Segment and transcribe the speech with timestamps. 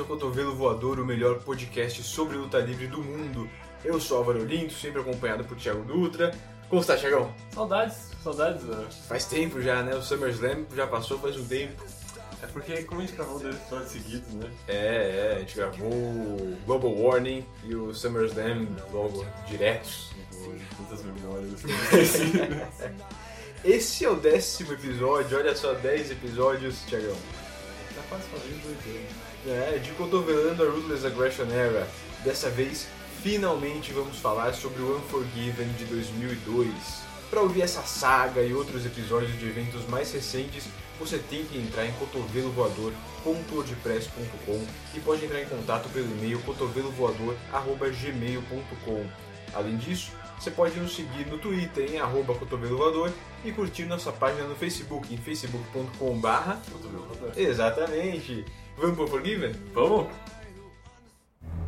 [0.00, 3.46] Ao Cotovelo Voador, o melhor podcast sobre luta livre do mundo.
[3.84, 6.34] Eu sou Álvaro Olinto, sempre acompanhado por Thiago Dutra.
[6.70, 7.34] Como está, Thiagão?
[7.52, 8.62] Saudades, saudades.
[8.62, 8.86] né?
[9.06, 9.94] Faz tempo já, né?
[9.94, 11.84] O SummerSlam já passou faz um tempo.
[12.42, 14.50] É porque como a gente gravou dois episódios seguidos, né?
[14.66, 20.12] É, é, a gente gravou o Global Warning e o SummerSlam logo diretos.
[20.78, 21.60] Muitas memórias.
[23.62, 27.16] Esse é o décimo episódio, olha só, 10 episódios, Thiagão.
[27.94, 29.29] tá quase fazendo dois anos.
[29.46, 31.88] É, de Cotovelando a Ruthless Aggression Era.
[32.22, 32.86] Dessa vez,
[33.22, 36.68] finalmente vamos falar sobre o Unforgiven de 2002.
[37.30, 40.68] Para ouvir essa saga e outros episódios de eventos mais recentes,
[40.98, 49.06] você tem que entrar em cotovelovoador.wordpress.com e pode entrar em contato pelo e-mail cotovelovoador.gmail.com.
[49.54, 53.10] Além disso, você pode nos seguir no Twitter em arroba cotovelovoador
[53.44, 56.60] e curtir nossa página no Facebook em facebook.com barra
[57.36, 58.44] Exatamente.
[58.80, 59.52] Vamos pro Unforgiven?
[59.74, 60.06] Vamos?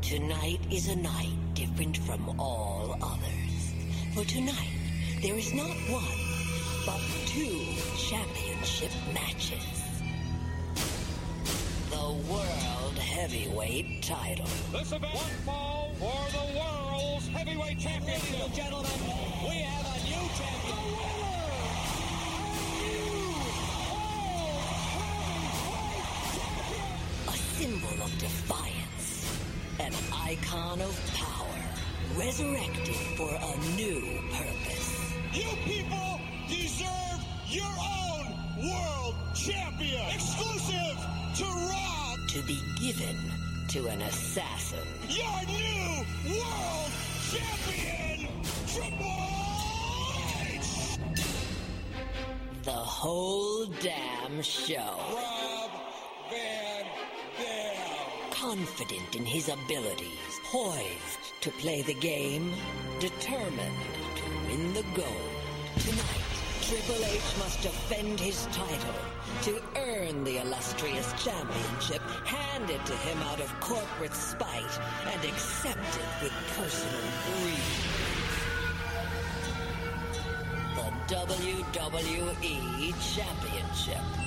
[0.00, 3.74] Tonight is a night different from all others.
[4.14, 4.72] For tonight,
[5.20, 6.04] there is not one,
[6.86, 9.82] but two championship matches.
[11.90, 14.46] The World Heavyweight title.
[14.72, 18.32] This event, one fall for the world's heavyweight championship.
[18.32, 18.90] Ladies and gentlemen,
[19.44, 20.78] we have a new champion.
[27.28, 29.24] A symbol of defiance.
[29.78, 31.60] An icon of power.
[32.18, 34.88] Resurrected for a new purpose.
[35.32, 38.26] You people deserve your own
[38.66, 40.04] world champion.
[40.10, 40.96] Exclusive
[41.38, 42.16] to Raw.
[42.34, 43.16] To be given
[43.68, 44.88] to an assassin.
[45.08, 46.90] Your new world
[47.30, 48.28] champion,
[48.74, 49.22] Triple
[50.50, 50.98] H.
[52.64, 54.96] The whole damn show.
[55.14, 55.70] Rob
[56.28, 57.11] Van.
[58.52, 62.52] Confident in his abilities, poised to play the game,
[63.00, 63.82] determined
[64.16, 65.32] to win the gold.
[65.78, 68.94] Tonight, Triple H must defend his title
[69.42, 74.80] to earn the illustrious championship handed to him out of corporate spite
[75.12, 77.00] and accepted with personal
[77.40, 77.58] greed.
[80.76, 84.21] The WWE Championship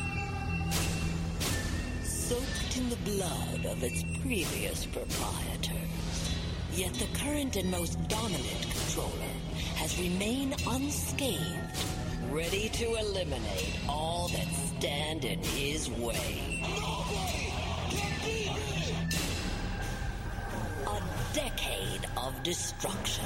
[2.28, 6.36] soaked in the blood of its previous proprietors.
[6.74, 9.36] Yet the current and most dominant controller
[9.76, 11.86] has remained unscathed,
[12.32, 16.64] ready to eliminate all that stand in his way.
[20.88, 21.02] A
[21.36, 23.26] decade of destruction.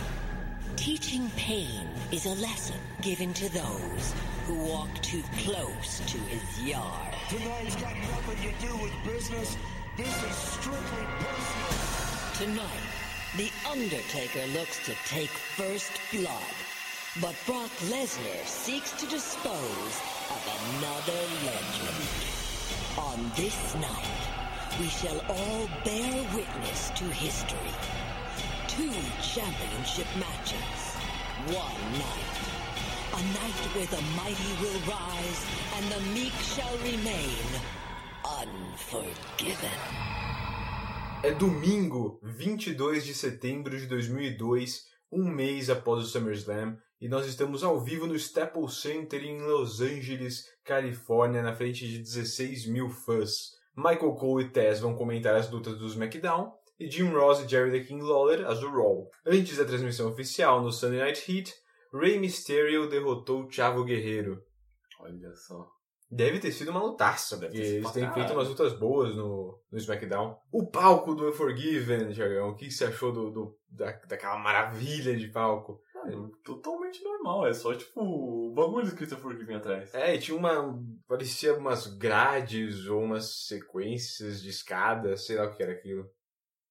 [0.76, 4.14] Teaching pain is a lesson given to those
[4.46, 7.09] who walk too close to his yard.
[7.30, 9.56] Tonight's got nothing to do with business.
[9.96, 12.58] This is strictly personal.
[12.58, 12.90] Tonight,
[13.38, 16.56] The Undertaker looks to take first blood,
[17.22, 20.02] but Brock Lesnar seeks to dispose
[20.32, 20.42] of
[20.74, 22.02] another legend.
[22.98, 27.60] On this night, we shall all bear witness to history.
[28.68, 28.92] Two
[29.22, 30.96] championship matches,
[31.46, 32.59] one night.
[33.12, 37.44] A night where the mighty will rise and the meek shall remain
[38.24, 39.80] unforgiven.
[41.24, 47.64] É domingo, 22 de setembro de 2002, um mês após o SummerSlam, e nós estamos
[47.64, 53.58] ao vivo no Staples Center em Los Angeles, Califórnia, na frente de 16 mil fãs.
[53.76, 57.72] Michael Cole e Tess vão comentar as lutas do SmackDown, e Jim Ross e Jerry
[57.72, 59.10] the King Lawler as do Raw.
[59.26, 61.54] Antes da transmissão oficial no Sunday Night Heat,
[61.94, 64.42] Rey Mysterio derrotou Chavo Guerreiro.
[65.00, 65.68] Olha só.
[66.12, 69.60] Deve ter sido uma lutaça, Deve ter sido eles têm feito umas lutas boas no,
[69.72, 70.36] no SmackDown.
[70.52, 75.28] O palco do Unforgiven, Thiagão, o que você achou do, do- da, daquela maravilha de
[75.28, 75.80] palco?
[76.44, 77.46] Totalmente normal.
[77.46, 79.94] É só, tipo, o bagulho do Christopher que vem atrás.
[79.94, 80.82] É, e tinha uma.
[81.08, 86.10] parecia umas grades ou umas sequências de escadas, sei lá o que era aquilo.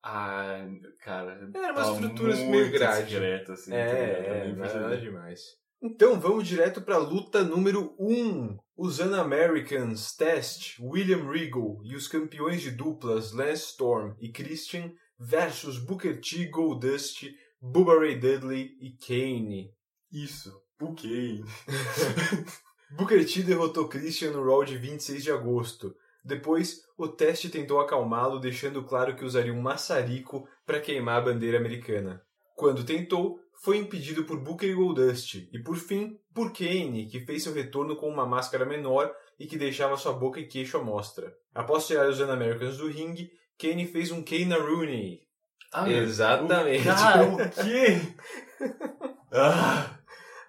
[0.03, 0.65] Ah,
[1.03, 1.51] cara.
[1.55, 3.11] Era umas tava estruturas muito meio grade.
[3.11, 3.71] secreto, assim.
[3.71, 3.77] tá?
[3.77, 5.41] É, Eu é, nada, demais.
[5.83, 8.13] Então vamos direto pra luta número 1.
[8.13, 8.59] Um.
[8.77, 15.79] Os Americans Test, William Regal e os campeões de duplas Lance Storm e Christian versus
[15.79, 17.25] Booker T, Goldust,
[17.61, 19.73] Bubba Ray Dudley e Kane.
[20.13, 20.53] Isso.
[20.81, 21.45] O Kane.
[22.97, 25.95] Booker T derrotou Christian no Raw de 26 de agosto.
[26.29, 31.57] Depois, o teste tentou acalmá-lo, deixando claro que usaria um maçarico para queimar a bandeira
[31.57, 32.23] americana.
[32.55, 37.45] Quando tentou, foi impedido por Booker e Goldust, e por fim, por Kane, que fez
[37.45, 39.11] seu retorno com uma máscara menor
[39.41, 41.33] e que deixava sua boca e queixo à mostra.
[41.55, 45.21] Após tirar os Americans do ringue, Kane fez um Kane na Rooney.
[45.73, 46.85] Ah, Exatamente.
[46.85, 48.01] Cara, o quê?
[49.33, 49.99] ah,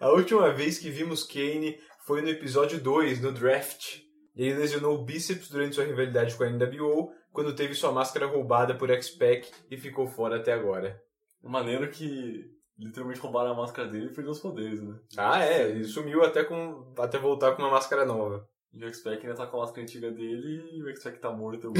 [0.02, 4.09] A última vez que vimos Kane foi no episódio 2, no draft.
[4.40, 8.74] Ele lesionou o bíceps durante sua rivalidade com a NWO, quando teve sua máscara roubada
[8.74, 11.04] por X-Pac e ficou fora até agora.
[11.44, 14.98] maneiro que literalmente roubaram a máscara dele e perdeu os poderes, né?
[15.18, 18.48] Ah, é, ele sumiu até, com, até voltar com uma máscara nova.
[18.74, 21.74] E o X-Pac ainda tá com a máscara antiga dele e o X-Pac tá morto.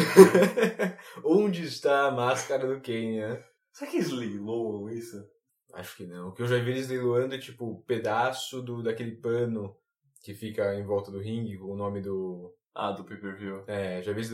[1.24, 3.42] Onde está a máscara do Kane, né?
[3.72, 5.26] Será que eles leiloam isso?
[5.74, 6.28] Acho que não.
[6.28, 9.79] O que eu já vi eles leiloando é tipo pedaço do, daquele pano
[10.22, 12.54] que fica em volta do ringue com o nome do.
[12.76, 13.64] Ah, do pay-per-view.
[13.68, 14.30] É, já vi eles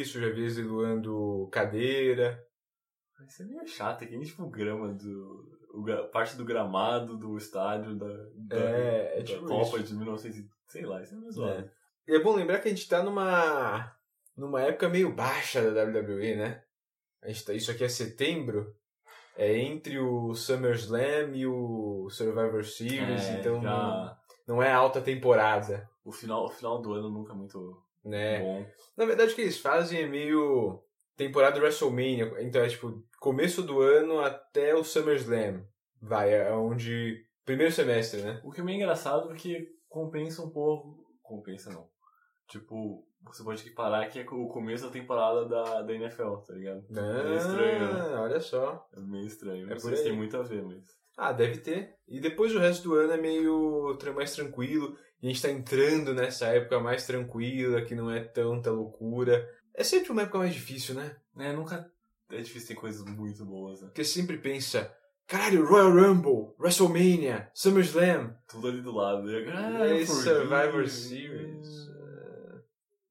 [0.00, 0.56] isso, já vi eles
[1.50, 2.44] cadeira.
[3.26, 5.48] Isso é meio chato, é que nem tipo grama do.
[5.74, 9.86] o parte do gramado do estádio da, da, É, é da tipo Copa isso.
[9.88, 10.38] de 1900.
[10.38, 11.60] e- Sei lá, isso é meio zoado.
[11.60, 11.70] É.
[12.08, 13.94] E é bom lembrar que a gente tá numa.
[14.36, 16.62] numa época meio baixa da WWE, né?
[17.22, 18.74] A gente tá, isso aqui é setembro.
[19.36, 24.18] É entre o SummerSlam e o Survivor Series, É, então já-
[24.52, 28.40] não é alta temporada, o, final, o final do ano nunca é muito né?
[28.40, 28.66] bom.
[28.96, 30.82] Na verdade, o que eles fazem é meio
[31.16, 32.34] temporada WrestleMania.
[32.40, 35.64] Então é tipo, começo do ano até o SummerSlam.
[36.00, 37.24] Vai, é onde.
[37.46, 38.40] Primeiro semestre, né?
[38.44, 41.02] O que é meio engraçado porque compensa um pouco.
[41.22, 41.88] Compensa não.
[42.46, 46.84] Tipo, você pode equiparar que é o começo da temporada da, da NFL, tá ligado?
[46.90, 48.16] Ah, estranho, né?
[48.18, 48.86] olha só.
[48.94, 49.72] É meio estranho.
[49.72, 50.02] É por aí.
[50.02, 51.01] tem muito a ver, mas.
[51.16, 51.94] Ah, deve ter.
[52.08, 54.96] E depois o resto do ano é meio mais tranquilo.
[55.22, 59.48] E a gente tá entrando nessa época mais tranquila, que não é tanta loucura.
[59.74, 61.16] É sempre uma época mais difícil, né?
[61.38, 61.90] É, nunca.
[62.30, 63.88] É difícil ter coisas muito boas, né?
[63.88, 64.92] Porque sempre pensa,
[65.26, 69.28] caralho, Royal Rumble, WrestleMania, SummerSlam, Tudo ali do lado.
[69.48, 70.06] Ah, forgive.
[70.06, 71.88] Survivor Series.
[71.88, 72.60] É.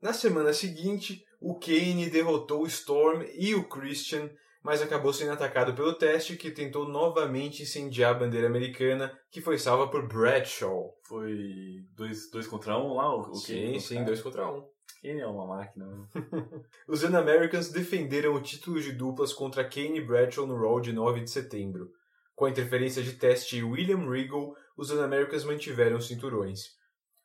[0.01, 4.30] Na semana seguinte, o Kane derrotou o Storm e o Christian,
[4.63, 9.58] mas acabou sendo atacado pelo teste que tentou novamente incendiar a bandeira americana, que foi
[9.58, 10.94] salva por Bradshaw.
[11.04, 13.16] Foi dois, dois contra um lá?
[13.16, 14.68] O, sim, Kane sim, contra- dois contra um.
[15.02, 15.88] Kane é uma máquina.
[15.88, 16.06] né?
[16.88, 21.22] Os Americans defenderam o título de duplas contra Kane e Bradshaw no Raw de 9
[21.22, 21.90] de setembro.
[22.36, 26.80] Com a interferência de teste e William Regal, os Americans mantiveram os cinturões.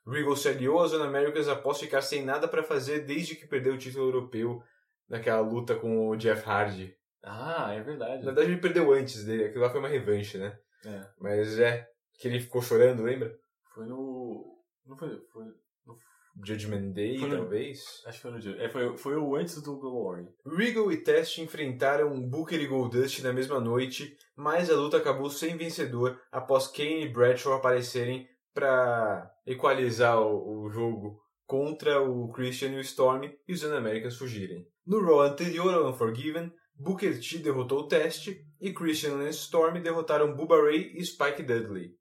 [0.07, 3.79] Regal se aliou aos Americans após ficar sem nada para fazer desde que perdeu o
[3.79, 4.63] título europeu
[5.09, 6.95] naquela luta com o Jeff Hardy.
[7.29, 8.21] Ah, é verdade.
[8.25, 10.57] Na verdade, ele perdeu antes dele, aquilo lá foi uma revanche, né?
[10.85, 11.01] É.
[11.21, 11.87] Mas é,
[12.21, 13.37] que ele ficou chorando, lembra?
[13.75, 14.57] Foi no.
[14.87, 15.21] Não foi.
[15.33, 15.45] foi
[16.45, 17.81] Judgment Day, Foi no- talvez?
[18.05, 18.57] acho que foi no dia.
[18.63, 20.29] É, foi, foi o antes do Glory.
[20.45, 25.57] Regal e Test enfrentaram Booker e Goldust na mesma noite, mas a luta acabou sem
[25.57, 32.77] vencedor após Kane e Bradshaw aparecerem para equalizar o, o jogo contra o Christian e
[32.79, 34.67] o Storm e os Americans fugirem.
[34.87, 38.29] No Raw anterior ao Unforgiven, Booker T derrotou o Test
[38.61, 41.95] e Christian e Storm derrotaram Bubba Ray e Spike Dudley.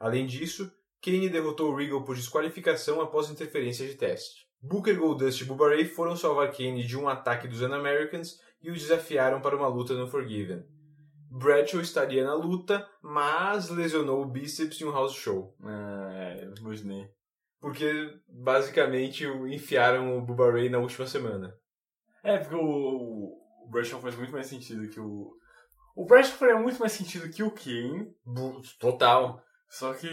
[0.00, 0.70] Além disso,
[1.02, 4.46] Kane derrotou Regal por desqualificação após interferência de teste.
[4.60, 8.74] Booker, Goldust e Bubba Ray foram salvar Kane de um ataque dos Americans e o
[8.74, 10.64] desafiaram para uma luta no Forgiven.
[11.30, 15.54] Bradshaw estaria na luta, mas lesionou o bíceps em um house show.
[15.62, 17.06] Ah, é, imaginei.
[17.60, 17.92] Porque,
[18.26, 21.54] basicamente, o- enfiaram o Bubba Ray na última semana.
[22.24, 23.36] É, porque o,
[23.70, 25.32] Bradshaw faz muito mais sentido que o.
[25.96, 28.14] O Bradshaw faria muito mais sentido que o Kane,
[28.78, 29.42] Total.
[29.68, 30.08] só que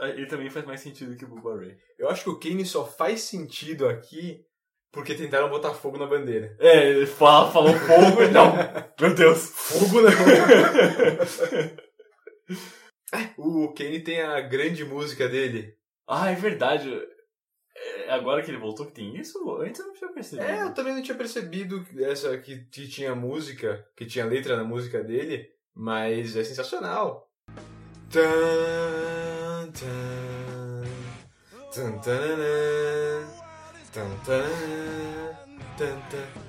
[0.00, 1.76] é, ele também faz mais sentido que o Bubba Ray.
[1.98, 4.44] Eu acho que o Kane só faz sentido aqui
[4.92, 6.56] porque tentaram botar fogo na bandeira.
[6.58, 8.54] É, ele fala, falou fogo e não.
[8.98, 9.50] Meu Deus.
[9.50, 10.10] Fogo não!
[13.36, 15.74] o Kane tem a grande música dele.
[16.08, 16.90] Ah, é verdade.
[18.08, 20.48] Agora que ele voltou que tem isso, antes eu não tinha percebido.
[20.48, 24.56] É, eu também não tinha percebido que essa que, que tinha música, que tinha letra
[24.56, 27.30] na música dele, mas é sensacional.
[28.10, 28.22] Tan,
[29.72, 30.84] tan,
[31.72, 33.26] tan, tananã,
[33.92, 35.36] tan, tananã,
[35.76, 36.46] tan, tan,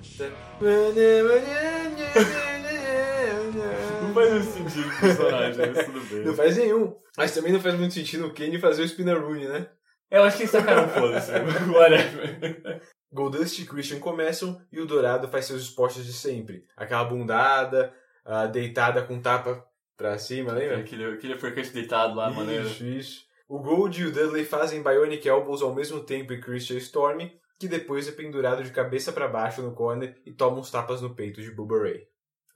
[4.01, 6.25] Não faz muito sentido o personagem, mas tudo bem.
[6.25, 6.95] Não faz nenhum.
[7.17, 9.67] Mas também não faz muito sentido o Kenny fazer o Spinner Rooney, né?
[10.09, 11.31] Eu acho que eles sacaram foda-se.
[11.69, 12.81] Whatever.
[13.11, 16.65] Goldust e Christian começam e o Dourado faz seus esportes de sempre.
[16.75, 17.93] Aquela bundada,
[18.25, 20.79] a deitada com tapa pra cima, lembra?
[20.79, 22.67] Aquele, aquele uppercut deitado lá, maneiro.
[22.67, 23.27] Isso, isso.
[23.49, 27.67] O Gold e o Dudley fazem Bionic Elbows ao mesmo tempo em Christian Storm, que
[27.67, 31.41] depois é pendurado de cabeça pra baixo no corner e toma uns tapas no peito
[31.41, 32.07] de Bubba Ray.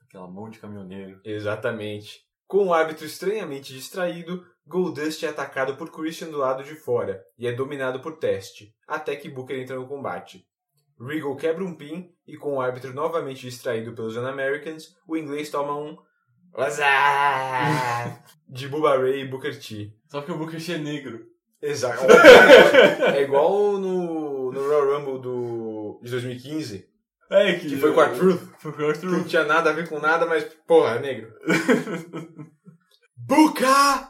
[0.06, 1.20] Aquela mão de caminhoneiro.
[1.24, 2.20] Exatamente.
[2.52, 7.46] Com o árbitro estranhamente distraído, Goldust é atacado por Christian do lado de fora e
[7.46, 10.44] é dominado por Test, até que Booker entra no combate.
[11.00, 15.74] Regal quebra um pin e com o árbitro novamente distraído pelos Americans, o inglês toma
[15.78, 15.96] um
[18.46, 19.90] de Bubba Ray e Booker T.
[20.10, 21.24] Só que o Booker T é negro.
[21.62, 22.04] Exato.
[23.14, 26.86] é igual no, no Royal Rumble do, de 2015,
[27.32, 29.28] É, que foi com a Truth, Foi com a que não Truth.
[29.28, 31.32] tinha nada a ver com nada, mas, porra, é negro.
[33.16, 34.08] Booker!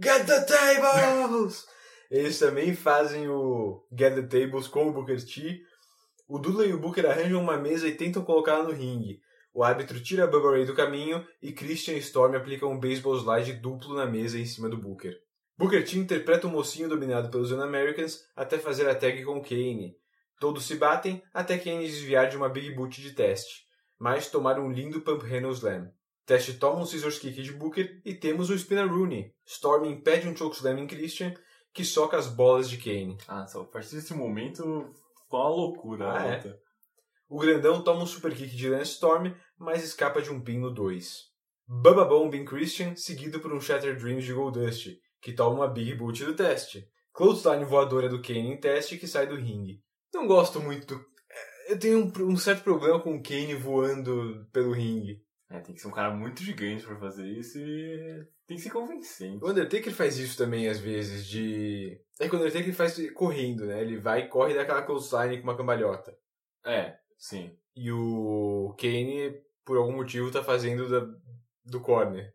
[0.00, 1.64] Get the tables!
[2.10, 5.60] Eles também fazem o Get the Tables com o Booker T.
[6.28, 9.20] O Dudley e o Booker arranjam uma mesa e tentam colocá-la no ringue.
[9.52, 13.54] O árbitro tira a Bubba Ray do caminho e Christian Storm aplica um baseball slide
[13.54, 15.14] duplo na mesa em cima do Booker.
[15.58, 19.96] Booker T interpreta o mocinho dominado pelos Americans até fazer a tag com Kane.
[20.38, 23.64] Todos se batem até Kane desviar de uma Big Boot de teste,
[23.98, 25.90] mas tomar um lindo Pump Handle Slam.
[26.26, 29.32] Teste toma um Scissors Kick de Booker e temos um Spinner Rooney.
[29.46, 31.32] Storm impede um Chokeslam em Christian,
[31.72, 33.16] que soca as bolas de Kane.
[33.28, 34.92] Ah, só a partir desse momento
[35.30, 36.58] foi uma loucura Ah, a é?
[37.28, 40.72] O grandão toma um Super Kick de Lance Storm, mas escapa de um pin no
[40.72, 41.34] 2.
[41.68, 45.94] Bubba Bomb em Christian, seguido por um Shattered Dreams de Goldust, que toma uma Big
[45.94, 46.88] Boot do teste.
[47.12, 49.82] Clothesline voadora do Kane em teste, que sai do ringue.
[50.16, 50.94] Não gosto muito
[51.30, 55.22] é, Eu tenho um, um certo problema com o Kane voando pelo ringue.
[55.50, 58.70] É, tem que ser um cara muito gigante pra fazer isso e tem que ser
[58.70, 59.44] convincente.
[59.44, 62.00] O Undertaker faz isso também às vezes, de...
[62.18, 63.82] É que o Undertaker faz correndo, né?
[63.82, 66.16] Ele vai e corre daquela clothesline com uma cambalhota.
[66.64, 67.56] É, sim.
[67.76, 71.06] E o Kane, por algum motivo, tá fazendo da,
[71.64, 72.32] do corner.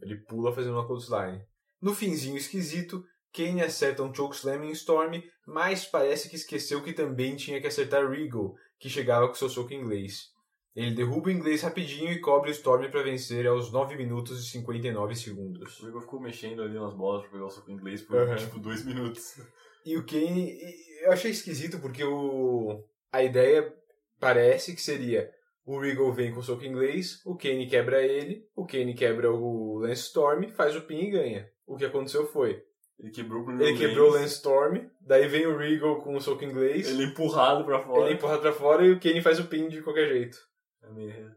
[0.00, 1.42] Ele pula fazendo uma clothesline.
[1.80, 3.04] No finzinho esquisito,
[3.36, 8.08] Kane acerta um chokeslam em Storm, mas parece que esqueceu que também tinha que acertar
[8.08, 10.34] Regal, que chegava com seu soco inglês.
[10.74, 14.50] Ele derruba o inglês rapidinho e cobre o Storm para vencer aos 9 minutos e
[14.50, 15.80] 59 segundos.
[15.80, 18.36] O Igor ficou mexendo ali nas bolas pra pegar o soco inglês por Aham.
[18.36, 19.40] tipo dois minutos.
[19.84, 20.58] E o Kane,
[21.02, 23.72] eu achei esquisito porque o a ideia
[24.18, 25.30] parece que seria
[25.64, 29.78] o Regal vem com o soco inglês, o Kane quebra ele, o Kane quebra o
[29.78, 31.50] Lance Storm, faz o pin e ganha.
[31.66, 32.62] O que aconteceu foi,
[32.98, 36.42] Ele quebrou o ele quebrou o Lance Storm, daí vem o Regal com o soco
[36.44, 38.00] inglês, Ele é empurrado pra fora.
[38.02, 40.38] ele é empurrado pra fora e o Kane faz o pin de qualquer jeito.
[40.82, 41.34] É meio-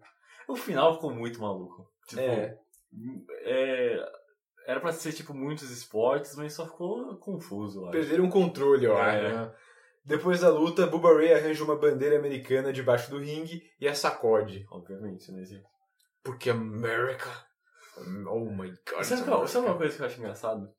[0.47, 1.87] O final ficou muito maluco.
[2.07, 2.57] Tipo, É.
[3.43, 4.19] é,
[4.65, 7.91] Era pra ser, tipo, muitos esportes, mas só ficou confuso, eu acho.
[7.91, 9.33] Perderam o controle, eu É.
[9.33, 9.53] né?
[10.05, 14.65] Depois da luta, Bubba Ray arranja uma bandeira americana debaixo do ringue e a sacode.
[14.71, 15.65] Obviamente, né, gente?
[16.23, 17.29] Porque America.
[18.27, 19.03] Oh my god.
[19.03, 20.69] Sabe, qual- sabe uma coisa que eu acho engraçado?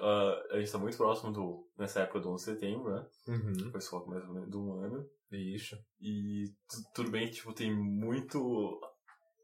[0.00, 3.06] Ah, a gente tá muito próximo do, nessa época do 11 de setembro, né?
[3.28, 3.70] Uhum.
[3.70, 5.06] Foi só mais ou menos de um ano.
[5.30, 5.76] Isso.
[6.00, 8.80] E tu- tudo bem que, tipo, tem muito...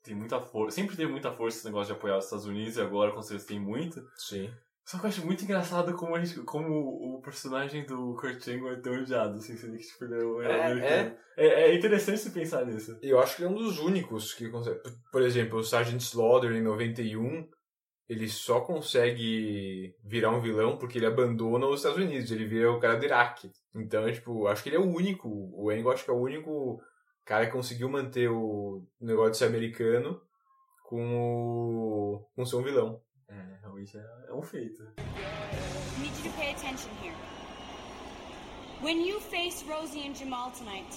[0.05, 0.77] Tem muita força.
[0.77, 3.49] Sempre teve muita força esse negócio de apoiar os Estados Unidos e agora com certeza
[3.49, 4.01] tem muito.
[4.17, 4.51] Sim.
[4.87, 8.71] Só que eu acho muito engraçado como, a gente, como o personagem do Kurt Angle
[8.71, 11.17] é tão odiado, assim, sendo que tipo, ele é, um- É, americano.
[11.37, 12.99] É, é interessante se pensar nisso.
[13.03, 14.81] Eu acho que ele é um dos únicos que consegue.
[15.13, 17.47] Por- exemplo, o Sergeant Slaughter em 91,
[18.09, 22.81] ele só consegue virar um vilão porque ele abandona os Estados Unidos, ele vira o
[22.81, 23.53] cara do Iraque.
[23.75, 25.29] Então, tipo, acho que ele é o único.
[25.53, 26.81] O Angle acho que é o único
[27.25, 30.21] cara que conseguiu manter o negócio de ser americano
[30.85, 32.27] com o.
[32.35, 33.03] com ser um vilão.
[33.29, 34.83] É, realmente é, é um feito.
[35.99, 37.15] Need you to pay attention here.
[38.81, 40.97] When you face Rosie and Jamal tonight,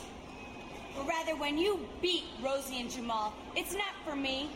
[0.98, 4.50] or rather, when you beat Rosie and Jamal, it's not for me.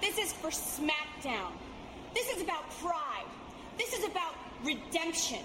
[0.00, 1.52] This is for SmackDown.
[2.14, 3.26] This is about pride.
[3.76, 5.40] This is about redemption.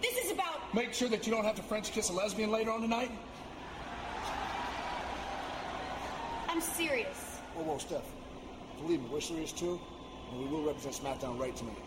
[0.00, 0.72] This is about.
[0.74, 3.10] Make sure that you don't have to French kiss a lesbian later on tonight.
[6.48, 7.16] I'm serious.
[7.54, 8.04] Whoa, whoa, Steph.
[8.80, 9.80] Believe me, we're serious too,
[10.30, 11.82] and we will represent SmackDown right tonight.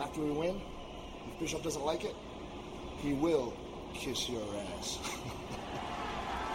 [0.00, 0.60] After we win,
[1.26, 2.14] if Bishop doesn't like it,
[2.98, 3.52] he will
[3.94, 4.42] kiss your
[4.78, 4.98] ass.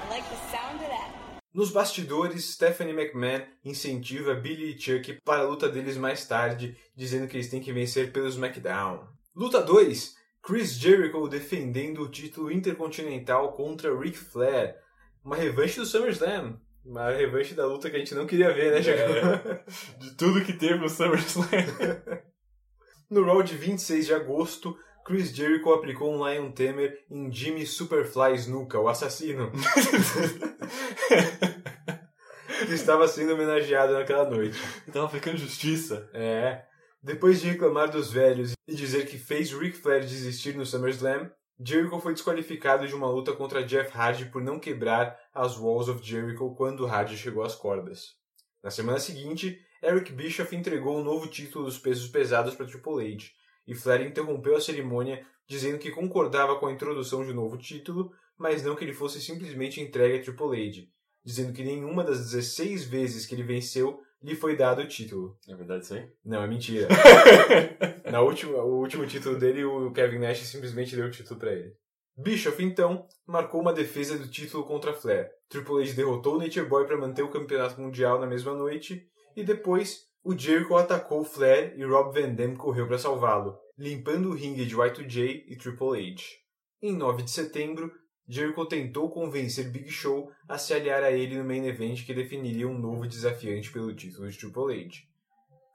[0.06, 1.23] I like the sound of that.
[1.54, 7.28] Nos bastidores, Stephanie McMahon incentiva Billy e Chuck para a luta deles mais tarde, dizendo
[7.28, 9.08] que eles têm que vencer pelo SmackDown.
[9.36, 14.76] Luta 2: Chris Jericho defendendo o título intercontinental contra Ric Flair.
[15.24, 16.60] Uma revanche do SummerSlam.
[16.84, 19.64] Uma revanche da luta que a gente não queria ver, né, Jacob?
[20.00, 21.48] De tudo que teve no SummerSlam.
[23.10, 28.36] No Raw de 26 de agosto, Chris Jericho aplicou um Lion Tamer em Jimmy Superfly
[28.36, 29.52] Snuka, o assassino.
[32.66, 34.58] que estava sendo homenageado naquela noite.
[34.92, 36.10] Tava aplicando justiça.
[36.14, 36.64] É.
[37.02, 41.30] Depois de reclamar dos velhos e dizer que fez Ric Flair desistir no SummerSlam,
[41.60, 46.02] Jericho foi desqualificado de uma luta contra Jeff Hardy por não quebrar as Walls of
[46.02, 48.16] Jericho quando Hardy chegou às cordas.
[48.64, 53.26] Na semana seguinte, Eric Bischoff entregou um novo título dos pesos pesados para Triple H,
[53.68, 58.12] e Flair interrompeu a cerimônia dizendo que concordava com a introdução de um novo título,
[58.38, 60.88] mas não que ele fosse simplesmente entregue a Triple H,
[61.24, 65.38] dizendo que nenhuma das 16 vezes que ele venceu lhe foi dado o título.
[65.48, 66.10] É verdade isso aí?
[66.24, 66.88] Não, é mentira.
[68.10, 71.76] Na última, o último título dele, o Kevin Nash simplesmente deu o título para ele.
[72.16, 75.32] Bischoff, então, marcou uma defesa do título contra Flair.
[75.50, 79.06] Triple H derrotou o Nature Boy para manter o campeonato mundial na mesma noite,
[79.36, 84.34] e depois o Jericho atacou Flair e Rob Van Dam correu para salvá-lo, limpando o
[84.34, 86.24] ringue de Y2J e Triple H.
[86.82, 87.92] Em 9 de setembro,
[88.26, 92.68] Jericho tentou convencer Big Show a se aliar a ele no main event que definiria
[92.68, 95.04] um novo desafiante pelo título de Triple H.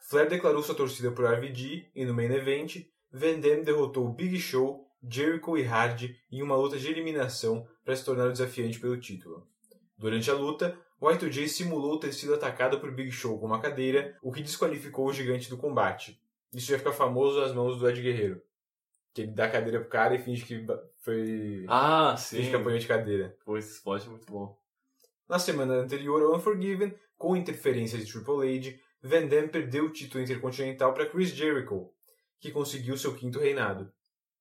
[0.08, 4.88] Flair declarou sua torcida por RVD e no main event, Van Dam derrotou Big Show,
[5.06, 9.46] Jericho e Hardy em uma luta de eliminação para se tornar o desafiante pelo título.
[9.98, 14.32] Durante a luta, Y2J simulou ter sido atacado por Big Show com uma cadeira, o
[14.32, 16.20] que desqualificou o gigante do combate.
[16.52, 18.42] Isso ia ficar famoso nas mãos do Ed Guerreiro.
[19.14, 20.66] Que ele dá a cadeira pro cara e finge que
[20.98, 21.64] foi.
[21.68, 22.38] Ah, sim.
[22.38, 23.36] finge que apanhou de cadeira.
[23.44, 24.58] Pô, esse spot é muito bom.
[25.28, 30.22] Na semana anterior ao Unforgiven, com interferência de Triple H, Van Dam perdeu o título
[30.22, 31.92] intercontinental para Chris Jericho,
[32.40, 33.92] que conseguiu seu quinto reinado.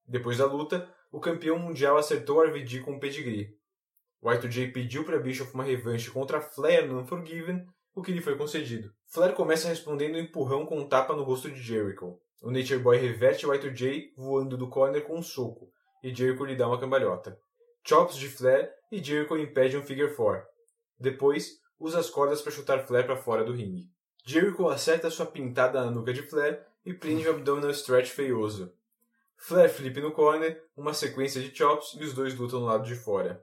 [0.08, 3.58] Depois da luta, o campeão mundial acertou RVD com um pedigree.
[4.24, 8.92] Y2J pediu para Bischoff uma revanche contra Flair no Unforgiven, o que lhe foi concedido.
[9.08, 12.20] Flair começa respondendo um empurrão com um tapa no rosto de Jericho.
[12.42, 15.72] O Nature Boy reverte Y2J voando do corner com um soco,
[16.04, 17.40] e Jericho lhe dá uma cambalhota.
[17.84, 20.44] Chops de Flair e Jericho impede um figure four.
[21.00, 23.90] Depois, usa as cordas para chutar Flair para fora do ringue.
[24.26, 28.74] Jericho acerta sua pintada na nuca de Flair e prende o abdominal stretch feioso.
[29.38, 32.96] Flair flip no corner, uma sequência de chops e os dois lutam no lado de
[32.96, 33.42] fora.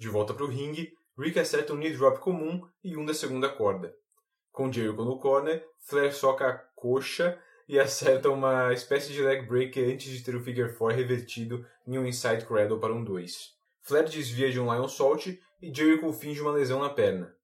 [0.00, 3.50] De volta para o ringue, Rick acerta um knee drop comum e um da segunda
[3.50, 3.94] corda.
[4.50, 9.78] Com Jericho no corner, Flair soca a coxa e acerta uma espécie de leg break
[9.78, 13.54] antes de ter o figure four revertido em um inside cradle para um 2.
[13.82, 17.36] Flair desvia de um Lion Salt e Jericho finge uma lesão na perna.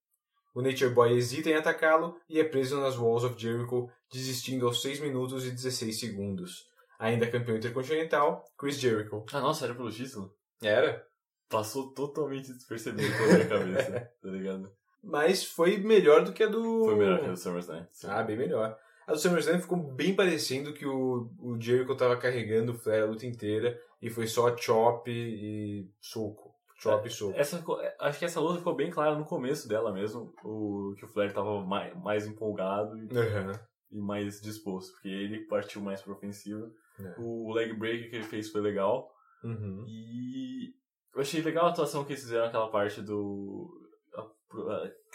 [0.55, 4.81] O Nature Boy hesita em atacá-lo e é preso nas Walls of Jericho, desistindo aos
[4.81, 6.71] 6 minutos e 16 segundos.
[6.99, 9.27] Ainda campeão intercontinental, Chris Jericho.
[9.31, 10.35] Ah, nossa, era pelo título?
[10.63, 11.07] Era.
[11.49, 14.71] Passou totalmente despercebido pela minha cabeça, tá ligado?
[15.03, 16.85] Mas foi melhor do que a do.
[16.85, 17.87] Foi melhor que a do SummerSlam.
[17.93, 18.07] sim.
[18.09, 18.77] Ah, bem melhor.
[19.07, 23.07] A do SummerSlam ficou bem parecendo que o, o Jericho tava carregando o Flair a
[23.07, 26.53] luta inteira e foi só chop e soco.
[26.79, 27.39] Chop e soco.
[27.39, 31.05] Essa, ficou- acho que essa luta ficou bem clara no começo dela mesmo, o, que
[31.05, 33.53] o Flair tava mais, mais empolgado e, Aham.
[33.93, 36.71] e mais disposto, porque ele partiu mais pro ofensivo.
[37.01, 37.15] É.
[37.19, 39.11] O leg break que ele fez foi legal.
[39.45, 39.85] Uhum.
[39.87, 40.75] E
[41.17, 43.69] eu achei legal a atuação que eles fizeram naquela parte do.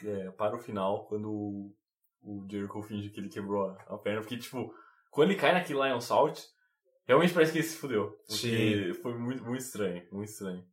[0.05, 1.31] é, para o final, quando
[2.21, 4.73] o, Jericho finge que ele quebrou a, perna, porque, tipo,
[5.09, 6.39] quando ele cai naquele Lion Salt,
[7.05, 8.15] realmente parece que ele se fudeu.
[8.27, 10.63] Porque foi muito, muito estranho, muito estranho.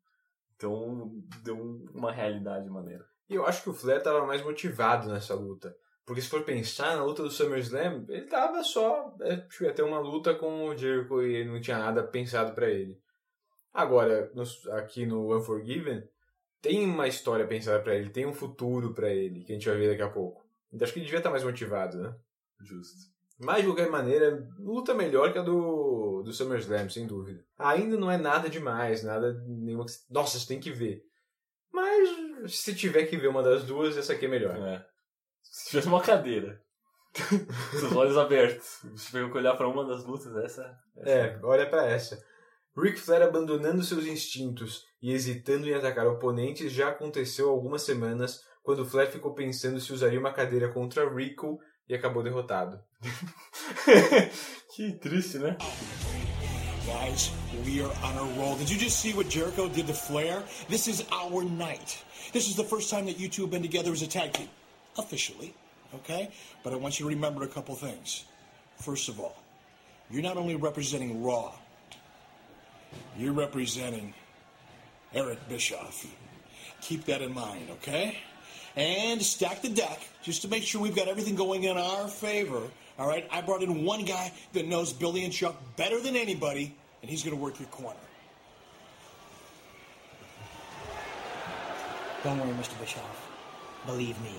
[0.57, 1.13] Então
[1.45, 3.05] deu um- uma realidade maneira.
[3.29, 5.75] E eu acho que o Flair tava mais motivado nessa luta.
[6.05, 9.15] Porque se for pensar na luta do SummerSlam, ele tava só.
[9.21, 12.55] é, Acho que ia ter uma luta com o Jericho e não tinha nada pensado
[12.55, 12.99] pra ele.
[13.73, 16.03] Agora, no- aqui no Unforgiven,
[16.61, 19.79] tem uma história pensada pra ele, tem um futuro pra ele, que a gente vai
[19.79, 20.47] ver daqui a pouco.
[20.73, 22.15] Então acho que ele devia estar mais motivado, né?
[22.61, 22.97] Justo.
[23.41, 27.45] Mas, de qualquer maneira, luta melhor que a do, do SummerSlam, sem dúvida.
[27.57, 29.93] Ainda não é nada demais, nada nenhuma que...
[30.11, 31.05] Nossa, você tem que ver.
[31.73, 34.57] Mas, se tiver que ver uma das duas, essa aqui é melhor.
[34.57, 34.85] É.
[35.41, 36.61] Se tivesse uma cadeira,
[37.79, 40.77] seus olhos abertos, se tiver que olhar pra uma das lutas, essa.
[40.97, 42.21] essa É, olha pra essa.
[42.81, 48.41] Ric Flair abandonando seus instintos e hesitando em atacar oponentes já aconteceu há algumas semanas,
[48.63, 52.79] quando Flair ficou pensando se usaria uma cadeira contra Rico e acabou derrotado.
[54.77, 55.57] que triste, né?
[56.87, 57.33] Guys,
[57.67, 58.57] we are on a roll.
[58.57, 60.41] Did you just see what Jericho did to Flair?
[60.69, 61.99] This is our night.
[62.33, 64.49] This is the first time that you two have been together as a tag team.
[64.97, 65.53] Officially,
[65.97, 66.31] okay?
[66.63, 68.25] But I want you to remember a couple things.
[68.77, 69.37] First of all,
[70.11, 71.53] you're not only representing Raw,
[73.17, 74.15] you're representing
[75.15, 76.07] Eric Bischoff.
[76.81, 78.19] Keep that in mind, okay?
[78.77, 82.63] And stack the deck just to make sure we've got everything going in our favor.
[82.99, 86.75] All right, I brought in one guy that knows Billy and Chuck better than anybody,
[87.03, 87.99] and he's going to work your corner.
[92.25, 92.79] Don't worry, Mr.
[92.81, 93.29] Bischoff.
[93.87, 94.33] Believe me,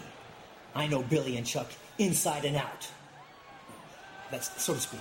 [0.75, 2.87] I know Billy and Chuck inside and out.
[4.31, 4.99] That's so to speak.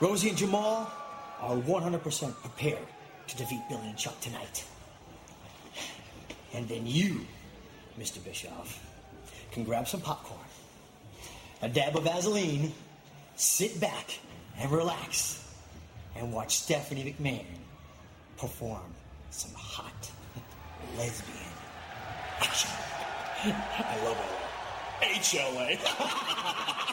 [0.00, 0.90] Rosie and Jamal
[1.40, 2.86] are 100% prepared
[3.28, 4.64] to defeat Billy and Chuck tonight.
[6.54, 7.20] And then you,
[7.98, 8.22] Mr.
[8.24, 8.82] Bischoff,
[9.52, 10.40] can grab some popcorn,
[11.62, 12.72] a dab of Vaseline,
[13.36, 14.18] sit back
[14.58, 15.42] and relax,
[16.14, 17.44] and watch Stephanie McMahon
[18.38, 18.82] perform
[19.30, 20.10] some hot
[20.96, 21.36] lesbian
[22.40, 22.70] action.
[23.44, 24.46] I love it.
[25.02, 26.82] HLA.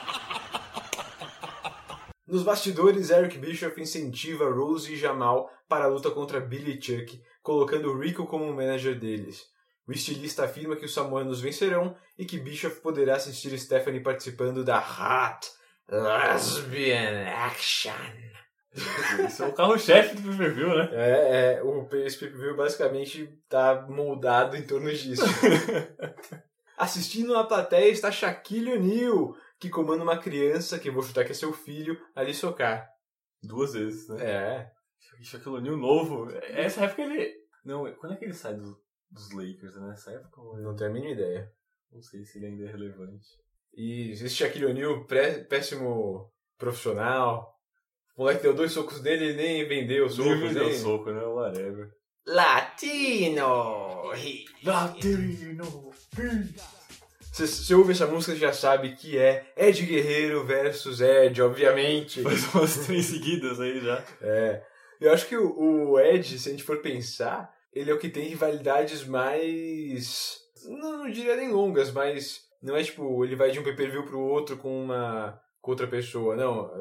[2.25, 7.97] Nos bastidores, Eric Bischoff incentiva Rose e Jamal para a luta contra Billy Chuck, colocando
[7.97, 9.45] Rico como o manager deles.
[9.85, 14.79] O estilista afirma que os samoanos vencerão e que Bischoff poderá assistir Stephanie participando da
[14.79, 15.51] Hot
[15.89, 17.91] Lesbian Action.
[19.27, 20.89] Isso é o carro-chefe do pay-per-view, né?
[20.93, 25.23] É, é o pay-per-view basicamente tá moldado em torno disso.
[26.77, 31.31] Assistindo na plateia está Shaquille O'Neal, que comanda uma criança, que eu vou chutar que
[31.31, 32.87] é seu filho, a lhe socar.
[33.41, 34.25] Duas vezes, né?
[34.25, 34.71] É.
[35.21, 36.29] Shaquille O'Neal novo.
[36.43, 37.33] Essa época ele...
[37.63, 38.77] Não, quando é que ele sai do,
[39.09, 39.75] dos Lakers?
[39.75, 39.87] né?
[39.87, 40.41] Nessa época?
[40.41, 41.49] ou é- Não tenho a mínima ideia.
[41.91, 43.25] Não sei se ele ainda é relevante.
[43.73, 45.05] E esse Shaquille O'Neal,
[45.49, 47.53] péssimo profissional.
[48.17, 50.39] O moleque deu dois socos nele e nem vendeu os socos.
[50.39, 51.21] me deu nem- soco, né?
[51.23, 51.89] Whatever.
[52.25, 54.11] Latino!
[54.63, 55.91] Latino!
[57.33, 62.21] Você, você ouve essa música, já sabe que é Ed Guerreiro versus Ed, obviamente.
[62.21, 64.03] Faz umas três seguidas aí já.
[64.21, 64.63] É.
[65.01, 68.07] Eu acho que o, o Ed, se a gente for pensar, ele é o que
[68.07, 70.41] tem rivalidades mais.
[70.65, 74.19] Não, não diria nem longas, mas não é tipo, ele vai de um pay-per-view pro
[74.19, 75.41] outro com uma.
[75.59, 76.35] com outra pessoa.
[76.35, 76.71] Não.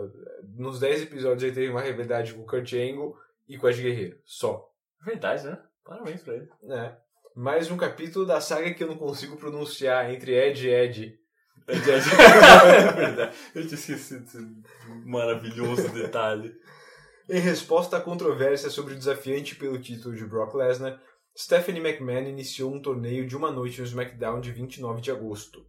[0.55, 3.17] Nos 10 episódios ele teve uma rivalidade com o Kurt Angle
[3.49, 4.19] e com o Ed Guerreiro.
[4.27, 4.69] Só.
[5.03, 5.59] Verdade, né?
[5.83, 6.49] Parabéns pra ele.
[6.63, 6.97] né?
[7.35, 11.19] Mais um capítulo da saga que eu não consigo pronunciar entre Ed e Ed.
[11.69, 13.37] É verdade.
[13.55, 14.39] Eu tinha esquecido desse
[15.07, 16.53] maravilhoso detalhe.
[17.31, 21.01] Em resposta à controvérsia sobre o desafiante pelo título de Brock Lesnar,
[21.39, 25.65] Stephanie McMahon iniciou um torneio de uma noite no SmackDown de 29 de agosto.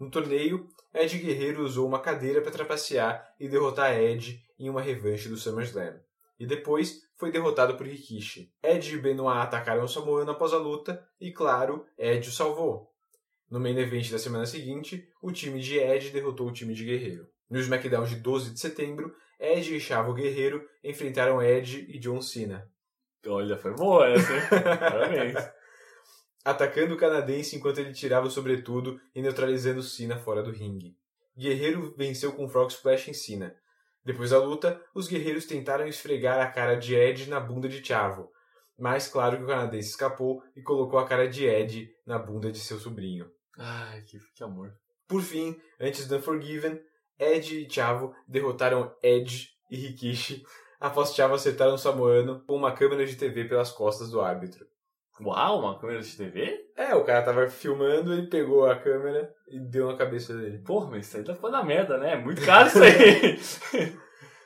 [0.00, 5.28] No torneio, Ed Guerreiro usou uma cadeira para trapacear e derrotar Ed em uma revanche
[5.28, 6.00] do SummerSlam.
[6.38, 8.52] E depois foi derrotado por Rikishi.
[8.62, 12.92] Ed e Benoit atacaram o Samoano após a luta e, claro, Ed o salvou.
[13.50, 17.28] No main event da semana seguinte, o time de Ed derrotou o time de Guerreiro.
[17.48, 22.68] No SmackDown de 12 de setembro, Ed e Chavo Guerreiro enfrentaram Ed e John Cena,
[23.26, 24.42] Olha, foi boa essa, hein?
[24.78, 25.34] Parabéns.
[26.44, 30.96] atacando o canadense enquanto ele tirava o sobretudo e neutralizando Cena fora do ringue.
[31.36, 33.56] Guerreiro venceu com Frog Splash em Cena.
[34.04, 38.30] Depois da luta, os guerreiros tentaram esfregar a cara de Ed na bunda de Chavo,
[38.78, 42.58] mas claro que o canadense escapou e colocou a cara de Ed na bunda de
[42.58, 43.30] seu sobrinho.
[43.56, 44.74] Ai, que, que amor.
[45.08, 46.80] Por fim, antes do Unforgiven,
[47.18, 50.44] Ed e Chavo derrotaram Edge e Rikishi
[50.80, 54.66] após Chavo acertar um samoano com uma câmera de TV pelas costas do árbitro.
[55.20, 56.64] Uau, uma câmera de TV?
[56.76, 60.58] É, o cara tava filmando, ele pegou a câmera e deu na cabeça dele.
[60.58, 62.14] Porra, mas isso aí tá ficando na merda, né?
[62.14, 63.38] É muito caro isso aí.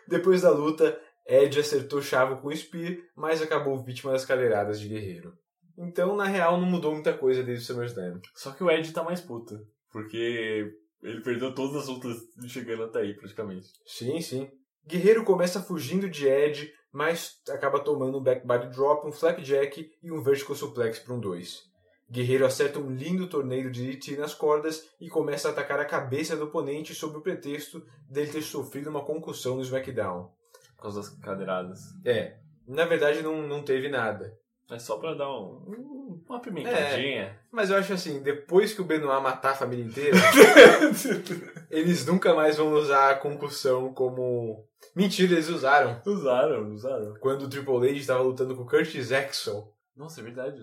[0.06, 4.88] Depois da luta, Ed acertou Chavo com o Spear, mas acabou vítima das cadeiradas de
[4.88, 5.32] Guerreiro.
[5.78, 8.20] Então, na real, não mudou muita coisa desde o SummerSlam.
[8.34, 9.54] Só que o Ed tá mais puto.
[9.92, 12.16] Porque ele perdeu todas as lutas
[12.48, 13.68] chegando até aí, praticamente.
[13.86, 14.50] Sim, sim.
[14.86, 20.12] Guerreiro começa fugindo de Ed, mas acaba tomando um back body drop, um flapjack e
[20.12, 21.68] um vertical suplex para um 2.
[22.10, 26.34] Guerreiro acerta um lindo torneio de DT nas cordas e começa a atacar a cabeça
[26.34, 30.30] do oponente sob o pretexto dele ter sofrido uma concussão no SmackDown.
[30.76, 31.80] Por causa das cadeiradas.
[32.06, 34.38] É, na verdade não, não teve nada.
[34.70, 37.38] É só pra dar um, um- uma pimentadinha.
[37.50, 40.16] Mas eu acho assim, depois que o Benoit matar a família inteira,
[41.70, 44.66] eles nunca mais vão usar a concussão como...
[44.94, 46.00] Mentira, eles usaram.
[46.06, 47.14] Usaram, usaram.
[47.20, 50.60] Quando o Triple H estava lutando com o Curtis Axel, Nossa, é verdade.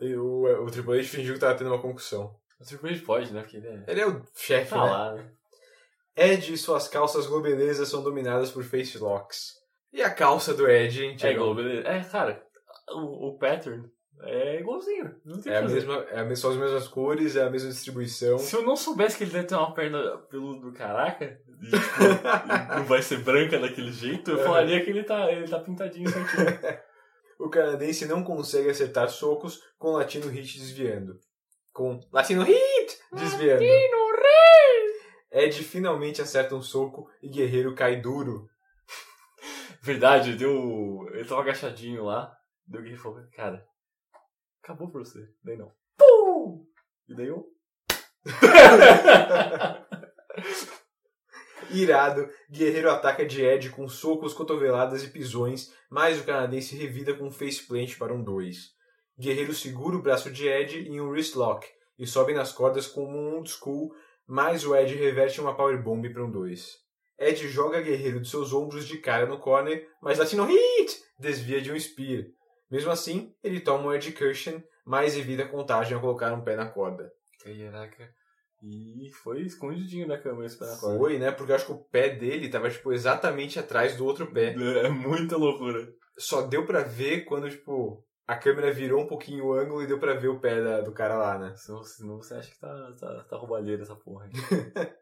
[0.00, 2.34] e o, o Triple H fingiu que estava tendo uma concussão.
[2.60, 3.40] O Triple H pode, né?
[3.42, 3.84] Porque ele é...
[3.88, 4.90] Ele é o chefe, Tá né?
[4.90, 5.30] lá, né?
[6.16, 9.54] Ed e suas calças globelezas são dominadas por face locks.
[9.92, 11.52] E a calça do Ed, hein, É Tiagão?
[11.52, 11.88] igual, beleza.
[11.88, 12.42] É, cara,
[12.94, 13.88] o, o pattern
[14.22, 15.14] é igualzinho.
[15.24, 15.74] Não tem É a fazer.
[15.74, 18.38] mesma, é a mesma, são as mesmas cores, é a mesma distribuição.
[18.38, 22.76] Se eu não soubesse que ele deve ter uma perna peluda do caraca, e, tipo,
[22.76, 26.46] não vai ser branca daquele jeito, eu falaria que ele tá, ele tá pintadinho certinho.
[27.40, 31.20] O canadense não consegue acertar socos com o Latino Hit desviando.
[31.72, 33.62] Com Latino Hit desviando.
[35.30, 38.48] Ed finalmente acerta um soco e Guerreiro cai duro.
[39.82, 41.06] Verdade, deu.
[41.12, 42.36] Ele tava agachadinho lá,
[42.68, 43.66] deu alguém falou, cara,
[44.62, 45.28] acabou pra você.
[45.42, 45.72] Daí não.
[45.96, 46.66] Pum!
[47.08, 47.46] E daí eu.
[51.70, 57.26] Irado, Guerreiro ataca de Ed com socos, cotoveladas e pisões, mas o canadense revida com
[57.26, 58.56] um faceplant para um 2.
[59.18, 61.66] Guerreiro segura o braço de Ed em um wrist lock
[61.98, 63.92] e sobem nas cordas como um old school,
[64.26, 66.76] mas o Ed reverte uma powerbomb para um 2.
[67.18, 71.72] Ed joga Guerreiro de seus ombros de cara no corner, mas Latino Hit desvia de
[71.72, 72.24] um spear.
[72.70, 76.56] Mesmo assim, ele toma um Ed Cushion, mas evita a contagem ao colocar um pé
[76.56, 77.10] na corda.
[77.42, 78.10] Caraca.
[78.62, 80.98] E foi escondidinho na cama esse pé na corda.
[80.98, 81.30] Foi, né?
[81.30, 84.54] Porque eu acho que o pé dele tava, tipo, exatamente atrás do outro pé.
[84.84, 85.88] É muita loucura.
[86.18, 89.98] Só deu pra ver quando, tipo, a câmera virou um pouquinho o ângulo e deu
[90.00, 91.54] pra ver o pé da- do cara lá, né?
[91.56, 94.32] Senão, senão você acha que tá, tá, tá roubalheira essa porra aí.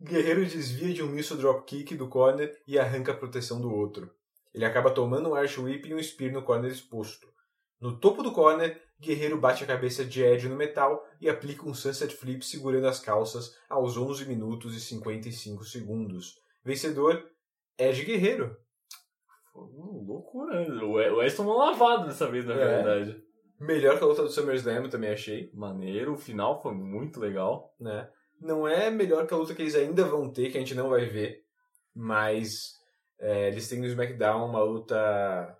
[0.00, 4.10] Guerreiro desvia de um missile dropkick do corner e arranca a proteção do outro.
[4.56, 7.28] Ele acaba tomando um Arch Whip e um Spear no corner exposto.
[7.78, 11.74] No topo do corner, Guerreiro bate a cabeça de Ed no metal e aplica um
[11.74, 16.32] Sunset Flip segurando as calças aos 11 minutos e 55 segundos.
[16.64, 17.22] Vencedor,
[17.78, 18.56] Ed Guerreiro.
[19.54, 20.82] Uma loucura, né?
[20.82, 22.82] O Ed tomou uma lavada dessa vez, na É.
[22.82, 23.22] verdade.
[23.60, 25.50] Melhor que a luta do SummerSlam, eu também achei.
[25.52, 27.74] Maneiro, o final foi muito legal.
[27.78, 28.08] né?
[28.40, 30.88] Não é melhor que a luta que eles ainda vão ter, que a gente não
[30.90, 31.42] vai ver,
[31.94, 32.74] mas
[33.18, 35.56] é, eles têm no SmackDown uma luta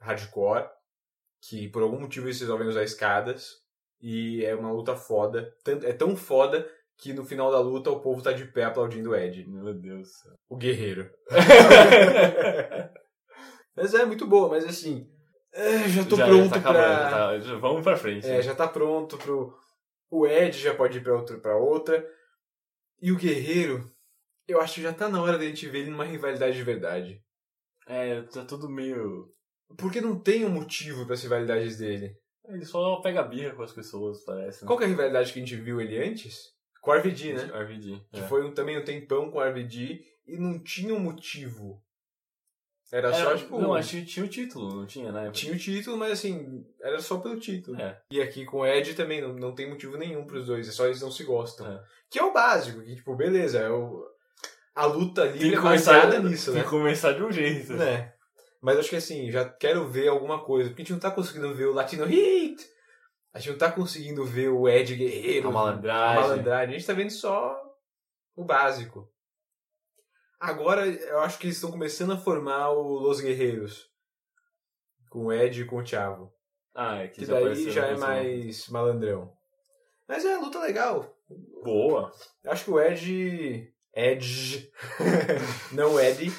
[0.00, 0.68] hardcore,
[1.48, 3.50] que por algum motivo eles resolvem usar escadas,
[4.00, 5.52] e é uma luta foda.
[5.64, 6.68] Tanto- É tão foda
[6.98, 10.08] que no final da luta o povo tá de pé aplaudindo o Ed, Meu Deus
[10.48, 11.10] o guerreiro.
[13.76, 15.08] mas é muito boa, mas assim,
[15.52, 16.70] é, já tô já, pronto já tá pra...
[16.70, 18.26] acabando, já tá- já- vamos pra frente.
[18.26, 19.54] É, já tá pronto pro.
[20.10, 22.06] O Ed já pode ir pra outra, pra outra.
[23.02, 23.90] E o Guerreiro,
[24.46, 27.22] eu acho que já tá na hora da gente ver ele numa rivalidade de verdade.
[27.86, 29.32] É, tá tudo meio.
[29.76, 32.16] Porque não tem um motivo para as rivalidades dele.
[32.48, 34.62] Ele só pega birra com as pessoas, parece.
[34.62, 34.66] Né?
[34.66, 36.54] Qual que é a rivalidade que a gente viu ele antes?
[36.80, 37.42] Com o RVD, né?
[37.42, 38.00] RVD.
[38.12, 38.28] Que é.
[38.28, 41.82] foi um, também um tempão com o RVD e não tinha um motivo.
[42.92, 43.60] Era só, Era- tipo.
[43.60, 45.28] Não, acho que tinha o título, não tinha, né?
[45.32, 47.80] Tinha o título, mas assim, era só pelo título.
[47.80, 48.00] É.
[48.12, 50.86] E aqui com o Ed também não, não tem motivo nenhum pros dois, é só
[50.86, 51.66] eles não se gostam.
[51.66, 51.84] É.
[52.08, 54.06] Que é o básico, que tipo, beleza, é o,
[54.76, 56.64] a luta livre Tem que é baseada nisso, tem né?
[56.64, 57.72] que começar de um jeito.
[57.72, 58.12] né?
[58.60, 61.54] Mas acho que assim, já quero ver alguma coisa, porque a gente não tá conseguindo
[61.54, 62.64] ver o Latino Hit,
[63.32, 66.22] a gente não tá conseguindo ver o Ed Guerreiro, A a malandragem.
[66.22, 67.58] malandragem, a gente tá vendo só
[68.36, 69.08] o básico.
[70.38, 73.86] Agora eu acho que eles estão começando a formar o Los Guerreiros.
[75.10, 76.30] Com o Ed e com o Thiago.
[76.74, 79.32] Ah, é que, Que já daí já é mais malandrão.
[80.06, 81.16] Mas é luta legal.
[81.30, 81.62] nome.
[81.64, 82.12] Boa.
[82.46, 83.72] Acho que o Ed.
[83.96, 84.70] Edge.
[85.72, 86.30] Não o Ed.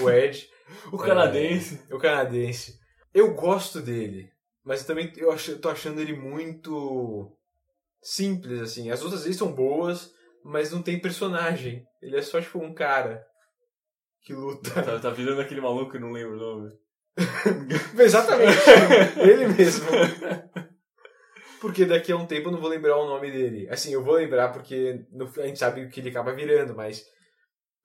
[0.00, 0.48] O Ed.
[0.92, 1.82] O canadense.
[1.90, 2.78] É, o canadense.
[3.12, 4.30] Eu gosto dele.
[4.64, 7.36] Mas eu também eu, acho, eu tô achando ele muito
[8.00, 8.90] simples, assim.
[8.90, 10.12] As lutas dele são boas,
[10.44, 11.84] mas não tem personagem.
[12.00, 13.26] Ele é só, tipo, um cara
[14.22, 14.70] que luta.
[14.82, 16.72] Tá, tá virando aquele maluco que não lembro o nome.
[17.98, 18.56] Exatamente.
[19.18, 19.86] ele mesmo.
[21.64, 23.66] Porque daqui a um tempo eu não vou lembrar o nome dele.
[23.70, 27.02] Assim, eu vou lembrar porque no, a gente sabe o que ele acaba virando, mas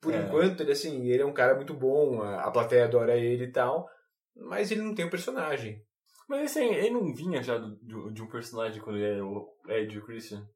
[0.02, 0.18] por É.
[0.18, 3.50] enquanto ele assim, ele é um cara muito bom, a, a plateia adora ele e
[3.50, 3.88] tal,
[4.36, 5.82] mas ele não tem um personagem.
[6.28, 9.48] Mas assim, ele não vinha já do- de, de um personagem quando ele era o
[9.66, 10.46] Ed e o Christian?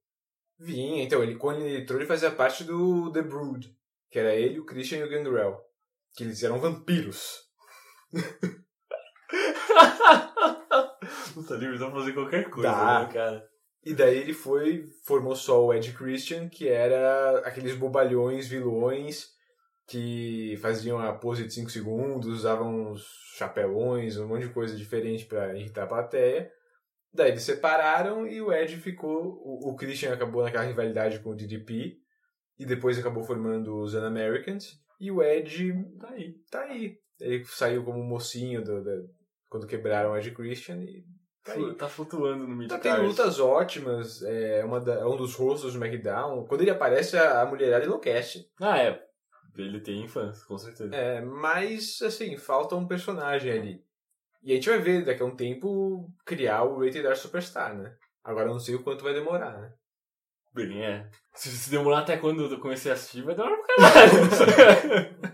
[0.59, 3.75] Vinha, então, ele quando ele entrou ele fazia parte do The Brood,
[4.11, 5.59] que era ele, o Christian e o Gangrel,
[6.15, 7.41] que eles eram vampiros.
[11.37, 13.07] Luta livre, dá pra fazer qualquer coisa, Dá.
[13.07, 13.49] né, cara?
[13.85, 19.27] E daí ele foi, formou só o Ed Christian, que era aqueles bobalhões, vilões,
[19.87, 23.05] que faziam a pose de 5 segundos, usavam uns
[23.37, 26.51] chapelões, um monte de coisa diferente pra irritar a plateia.
[27.13, 29.39] Daí eles separaram e o Ed ficou.
[29.45, 31.99] O, o Christian acabou naquela rivalidade com o DDP,
[32.59, 36.35] e depois acabou formando os Un-Americans, e o Ed Tá aí.
[36.51, 36.97] tá aí.
[37.21, 39.03] Ele saiu como mocinho do, da-
[39.49, 41.05] quando quebraram o Ed Christian e
[41.45, 41.55] tá.
[41.79, 45.63] Tá flutuando no mid Tá, tem lutas ótimas, é, uma da- é um dos rostos
[45.73, 46.45] do SmackDown.
[46.47, 48.49] Quando ele aparece, a, a mulherada enlouquece.
[48.61, 49.03] Ah, é.
[49.57, 50.95] Ele tem fãs, com certeza.
[50.95, 53.85] É, mas, assim, falta um personagem ali.
[54.43, 57.95] E a gente vai ver daqui a um tempo criar o Rated R Superstar, né?
[58.25, 59.73] Agora eu não sei o quanto vai demorar, né?
[60.53, 61.09] Bem, é.
[61.35, 63.77] Se, se demorar até quando eu comecei a assistir, vai demorar pra
[64.55, 65.34] caralho.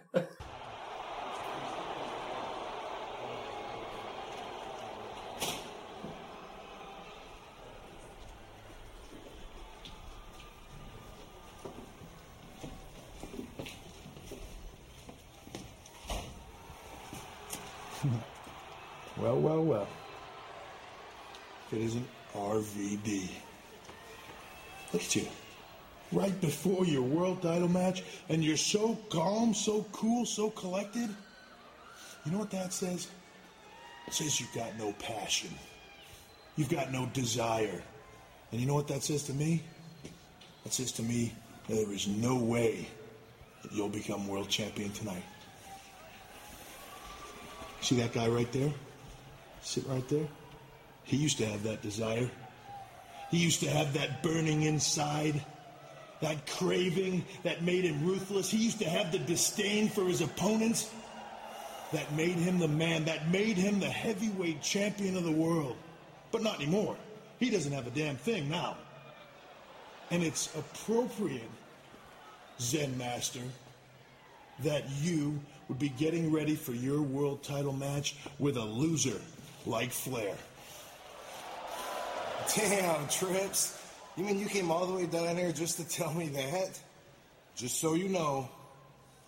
[19.16, 19.88] Well, well, well.
[21.72, 23.28] It isn't RVD.
[24.92, 25.26] Look at you.
[26.12, 31.08] Right before your world title match, and you're so calm, so cool, so collected.
[32.24, 33.08] You know what that says?
[34.08, 35.50] It says you've got no passion.
[36.56, 37.82] You've got no desire.
[38.50, 39.62] And you know what that says to me?
[40.64, 41.32] That says to me
[41.68, 42.88] that there is no way
[43.62, 45.22] that you'll become world champion tonight.
[47.80, 48.72] See that guy right there?
[49.62, 50.26] Sit right there?
[51.04, 52.30] He used to have that desire.
[53.30, 55.44] He used to have that burning inside,
[56.20, 58.50] that craving that made him ruthless.
[58.50, 60.90] He used to have the disdain for his opponents
[61.92, 65.76] that made him the man, that made him the heavyweight champion of the world.
[66.30, 66.96] But not anymore.
[67.38, 68.76] He doesn't have a damn thing now.
[70.10, 71.50] And it's appropriate,
[72.60, 73.40] Zen Master,
[74.62, 79.20] that you would be getting ready for your world title match with a loser
[79.66, 80.34] like Flair.
[82.54, 83.78] Damn, Trips.
[84.16, 86.78] You mean you came all the way down here just to tell me that?
[87.54, 88.48] Just so you know,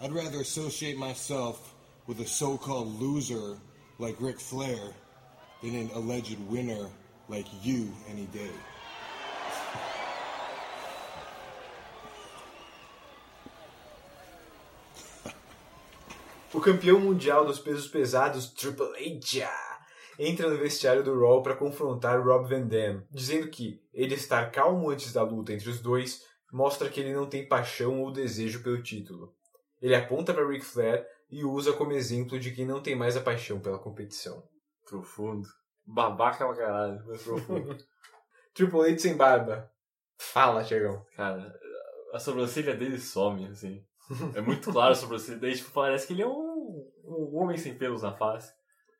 [0.00, 1.74] I'd rather associate myself
[2.06, 3.58] with a so-called loser
[3.98, 4.92] like Ric Flair
[5.62, 6.88] than an alleged winner
[7.28, 8.50] like you any day.
[16.54, 19.48] O campeão mundial dos pesos pesados, Triple H,
[20.18, 24.90] entra no vestiário do Raw para confrontar Rob Van Dam, dizendo que ele estar calmo
[24.90, 26.22] antes da luta entre os dois
[26.52, 29.34] mostra que ele não tem paixão ou desejo pelo título.
[29.80, 33.16] Ele aponta para Ric Flair e o usa como exemplo de quem não tem mais
[33.16, 34.46] a paixão pela competição.
[34.86, 35.48] Profundo.
[35.84, 37.76] Babaca pra caralho, mas profundo.
[38.54, 39.72] Triple H sem barba.
[40.18, 41.04] Fala, Tiagão.
[41.16, 41.58] Cara,
[42.12, 43.84] a sobrancelha dele some, assim.
[44.34, 47.74] É muito claro a sobrancelha dele, tipo, parece que ele é um, um homem sem
[47.74, 48.52] pelos na face.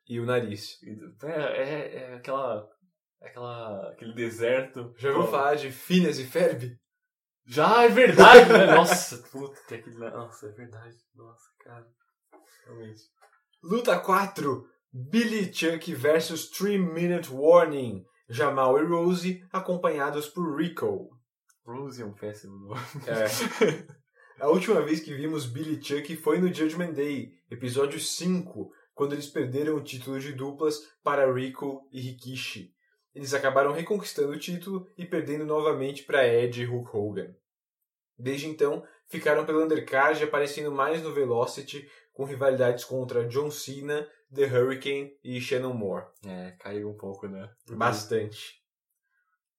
[0.07, 0.77] E o nariz.
[1.23, 2.67] É, é, é aquela,
[3.21, 3.89] aquela.
[3.91, 4.93] aquele deserto.
[4.97, 6.77] Já ouviu falar de Phineas e Ferb?
[7.45, 8.65] Já, é verdade, né?
[8.75, 9.97] Nossa, puta, que aquele.
[9.97, 10.95] Nossa, é verdade.
[11.15, 11.87] Nossa, cara.
[12.65, 13.01] Realmente.
[13.63, 14.67] Luta 4.
[14.91, 18.05] Billy Chuck versus 3 Minute Warning.
[18.29, 21.09] Jamal e Rose, acompanhados por Rico.
[21.65, 22.81] Rose é um péssimo nome.
[23.07, 24.03] É.
[24.39, 29.27] A última vez que vimos Billy Chuck foi no Judgment Day, episódio 5, quando eles
[29.27, 32.73] perderam o título de duplas para Rico e Rikishi.
[33.13, 37.35] Eles acabaram reconquistando o título e perdendo novamente para Edge e Hulk Hogan.
[38.17, 44.45] Desde então, ficaram pelo undercard aparecendo mais no Velocity, com rivalidades contra John Cena, The
[44.45, 46.05] Hurricane e Shannon Moore.
[46.25, 47.49] É, caiu um pouco, né?
[47.69, 48.61] Bastante.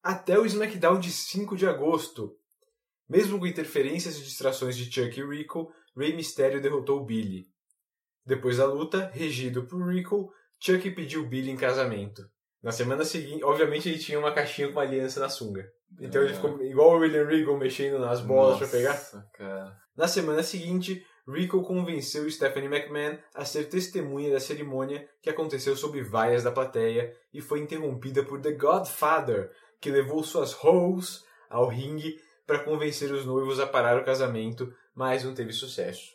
[0.02, 2.36] Até o SmackDown de 5 de agosto.
[3.08, 7.46] Mesmo com interferências e distrações de Chuck e Rico, Rey Mysterio derrotou Billy.
[8.26, 12.22] Depois da luta, regido por Rico, Chuck pediu Billy em casamento.
[12.62, 15.66] Na semana seguinte, obviamente ele tinha uma caixinha com uma aliança na sunga.
[16.00, 16.34] Então ele É.
[16.34, 18.96] ficou igual o William Regal mexendo nas bolas pra pegar.
[19.34, 19.76] Cara.
[19.94, 26.00] Na semana seguinte, Rico convenceu Stephanie McMahon a ser testemunha da cerimônia que aconteceu sob
[26.02, 32.16] vaias da plateia e foi interrompida por The Godfather, que levou suas hoes ao ringue
[32.46, 36.13] para convencer os noivos a parar o casamento, mas não teve sucesso.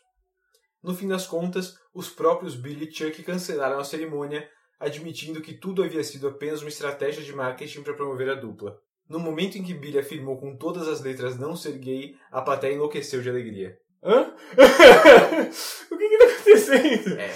[0.81, 5.83] No fim das contas, os próprios Billy e Chuck cancelaram a cerimônia, admitindo que tudo
[5.83, 8.79] havia sido apenas uma estratégia de marketing para promover a dupla.
[9.07, 12.73] No momento em que Billy afirmou com todas as letras não ser gay, a plateia
[12.73, 13.77] enlouqueceu de alegria.
[14.03, 14.33] Hã?
[15.91, 17.19] o que que tá acontecendo?
[17.19, 17.35] É.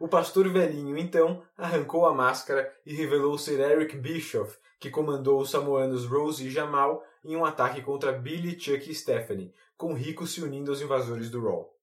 [0.00, 5.50] O pastor velhinho, então, arrancou a máscara e revelou ser Eric Bischoff, que comandou os
[5.50, 10.42] samoanos Rose e Jamal em um ataque contra Billy, Chuck e Stephanie, com Rico se
[10.42, 11.73] unindo aos invasores do Raw.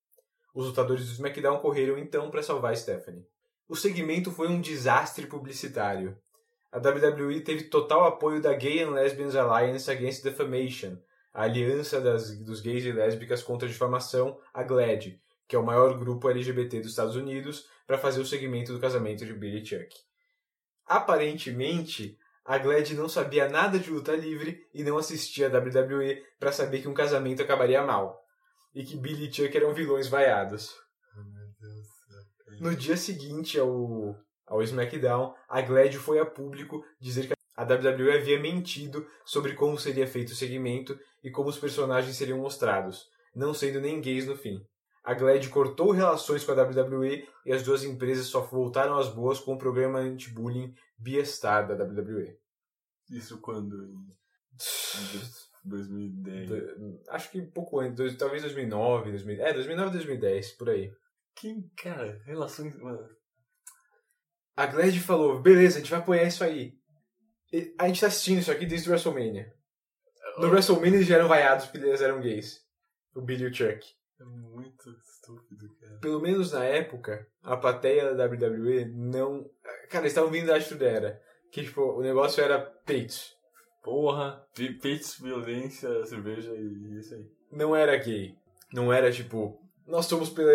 [0.54, 3.26] Os lutadores do SmackDown correram então para salvar Stephanie.
[3.68, 6.18] O segmento foi um desastre publicitário.
[6.72, 10.98] A WWE teve total apoio da Gay and Lesbians Alliance Against Defamation,
[11.34, 15.66] a aliança das, dos gays e lésbicas contra a difamação, a GLAD, que é o
[15.66, 19.94] maior grupo LGBT dos Estados Unidos, para fazer o segmento do casamento de Billy Chuck.
[20.86, 26.52] Aparentemente, a Glad não sabia nada de luta livre e não assistia a WWE para
[26.52, 28.26] saber que um casamento acabaria mal,
[28.74, 30.74] e que Billy e Chuck eram vilões vaiados.
[32.60, 38.16] No dia seguinte ao, ao SmackDown, a Glad foi a público dizer que a WWE
[38.16, 43.54] havia mentido sobre como seria feito o segmento e como os personagens seriam mostrados, não
[43.54, 44.64] sendo nem gays no fim.
[45.04, 49.40] A Glad cortou relações com a WWE e as duas empresas só voltaram às boas
[49.40, 52.38] com o programa anti-bullying Beastar da WWE.
[53.10, 53.76] Isso quando?
[55.64, 56.50] Em em 2010.
[56.50, 59.50] Do- Acho que pouco antes, dois- talvez 2009, 2010.
[59.50, 60.92] É, 2009, 2010, por aí.
[61.36, 62.76] Quem, cara, relações.
[62.78, 63.08] Mano,
[64.56, 66.74] A Glad falou, beleza, a gente vai apoiar isso aí.
[67.54, 69.52] E a gente tá assistindo isso aqui desde o WrestleMania.
[70.38, 72.60] No WrestleMania eles já eram vaiados porque eles eram gays.
[73.16, 73.86] O Billy e o Chuck.
[74.20, 75.98] é muito estúpido, cara.
[76.00, 79.44] Pelo menos na época, a plateia da WWE não...
[79.90, 81.22] Cara, eles estavam vindo da Attitude Era.
[81.52, 83.36] Que, tipo, o negócio era peitos.
[83.84, 87.26] Porra, pe- peitos, violência, cerveja e isso aí.
[87.52, 88.36] Não era gay.
[88.74, 90.52] Não era tipo, nós somos pela,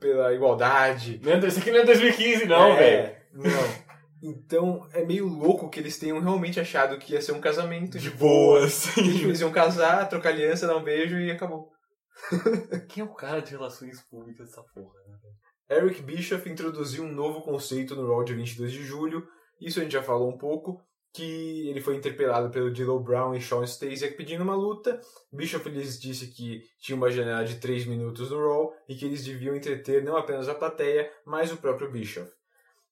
[0.00, 1.20] pela igualdade.
[1.22, 3.16] Não é- Isso aqui não é 2015, não, É, velho.
[3.34, 3.86] Não.
[4.22, 8.10] Então é meio louco que eles tenham realmente achado que ia ser um casamento De
[8.10, 8.84] boas.
[8.94, 11.70] Tipo, Eles iam casar, trocar aliança, dar um beijo e acabou.
[12.88, 15.76] Quem é o cara de relações públicas dessa porra, né?
[15.76, 19.26] Eric Bischoff introduziu um novo conceito no Raw de 22 de julho.
[19.60, 20.80] Isso a gente já falou um pouco.
[21.16, 25.00] Que ele foi interpelado pelo D'Lo Brown e Sean Stasiak pedindo uma luta.
[25.32, 29.24] Bischoff lhes disse que tinha uma janela de 3 minutos no Raw e que eles
[29.24, 32.30] deviam entreter não apenas a plateia, mas o próprio Bischoff.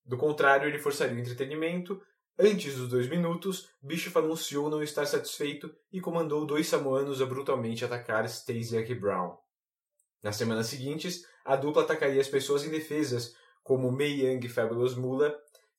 [0.06, 2.00] Do contrário, ele forçaria o entretenimento.
[2.38, 7.84] Antes dos dois minutos, Bischoff anunciou não estar satisfeito e comandou dois samoanos a brutalmente
[7.84, 9.36] atacar Stasiak e Brown.
[10.22, 15.34] Nas semanas seguintes, a dupla atacaria as pessoas indefesas, como Mei Young e Fabulous Moolah,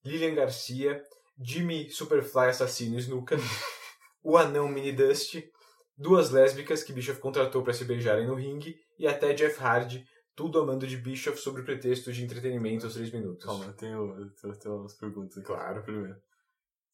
[0.06, 1.04] Lilian Garcia,
[1.40, 3.36] Jimmy Superfly Assassino Snuka,
[4.24, 5.36] o anão Mini Dust,
[5.98, 10.06] duas lésbicas que Bischoff contratou para se beijarem no ringue e até Jeff Hardy,
[10.36, 13.46] tudo a mando de Bischoff sob o pretexto de entretenimento aos três minutos.
[13.46, 15.46] Calma, eu tenho, eu tenho, eu tenho umas perguntas aqui.
[15.48, 15.82] Claro.
[15.84, 16.16] Primeiro.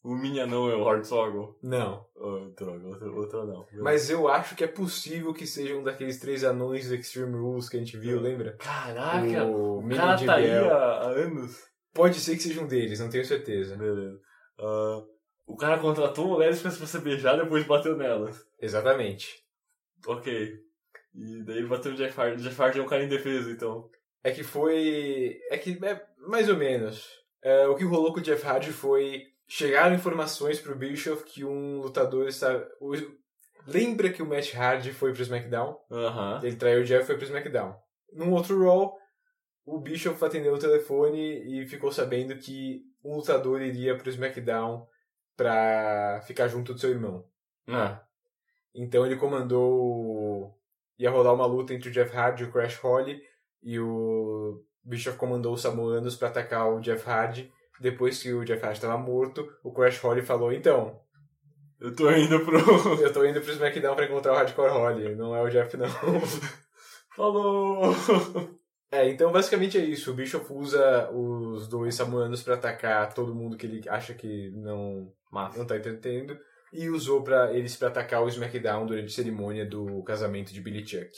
[0.04, 1.60] O mini anão é o Hornswoggle?
[1.62, 3.68] Não, Oh, droga, outro, outro anão.
[3.84, 7.70] mas eu acho que é possível que seja um daqueles três anões do Extreme Rules
[7.70, 8.58] que a gente viu, lembra?
[8.58, 11.56] Caraca, O o, mini cara tá aí há anos.
[11.94, 13.76] Pode ser que seja um deles, não tenho certeza.
[13.76, 14.20] Beleza.
[14.62, 15.04] Ah,
[15.48, 18.46] o cara contratou lésbicas pra se beijar depois bateu nelas.
[18.60, 19.44] Exatamente.
[20.08, 20.60] Ok.
[21.14, 22.42] E daí bateu no Jeff Hardy.
[22.44, 23.90] Jeff Hardy é um cara indefeso, então.
[24.24, 25.38] É que foi.
[25.50, 27.06] É que é mais ou menos.
[27.44, 29.24] É, o que rolou com o Jeff Hardy foi.
[29.48, 32.56] Chegaram informações pro Bischoff que um lutador está.
[32.80, 32.94] o-
[33.68, 35.78] Lembra que o Matt Hardy foi pro SmackDown?
[35.92, 36.40] Aham.
[36.44, 37.76] Ele traiu o Jeff e foi pro SmackDown.
[38.14, 38.96] Num outro Raw,
[39.66, 44.88] o Bischoff atendeu o telefone e ficou sabendo que um lutador iria pro SmackDown
[45.36, 47.26] pra ficar junto do seu irmão.
[47.68, 48.02] Ah,
[48.76, 50.58] Então ele comandou.
[51.00, 53.22] ia rolar uma luta entre o Jeff Hardy e o Crash Holly.
[53.64, 57.52] E o Bischoff comandou os Samoanos pra atacar o Jeff Hardy.
[57.80, 61.00] Depois que o Jeff Hardy estava morto, o Crash Holly falou: Então,
[61.80, 62.58] eu tô indo pro.
[63.02, 65.16] eu tô indo pro SmackDown pra encontrar o Hardcore Holly.
[65.16, 65.88] Não é o Jeff, não.
[67.16, 67.92] Falou!
[68.92, 70.12] É, então basicamente é isso.
[70.12, 75.14] O Bischoff usa os dois Samoanos pra atacar todo mundo que ele acha que não,
[75.32, 75.58] Massa.
[75.58, 76.38] não tá entretendo.
[76.74, 80.86] E usou para eles pra atacar o SmackDown durante a cerimônia do casamento de Billy
[80.86, 81.12] Chuck.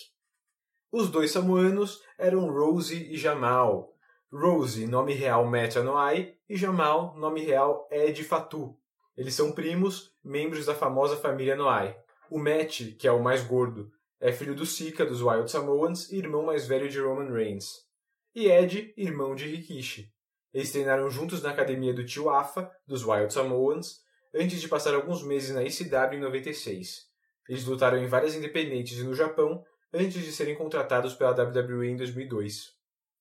[0.92, 3.92] Os dois samoanos eram Rose e Jamal.
[4.32, 8.76] Rose, nome real Matt Anoa'i, e Jamal, nome real Ed Fatu.
[9.16, 11.96] Eles são primos, membros da famosa família Anoa'i.
[12.30, 13.92] O Matt, que é o mais gordo,
[14.24, 17.86] é filho do Sika dos Wild Samoans e irmão mais velho de Roman Reigns.
[18.34, 20.14] E Ed, irmão de Rikishi.
[20.54, 24.00] Eles treinaram juntos na academia do tio Afa, dos Wild Samoans,
[24.34, 27.02] antes de passar alguns meses na ECW em 96.
[27.50, 29.62] Eles lutaram em várias independentes e no Japão,
[29.92, 32.72] antes de serem contratados pela WWE em 2002.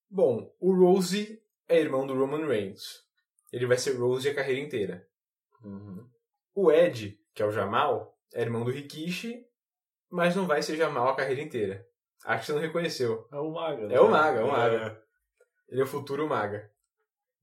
[0.09, 3.03] Bom, o Rose é irmão do Roman Reigns.
[3.53, 5.05] Ele vai ser Rose a carreira inteira.
[5.65, 6.09] Uhum.
[6.55, 9.45] O Ed, que é o Jamal, é irmão do Rikishi,
[10.13, 11.87] mas não vai ser Jamal a carreira inteira.
[12.27, 13.27] Acho que você não reconheceu.
[13.33, 13.93] É o Maga.
[13.93, 15.03] É o Maga, é o Maga.
[15.69, 16.71] Ele é o futuro Maga.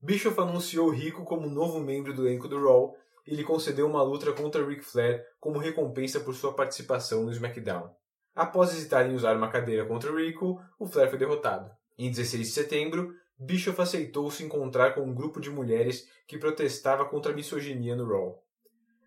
[0.00, 2.96] Bischoff anunciou Rico como novo membro do elenco do Raw
[3.26, 7.90] e lhe concedeu uma luta contra Ric Flair como recompensa por sua participação no SmackDown.
[8.34, 11.70] Após hesitar em usar uma cadeira contra Rico, o Flair foi derrotado.
[11.98, 17.04] Em 16 de setembro, Bischoff aceitou se encontrar com um grupo de mulheres que protestava
[17.04, 18.42] contra a misoginia no Raw.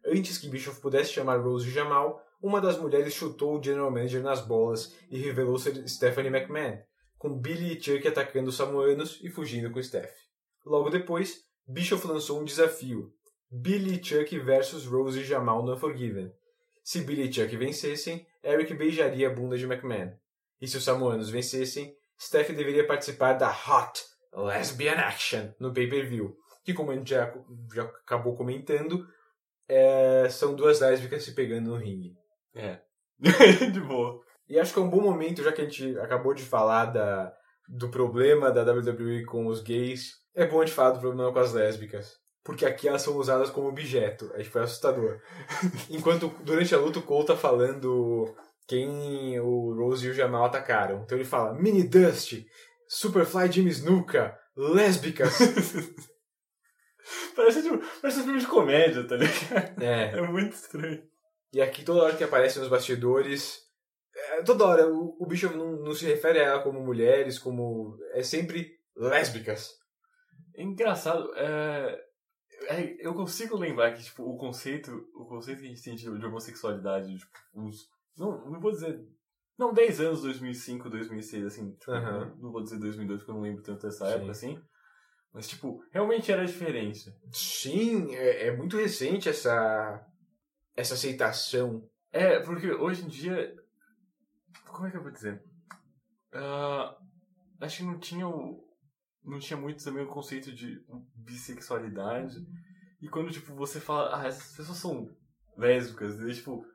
[0.05, 4.21] Antes que Bischoff pudesse chamar Rose de Jamal, uma das mulheres chutou o General Manager
[4.21, 6.77] nas bolas e revelou ser Stephanie McMahon,
[7.17, 10.11] com Billy e Chuck atacando os samoanos e fugindo com Steph.
[10.65, 13.13] Logo depois, Bischoff lançou um desafio:
[13.49, 16.33] Billy e Chuck versus Rose e Jamal no Unforgiven.
[16.83, 20.11] Se Billy e Chuck vencessem, Eric beijaria a bunda de McMahon.
[20.59, 26.35] E se os samoanos vencessem, Steph deveria participar da Hot Lesbian Action no pay-per-view,
[26.65, 27.33] que como a gente já,
[27.73, 29.07] já acabou comentando,
[29.65, 32.21] é, são duas lésbicas se pegando no ringue.
[32.56, 32.80] É.
[33.72, 34.22] de boa.
[34.47, 37.34] E acho que é um bom momento, já que a gente acabou de falar da,
[37.68, 41.39] do problema da WWE com os gays, é bom a gente falar do problema com
[41.39, 42.18] as lésbicas.
[42.43, 44.30] Porque aqui elas são usadas como objeto.
[44.34, 45.22] Acho que foi assustador.
[45.89, 48.36] Enquanto durante a luta o Cole tá falando
[48.68, 51.04] quem o Rose e o Jamal atacaram.
[51.04, 52.43] Então ele fala Mini Dust,
[52.88, 55.38] Superfly Jimmy Snuka, lésbicas.
[57.36, 59.84] Parece, tipo, parece um filme de comédia, tá ligado?
[59.84, 60.18] é.
[60.18, 61.04] É muito estranho.
[61.54, 63.60] E aqui toda hora que aparece nos bastidores,
[64.16, 67.95] é, toda hora o, o Bishop não, não se refere a ela como mulheres, como.
[68.14, 69.70] É sempre lésbicas.
[70.56, 71.99] Engraçado, é...
[72.70, 76.04] é, eu consigo lembrar que, tipo, o conceito, o conceito que a gente tem de,
[76.04, 77.88] de homossexualidade, tipo, uns,
[78.18, 78.99] não, não vou dizer,
[79.58, 82.26] não, 10 anos, 2005, 2006, assim, tipo, Aham.
[82.26, 84.14] não, não vou dizer 2002 porque eu não lembro tanto dessa Sim.
[84.14, 84.62] época, assim,
[85.34, 87.12] mas, tipo, realmente era diferente.
[87.32, 90.06] Sim, é, é muito recente essa,
[90.76, 91.88] essa aceitação.
[92.11, 93.53] É, porque hoje em dia,
[94.67, 95.41] como é que eu vou dizer?
[96.34, 96.95] Ah,
[97.61, 98.63] acho que não tinha o,
[99.24, 100.80] não tinha muito também o conceito de
[101.15, 102.36] bissexualidade.
[103.01, 105.09] E quando, tipo, você fala, ah, essas pessoas são
[105.57, 106.65] lésbicas, e, tipo,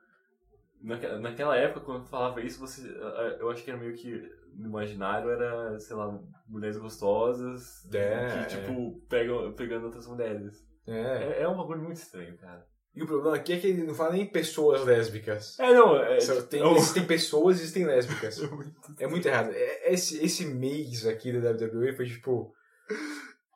[0.81, 4.11] naque- naquela época, quando falava isso, você, ah, eu acho que era meio que,
[4.55, 10.63] no imaginário, era, sei lá, mulheres gostosas, É, que, tipo, pegam, pegando outras mulheres.
[10.87, 11.39] É.
[11.39, 12.65] É, é um bagulho muito estranho, cara.
[12.95, 15.57] E o problema aqui é que ele não fala nem pessoas lésbicas.
[15.59, 18.39] É, não, é, tipo, tem, é um- existem pessoas e existem lésbicas.
[18.43, 19.51] é muito É muito errado.
[19.53, 22.53] É- Esse, esse mês aqui da WWE foi tipo.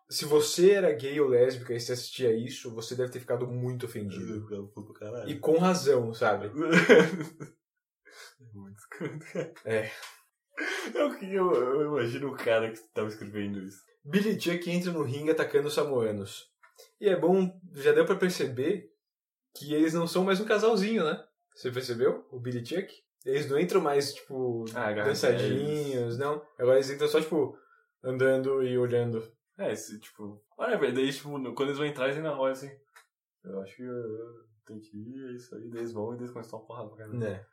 [0.10, 3.88] Se você era gay ou lésbica e você assistia isso, você deve ter ficado muito
[3.88, 4.48] ofendido.
[5.26, 6.52] E com razão, sabe?
[8.40, 8.82] É muito.
[9.66, 9.90] É.
[10.94, 13.80] Eu, eu, eu imagino o cara que tava escrevendo isso.
[14.06, 16.46] Billy Chuck entra no ringue atacando os samoanos.
[17.02, 18.90] E é bom, já deu pra perceber
[19.56, 21.24] que eles não são mais um casalzinho, né?
[21.56, 22.26] Você percebeu?
[22.32, 22.92] O Billy Chuck?
[23.26, 26.46] Eles não entram mais, tipo, Ah, dançadinhos, não.
[26.60, 27.58] Agora eles entram só, tipo,
[28.04, 29.24] andando e olhando.
[29.58, 30.44] É, esse, tipo.
[30.58, 32.70] Olha, velho, daí, tipo, quando eles vão entrar, eles ainda olham assim.
[33.44, 33.84] Eu acho que
[34.66, 35.70] tem que ir, é isso aí.
[35.70, 37.18] Daí eles vão e eles começam a porrada pra caramba.
[37.18, 37.46] Né.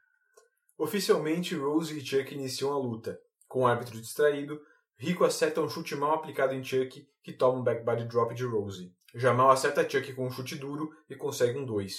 [0.78, 3.20] Oficialmente, Rose e Chuck iniciam a luta.
[3.46, 4.61] Com o árbitro distraído,
[4.96, 8.94] Rico acerta um chute mal aplicado em Chuck, que toma um backbody drop de Rose.
[9.14, 11.94] Jamal acerta Chuck com um chute duro e consegue um 2.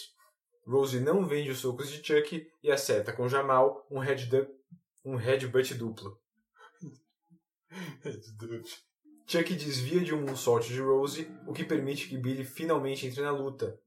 [0.66, 4.30] Rose não vende os socos de Chuck e acerta com Jamal um, head
[5.04, 6.18] um headbutt duplo.
[9.28, 13.32] Chuck desvia de um moonsault de Rose, o que permite que Billy finalmente entre na
[13.32, 13.80] luta.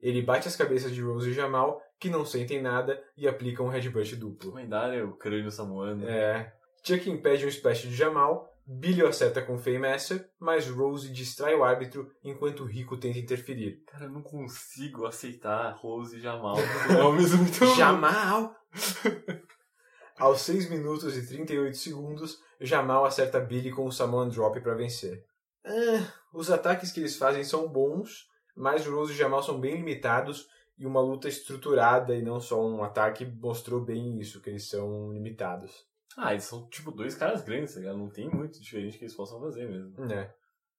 [0.00, 3.68] Ele bate as cabeças de Rose e Jamal, que não sentem nada, e aplica um
[3.68, 4.54] headbutt duplo.
[4.54, 6.06] Lendário, o crânio samoano.
[6.08, 6.52] É.
[6.82, 11.62] Chuck impede um splash de Jamal, Billy o acerta com Faymaster, mas Rose distrai o
[11.62, 13.82] árbitro enquanto Rico tenta interferir.
[13.86, 16.56] Cara, eu não consigo aceitar Rose e Jamal.
[16.90, 17.64] Nomes muito.
[17.76, 18.52] Jamal!
[20.18, 25.24] Aos 6 minutos e 38 segundos, Jamal acerta Billy com o Samoan Drop para vencer.
[25.64, 30.48] Ah, os ataques que eles fazem são bons, mas Rose e Jamal são bem limitados
[30.78, 35.12] e uma luta estruturada e não só um ataque mostrou bem isso, que eles são
[35.12, 35.86] limitados.
[36.16, 37.98] Ah, eles são tipo dois caras grandes, tá ligado?
[37.98, 39.94] Não tem muito diferente que eles possam fazer mesmo.
[40.12, 40.32] É.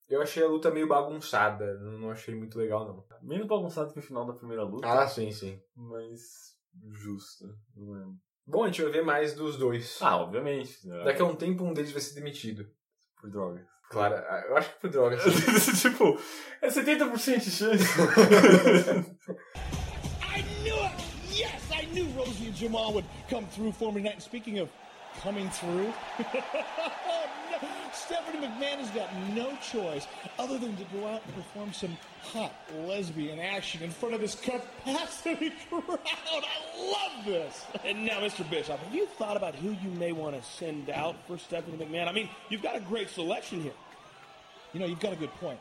[0.09, 3.05] Eu achei a luta meio bagunçada, não achei muito legal não.
[3.21, 4.87] Menos bagunçado que o final da primeira luta.
[4.87, 5.59] Ah, sim, sim.
[5.75, 6.21] Mas
[6.91, 7.45] justo.
[7.75, 8.05] Não é...
[8.45, 9.99] Bom, a gente vai ver mais dos dois.
[10.01, 10.87] Ah, obviamente.
[10.87, 11.03] né?
[11.03, 12.65] Daqui a um tempo um deles vai ser demitido.
[13.19, 13.65] Por drogas.
[13.89, 15.21] Claro, eu acho que por drogas.
[15.81, 16.17] tipo,
[16.61, 17.83] é 70% de chance.
[20.23, 20.95] I knew it!
[21.31, 24.15] Yes, I knew Rosie and Jamal would come through for me tonight.
[24.15, 24.69] And speaking of
[25.21, 26.25] coming through, no,
[27.93, 30.07] Stephanie McMahon has got no choice
[30.37, 32.53] other than to go out and perform some hot
[32.85, 35.99] lesbian action in front of this capacity crowd.
[36.05, 37.65] I love this.
[37.83, 38.47] And now, Mr.
[38.49, 42.07] Bishop, have you thought about who you may want to send out for Stephanie McMahon?
[42.07, 43.73] I mean, you've got a great selection here.
[44.73, 45.59] You know, you've got a good point.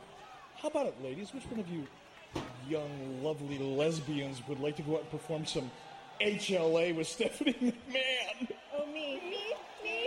[0.57, 1.33] How about it, ladies?
[1.33, 1.87] Which one of you
[2.69, 5.71] young, lovely lesbians would like to go out and perform some
[6.21, 8.49] HLA with Stephanie McMahon?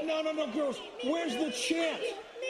[0.10, 0.82] No, no, no, girls.
[1.04, 2.02] Where's the chant?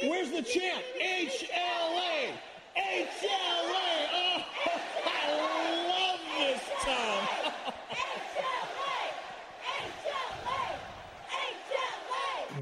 [0.04, 0.82] Where's the chant?
[0.98, 2.32] HLA!
[2.74, 3.88] HLA!
[4.16, 4.46] Oh,
[5.06, 5.28] I
[5.92, 7.28] love this town.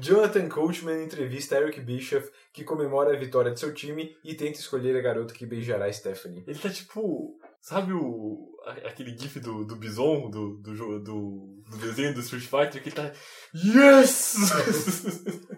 [0.00, 4.96] Jonathan Coachman entrevista Eric Bischoff, que comemora a vitória de seu time e tenta escolher
[4.96, 6.42] a garota que beijará Stephanie.
[6.44, 7.38] Ele tá tipo.
[7.60, 8.56] Sabe o.
[8.84, 13.12] aquele gif do, do Bison, do, do, do, do desenho do Street Fighter, que tá.
[13.54, 14.36] Yes!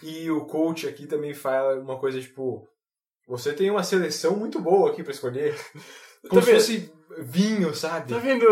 [0.00, 2.68] E o coach aqui também fala uma coisa tipo:
[3.26, 5.56] Você tem uma seleção muito boa aqui pra escolher.
[6.28, 6.92] Como Tá se fosse
[7.24, 8.12] vinho, sabe?
[8.12, 8.46] tá vendo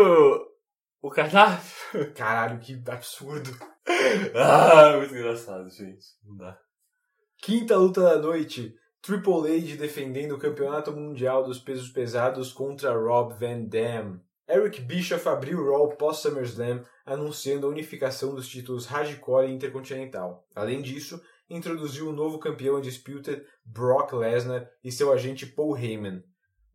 [1.01, 2.13] o cardápio?
[2.13, 3.49] Caralho, que absurdo.
[4.35, 6.05] Ah, muito engraçado, gente.
[6.25, 6.59] Não dá.
[7.41, 8.75] Quinta luta da noite.
[9.07, 14.19] Triple H defendendo o campeonato mundial dos pesos pesados contra Rob Van Dam.
[14.49, 20.45] Eric Bischoff abriu o Raw pós SummerSlam anunciando a unificação dos títulos Hardcore e Intercontinental.
[20.53, 26.21] Além disso, introduziu o novo campeão Undisputed Brock Lesnar e seu agente Paul Heyman.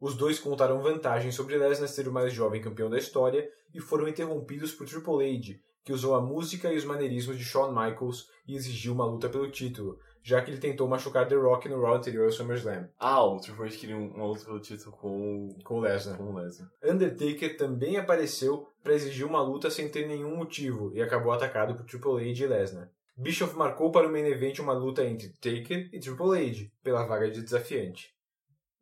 [0.01, 4.09] Os dois contaram vantagem sobre Lesnar ser o mais jovem campeão da história e foram
[4.09, 8.55] interrompidos por Triple H, que usou a música e os maneirismos de Shawn Michaels e
[8.55, 12.27] exigiu uma luta pelo título, já que ele tentou machucar The Rock no Raw anterior
[12.27, 16.17] ao SummerSlam, Ah, o Triple H queria uma luta pelo título com, com o Lesnar.
[16.17, 16.71] com o Lesnar.
[16.85, 21.85] Undertaker também apareceu para exigir uma luta sem ter nenhum motivo e acabou atacado por
[21.85, 22.91] Triple H e Lesnar.
[23.17, 27.31] Bischoff marcou para o main event uma luta entre Taker e Triple H pela vaga
[27.31, 28.09] de desafiante.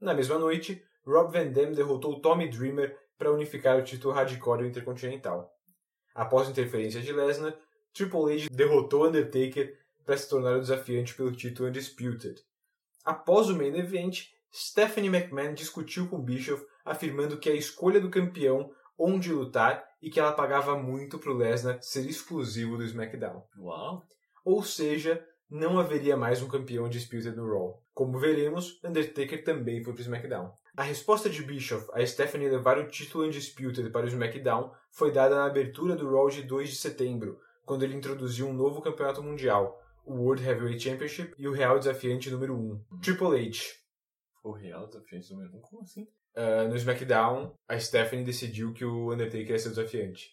[0.01, 5.51] Na mesma noite, Rob Van Dam derrotou Tommy Dreamer para unificar o título hardcore intercontinental.
[6.15, 7.55] Após interferência de Lesnar,
[7.93, 9.77] Triple H derrotou Undertaker
[10.11, 12.35] para se tornar o desafiante pelo título Undisputed.
[13.05, 18.73] Após o main event, Stephanie McMahon discutiu com Bischoff, afirmando que a escolha do campeão
[18.99, 23.45] onde lutar e que ela pagava muito para o Lesnar ser exclusivo do SmackDown.
[23.57, 24.03] Uau.
[24.45, 27.81] Ou seja, não haveria mais um campeão Undisputed no Raw.
[27.95, 30.53] Como veremos, Undertaker também foi para o SmackDown.
[30.77, 35.37] A resposta de Bischoff a Stephanie levar o título Undisputed para o SmackDown foi dada
[35.37, 39.81] na abertura do Raw de 2 de setembro, quando ele introduziu um novo campeonato mundial,
[40.05, 43.61] o World Heavyweight Championship e o real desafiante número 1, Triple H.
[44.43, 45.61] O real desafiante número 1?
[45.61, 46.03] Como assim?
[46.37, 50.31] Uh, no SmackDown, a Stephanie decidiu que o Undertaker ia ser o desafiante.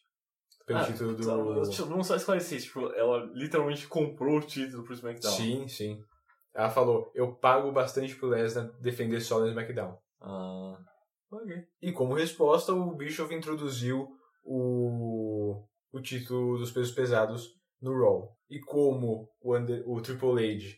[0.65, 1.25] Pelo Ah, título do.
[1.25, 5.31] tá, Vamos só esclarecer, tipo, ela literalmente comprou o título pro SmackDown.
[5.33, 6.03] Sim, sim.
[6.53, 9.97] Ela falou: Eu pago bastante pro Lesnar defender só no SmackDown.
[10.19, 10.77] Ah,
[11.31, 11.63] ok.
[11.81, 14.09] E como resposta, o Bischoff introduziu
[14.43, 18.35] o, o título dos pesos pesados no Raw.
[18.49, 20.75] E como o, Under- o Triple H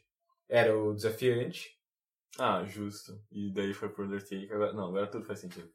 [0.48, 1.70] era o desafiante,
[2.38, 3.12] Ah, justo.
[3.32, 4.52] E daí foi pro Undertaker.
[4.54, 5.70] Agora, não, agora tudo faz sentido.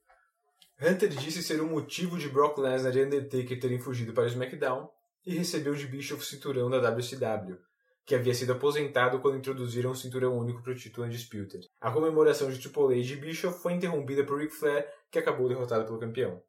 [0.81, 4.89] Hunter disse ser o motivo de Brock Lesnar e Undertaker terem fugido para o SmackDown
[5.27, 7.59] e recebeu de Bischoff o cinturão da WCW,
[8.05, 11.65] que havia sido aposentado quando introduziram o cinturão único para o título Undisputed.
[11.81, 15.85] A comemoração de Triple H e Bischoff foi interrompida por Ric Flair, que acabou derrotado
[15.85, 16.43] pelo campeão.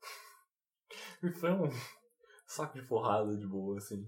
[1.23, 1.69] E foi um
[2.47, 4.05] saco de porrada de boa, assim.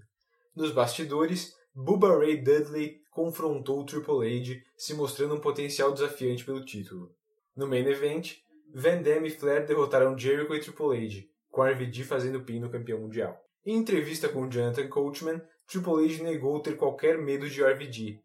[0.58, 7.14] Nos bastidores, Bubba Ray Dudley confrontou Triple H, se mostrando um potencial desafiante pelo título.
[7.54, 8.32] No main event,
[8.74, 12.98] Van Damme e Flair derrotaram Jericho e Triple H, com RVD fazendo pin no campeão
[12.98, 13.40] mundial.
[13.64, 18.20] Em entrevista com Jonathan Coachman, Triple H negou ter qualquer medo de RVD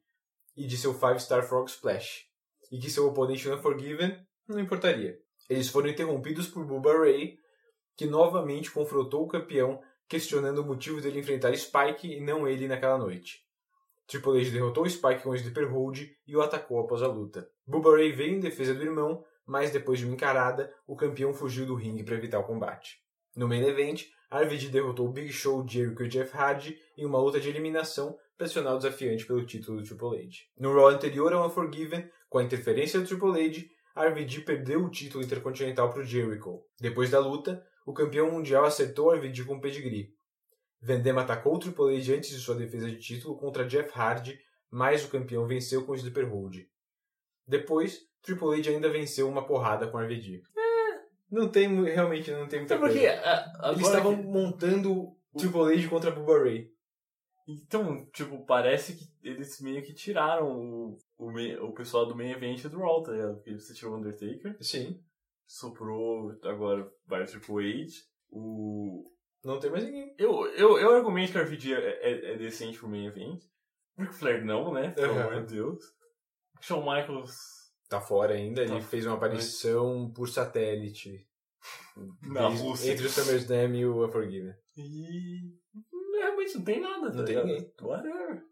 [0.58, 2.24] e de seu 5-Star Frog Splash,
[2.72, 4.18] e que seu oponente Unforgiven
[4.48, 5.20] não importaria.
[5.48, 7.38] Eles foram interrompidos por Bubba Ray,
[7.96, 12.98] que novamente confrontou o campeão questionando o motivo dele enfrentar Spike e não ele naquela
[12.98, 13.44] noite.
[14.08, 17.50] Triple H derrotou Spike com o Sleeper Hold e o atacou após a luta.
[17.66, 21.66] Bubba Ray veio em defesa do irmão, mas depois de uma encarada, o campeão fugiu
[21.66, 23.00] do ringue para evitar o combate.
[23.36, 27.50] No main event, RVD derrotou Big Show, Jericho e Jeff Hardy em uma luta de
[27.50, 30.38] eliminação o desafiante pelo título do Triple H.
[30.58, 35.24] No Raw anterior ao Unforgiven, com a interferência do Triple H, RVD perdeu o título
[35.24, 36.62] intercontinental para o Jericho.
[36.80, 40.14] Depois da luta, o campeão mundial acertou RVD com o pedigree.
[40.82, 44.38] Van Damme atacou o Triple H antes de sua defesa de título contra Jeff Hardy,
[44.70, 46.58] mas o campeão venceu com o Hold.
[47.48, 50.42] Depois, Triple H ainda venceu uma porrada com RVD.
[51.32, 53.14] Não tem, realmente não tem muita É porque, coisa.
[53.22, 56.70] a- agora Eles estavam que- montando o Triple H contra Bubba Ray.
[57.48, 61.32] Então, tipo, parece que eles meio que tiraram o, o,
[61.66, 63.36] o pessoal do main event do Raw, tá ligado?
[63.36, 64.98] Porque você tirou o Undertaker, Sim.
[65.46, 67.94] Soprou, agora o Triple H,
[68.30, 69.04] o...
[69.44, 70.16] Não tem mais ninguém.
[70.18, 73.42] Eu, eu, eu argumento que a RVD é, é, é decente pro main event.
[73.98, 74.92] Ric Flair não, né?
[74.92, 75.84] Pelo amor de Deus.
[76.62, 77.36] Shawn Michaels
[77.94, 81.28] Tá fora ainda, Tá ele fez uma aparição por satélite.
[82.24, 82.92] na Desde- Rússia.
[82.92, 84.56] Entre o SummerSlam e o Unforgiven.
[84.76, 85.54] E...
[86.18, 87.74] Realmente não tem nada, tá Não tem ninguém.
[87.82, 88.44] Whatever.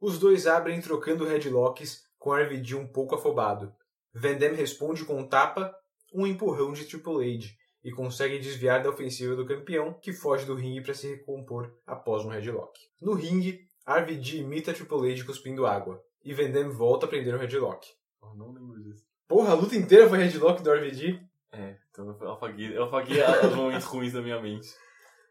[0.00, 3.72] Os dois abrem trocando headlocks com RVD um pouco afobado.
[4.12, 5.72] Van Damme responde com um tapa,
[6.12, 7.48] um empurrão de Triple H
[7.84, 12.24] e consegue desviar da ofensiva do campeão, que foge do ringue para se recompor após
[12.24, 12.78] um headlock.
[13.00, 17.38] No ringue, RVD imita Triple H cuspindo água e Van Damme volta a prender o
[17.38, 17.88] headlock.
[18.22, 19.04] Eu não lembro disso.
[19.26, 21.20] Porra, a luta inteira foi headlock do RVD?
[21.52, 24.68] É, então eu apaguei, eu apaguei os momentos ruins da minha mente.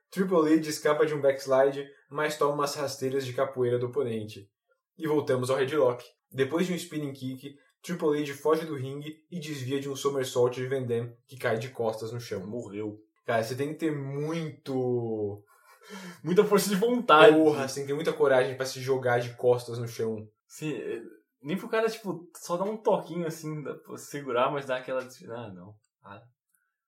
[0.10, 4.50] Triple H escapa de um backslide, mas toma umas rasteiras de capoeira do oponente.
[4.98, 6.04] E voltamos ao headlock.
[6.32, 10.56] Depois de um spinning kick, Triple H foge do ringue e desvia de um somersault
[10.60, 12.46] de Van Damme que cai de costas no chão.
[12.46, 13.00] Morreu.
[13.26, 15.44] Cara, você tem que ter muito...
[16.24, 17.36] Muita força de vontade.
[17.36, 20.28] Porra, você tem que ter muita coragem pra se jogar de costas no chão.
[20.46, 21.02] Sim, é,
[21.42, 25.02] nem pro cara, tipo, só dar um toquinho assim, pra segurar, mas dar aquela.
[25.30, 25.74] Ah, não.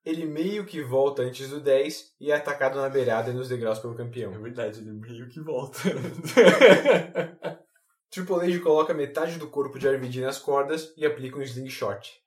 [0.06, 3.80] Ele meio que volta antes do 10 e é atacado na beirada e nos degraus
[3.80, 4.42] pelo É campeão.
[4.42, 5.78] verdade, ele meio que volta.
[8.12, 12.20] Triple H coloca metade do corpo de RVD nas cordas e aplica um slingshot.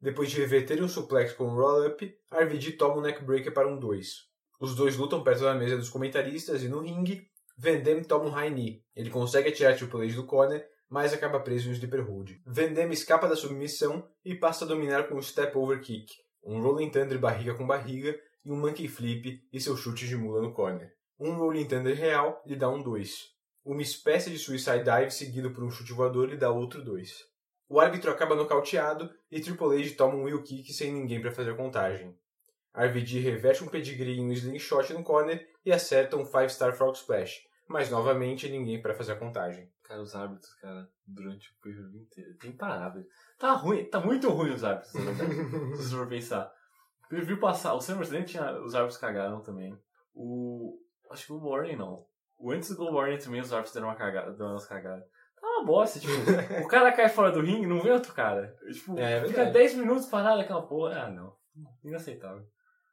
[0.00, 4.08] Depois de reverter um suplex com um roll-up, RVD toma um neckbreaker para um 2.
[4.60, 8.30] Os dois lutam perto da mesa dos comentaristas e no ringue, Van Damme toma um
[8.30, 8.82] high knee.
[8.96, 12.32] Ele consegue atirar Triple H do corner, mas acaba preso em um sleeper hold.
[12.44, 16.12] Van Damme escapa da submissão e passa a dominar com um step over kick,
[16.42, 20.42] um rolling thunder barriga com barriga e um monkey flip e seu chute de mula
[20.42, 20.92] no corner.
[21.20, 23.37] Um rolling thunder real lhe dá um 2.
[23.68, 27.22] Uma espécie de suicide dive seguido por um chute voador lhe dá outro 2.
[27.68, 31.50] O árbitro acaba nocauteado e Triple H toma um wheel kick sem ninguém para fazer
[31.50, 32.18] a contagem.
[32.74, 37.42] RVD reverte um pedigree em um slingshot no corner e acerta um 5-star frog splash,
[37.68, 39.70] mas novamente ninguém para fazer a contagem.
[39.82, 42.38] Cara, os árbitros, cara, durante o período inteiro.
[42.38, 43.04] Tem parável.
[43.38, 46.50] Tá ruim, tá muito ruim os árbitros, na verdade, se você for pensar.
[47.10, 49.78] Eu vi passar, o SummerSlam tinha, os árbitros cagaram também.
[50.14, 50.80] O.
[51.10, 52.07] Acho que o Warning não.
[52.38, 55.04] O antes do Global Warning também os árbitros deram uma cagada, deram umas cagadas.
[55.40, 56.12] Tá uma bosta, tipo,
[56.64, 58.56] o cara cai fora do ringue, não vê outro cara.
[58.72, 59.52] Tipo, É, fica verdade.
[59.52, 61.02] 10 minutos parado aquela porra.
[61.02, 61.32] Ah, não.
[61.84, 62.44] Inaceitável.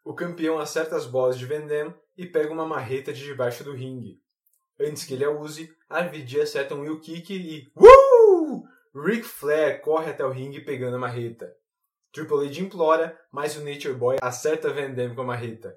[0.03, 3.73] O campeão acerta as bolas de Van Damme e pega uma marreta de debaixo do
[3.73, 4.19] ringue.
[4.79, 7.67] Antes que ele a use, RVD acerta um wheel kick e...
[7.75, 8.63] Uh!
[8.95, 11.51] Ric Flair corre até o ringue pegando a marreta.
[12.13, 15.75] Triple H implora, mas o Nature Boy acerta Van Damme com a marreta.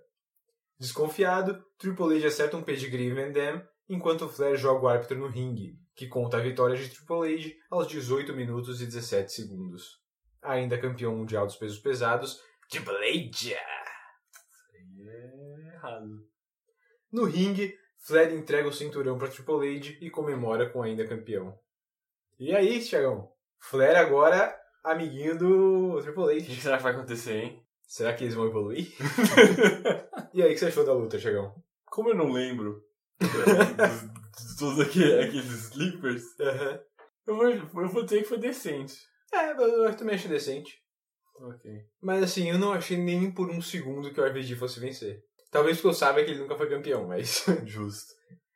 [0.78, 5.26] Desconfiado, Triple H acerta um pedigree Van Damme, enquanto o Flair joga o árbitro no
[5.26, 10.00] ringue, que conta a vitória de Triple H aos 18 minutos e 17 segundos.
[10.40, 13.56] Ainda campeão mundial dos pesos pesados, Triple H!
[14.72, 16.28] Aí é errado.
[17.10, 21.58] No ringue, Flair entrega o cinturão para Triple H e comemora com ainda campeão.
[22.38, 23.32] E aí, Thiagão?
[23.58, 26.62] Flair agora amiguinho do Triple O que H.
[26.62, 27.67] será que vai acontecer, hein?
[27.88, 28.86] Será que eles vão evoluir?
[30.34, 31.54] e aí, o que você achou da luta, Thiagão?
[31.86, 32.82] Como eu não lembro
[33.18, 36.22] dos- de todos aquele- aqueles sleepers,
[37.26, 38.94] eu vou, eu vou dizer que foi decente.
[39.32, 40.76] É, eu também achei decente.
[41.40, 41.70] Ok.
[42.02, 45.20] Mas assim, eu não achei nem por um segundo que o RVD fosse vencer.
[45.50, 48.12] Talvez porque eu saiba que ele nunca foi campeão, mas Justo.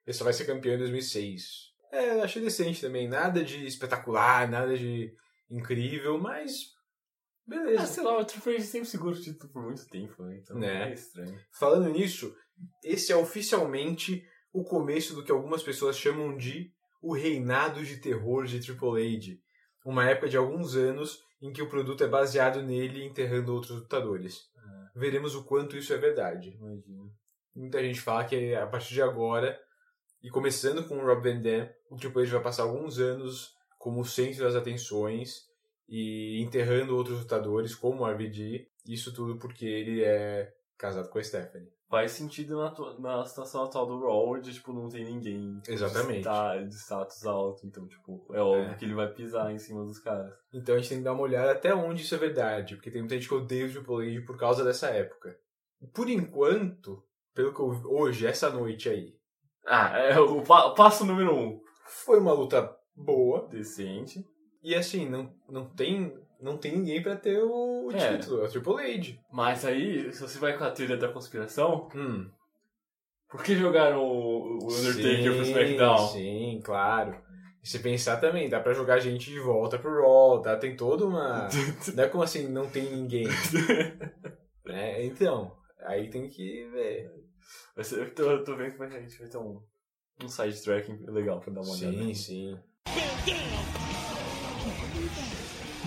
[0.06, 1.42] ele só vai ser campeão em 2006.
[1.90, 3.08] É, eu achei decente também.
[3.08, 5.10] Nada de espetacular, nada de
[5.50, 6.52] incrível, mas...
[7.46, 7.82] Beleza.
[7.82, 10.38] Ah, sei lá, o Triple H sempre segura o título por muito tempo, né?
[10.42, 10.90] Então Né.
[10.90, 11.38] é estranho.
[11.58, 12.34] Falando nisso,
[12.84, 16.70] esse é oficialmente o começo do que algumas pessoas chamam de
[17.02, 19.38] o reinado de terror de Triple H.
[19.84, 24.50] Uma época de alguns anos em que o produto é baseado nele enterrando outros lutadores.
[24.94, 26.50] Veremos o quanto isso é verdade.
[26.50, 27.10] Imagina.
[27.56, 29.58] Muita gente fala que a partir de agora,
[30.22, 34.00] e começando com o Rob Van Dam, o Triple H vai passar alguns anos como
[34.00, 35.40] o centro das atenções
[35.94, 38.66] e enterrando outros lutadores, como o RVD.
[38.88, 41.68] Isso tudo porque ele é casado com a Stephanie.
[41.90, 46.26] Faz sentido na, na situação atual do Raw, de, tipo, não tem ninguém Exatamente.
[46.26, 47.66] De, de status alto.
[47.66, 48.74] Então, tipo, é óbvio É.
[48.76, 50.32] que ele vai pisar em cima dos caras.
[50.54, 53.02] Então a gente tem que dar uma olhada até onde isso é verdade, porque tem
[53.02, 55.36] muita gente que odeia o Triple H por causa dessa época.
[55.94, 59.12] Por enquanto, pelo que eu vi hoje, essa noite aí,
[59.66, 61.60] Ah, é o, pa- o passo número um.
[61.86, 63.46] foi uma luta boa.
[63.48, 64.24] Decente.
[64.62, 68.16] E assim, não, não, tem, não tem ninguém pra ter o É.
[68.16, 69.18] título, é o Triple H.
[69.32, 72.30] Mas aí, se você vai com a teoria da conspiração, Hum.
[73.28, 76.08] por que jogaram o, o Undertaker pro Sim, SmackDown?
[76.08, 77.16] Sim, claro.
[77.62, 80.56] E se pensar também, dá pra jogar gente de volta pro Raw, tá?
[80.56, 81.48] Tem toda uma...
[81.94, 83.26] não é como assim, não tem ninguém.
[84.64, 85.04] né?
[85.04, 87.10] Então, aí tem que ver.
[87.76, 89.60] Eu, tô, eu tô vendo que vai, a gente vai ter um,
[90.22, 91.96] um sidetracking legal pra dar uma olhada.
[91.96, 92.58] Sim, sim.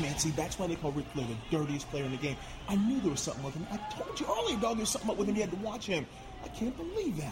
[0.02, 2.36] Man, see, that's why they call Ric Flair the dirtiest player in the game.
[2.68, 3.66] I knew there was something with him.
[3.72, 5.36] I told you earlier, dog, there's something up with him.
[5.36, 6.06] You had to watch him.
[6.44, 7.32] I can't believe that.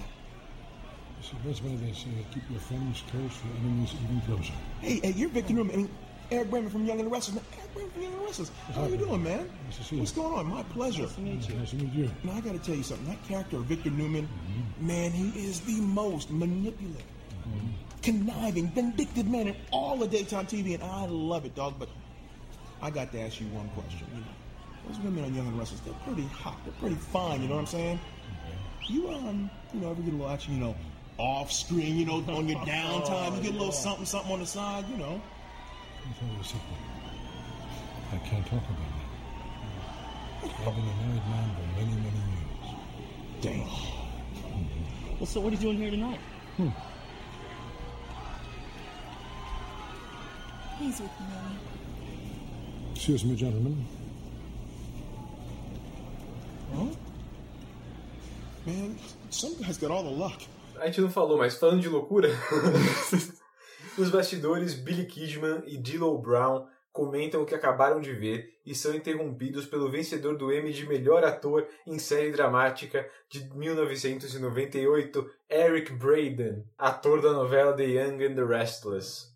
[1.22, 4.54] So that's why they say keep your friends close, your enemies even closer.
[4.82, 5.74] Hey, hey, you're Victor Newman.
[5.74, 5.90] I mean,
[6.32, 7.36] Eric Brandon from Young and the Restless.
[7.36, 8.52] Man, Eric Brandon from Young and the Restless.
[8.74, 9.50] How are you doing, man?
[9.66, 10.02] Nice to see you.
[10.02, 10.46] What's going on?
[10.48, 11.04] My pleasure.
[11.04, 11.56] Nice to meet you.
[11.56, 12.12] Nice to meet you.
[12.24, 13.08] Now, I got to tell you something.
[13.08, 14.88] That character, Victor Newman, mm-hmm.
[14.88, 17.04] man, he is the most manipulative,
[17.48, 17.68] mm-hmm.
[18.04, 21.76] Conniving, vindictive man in all of daytime TV, and I love it, dog.
[21.80, 21.90] But
[22.82, 24.06] I got to ask you one question.
[24.14, 24.28] You know,
[24.88, 26.58] those women on Young and Restless, they're pretty hot.
[26.66, 27.42] They're pretty fine.
[27.42, 28.00] You know what I'm saying?
[28.88, 30.76] You um, you know, ever get a little action, you know,
[31.18, 34.46] off screen, you know, on your downtime, you get a little something, something on the
[34.46, 35.22] side, you know.
[36.00, 38.16] Let me tell you a.
[38.16, 39.08] I can't talk about that.
[40.68, 42.74] I've been a married man for many, many years.
[43.42, 45.18] Damn.
[45.18, 46.20] Well, so what are you doing here tonight?
[50.80, 51.74] He's with me.
[52.96, 53.86] Excuse me, gentlemen.
[56.74, 56.86] Huh?
[58.66, 58.98] Man,
[59.30, 60.42] some guys got all the luck.
[60.80, 62.30] A gente não falou, mas falando de loucura,
[63.98, 68.94] nos bastidores, Billy Kidman e D'Lo Brown comentam o que acabaram de ver e são
[68.94, 76.64] interrompidos pelo vencedor do Emmy de melhor ator em série dramática de 1998, Eric Braeden,
[76.78, 79.33] ator da novela The Young and the Restless.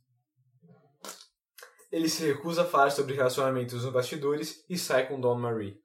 [1.92, 5.80] Ele se recusa a falar sobre relacionamentos nos bastidores e sai com Don Marie.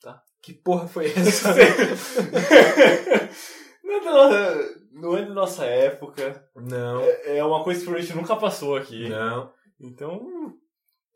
[0.00, 0.22] Tá.
[0.42, 1.54] Que porra foi essa?
[3.82, 6.48] não, é da nossa, não é da nossa época.
[6.54, 9.08] não, É, é uma coisa que a gente nunca passou aqui.
[9.08, 9.52] não.
[9.80, 10.20] Então,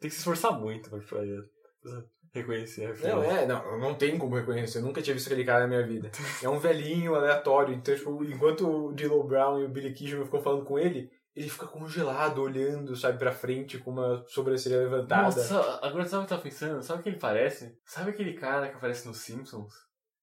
[0.00, 2.02] tem que se esforçar muito pra, pra
[2.34, 4.78] reconhecer a Não, é, não, não tem como reconhecer.
[4.78, 6.10] Eu nunca tinha visto aquele cara na minha vida.
[6.42, 7.74] É um velhinho aleatório.
[7.74, 11.48] Então, tipo, enquanto o D'Lo Brown e o Billy Kidman ficam falando com ele, ele
[11.50, 15.22] fica congelado, olhando, sabe, pra frente, com uma sobrancelha levantada.
[15.24, 16.82] Nossa, agora sabe o que eu tava pensando?
[16.82, 17.78] Sabe o que ele parece?
[17.84, 19.72] Sabe aquele cara que aparece nos Simpsons?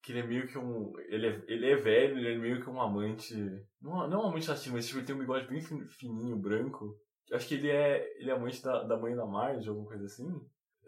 [0.01, 0.91] Que ele é meio que um.
[1.07, 3.35] Ele é, ele é velho, ele é meio que um amante.
[3.81, 6.97] Não, não um amante latino, mas tipo, ele tem um bigode bem fin- fininho, branco.
[7.29, 8.05] Eu acho que ele é.
[8.19, 10.27] Ele é amante da, da mãe da Marge, alguma coisa assim.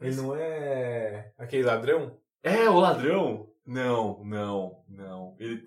[0.01, 2.19] Ele não é aquele ladrão?
[2.43, 3.49] É, o ladrão!
[3.65, 5.35] Não, não, não.
[5.39, 5.63] Ele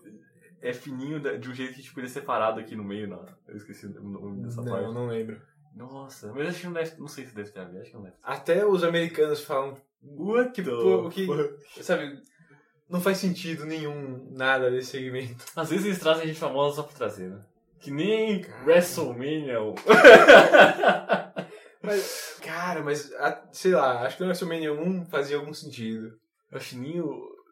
[0.61, 3.09] é fininho de um jeito que tipo, ele é separado aqui no meio.
[3.09, 3.25] Não.
[3.47, 4.95] Eu esqueci o nome dessa não, parte.
[4.95, 5.41] não lembro.
[5.75, 6.97] Nossa, mas acho que não deve.
[6.99, 8.21] Não sei se deve ter a ver, acho que não deve ter.
[8.25, 11.27] Até os americanos falam, What que, the pô, que
[11.83, 12.21] sabe,
[12.89, 15.45] não faz sentido nenhum, nada desse segmento.
[15.55, 17.45] Às vezes eles trazem gente famosa só pra trazer, né?
[17.81, 19.61] Que nem WrestleMania.
[19.61, 19.75] ou-
[21.83, 26.09] Mas, cara, mas, a- sei lá, acho que o WrestleMania 1 fazia algum sentido.
[26.51, 26.77] Eu acho que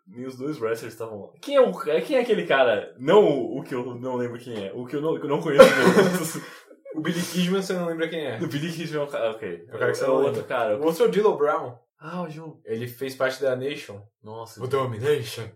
[0.06, 1.32] nem, os dois wrestlers estavam.
[1.40, 2.94] Quem é, o, quem é aquele cara?
[2.98, 5.30] Não o, o que eu não lembro quem é, o que eu não, que eu
[5.30, 5.64] não conheço.
[6.94, 8.38] O Billy Kidman, você não lembra quem é.
[8.38, 9.30] o Billy Kidman é o cara.
[9.32, 9.66] Ok.
[9.68, 10.78] É o cara que você é não o outro cara.
[10.78, 11.78] O outro é o D'Lo Brown.
[11.98, 12.54] Ah, o Joe.
[12.64, 14.00] Ele fez parte da Nation.
[14.22, 14.64] Nossa.
[14.64, 15.46] O Domination.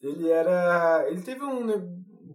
[0.00, 1.04] Ele era.
[1.08, 1.74] Ele teve um né,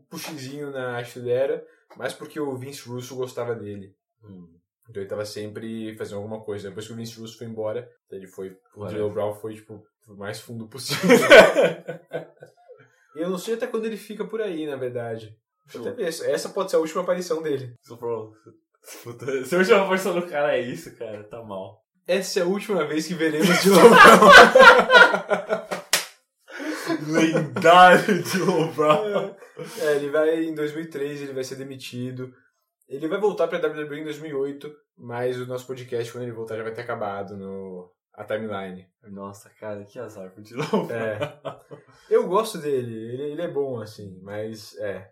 [0.10, 1.66] puxizinho na Asteria,
[1.98, 3.96] mas porque o Vince Russo gostava dele.
[4.24, 4.61] Hum.
[4.92, 6.68] Então ele tava sempre fazendo alguma coisa.
[6.68, 8.58] Depois que o Vince Russo foi embora, ele foi.
[8.76, 8.86] O.
[8.86, 11.18] D'Lo Brown foi, tipo, o mais fundo possível.
[13.16, 15.34] E eu não sei até quando ele fica por aí, na verdade.
[15.66, 16.08] Deixa eu até ver.
[16.08, 17.74] Essa pode ser a última aparição dele.
[19.04, 21.82] Puta, Se a versão do cara é isso, cara, tá mal.
[22.06, 24.32] Essa é a última vez que veremos D'Lo Brown.
[27.08, 29.36] Lendário de Brown.
[29.82, 32.34] É, ele vai em 2003, ele vai ser demitido.
[32.92, 36.64] Ele vai voltar pra WWE em 2008, mas o nosso podcast, quando ele voltar, já
[36.64, 38.86] vai ter acabado no a timeline.
[39.08, 40.66] Nossa, cara, que azar pro Dylan.
[40.92, 41.40] É.
[42.10, 45.10] Eu gosto dele, ele, ele é bom, assim, mas é.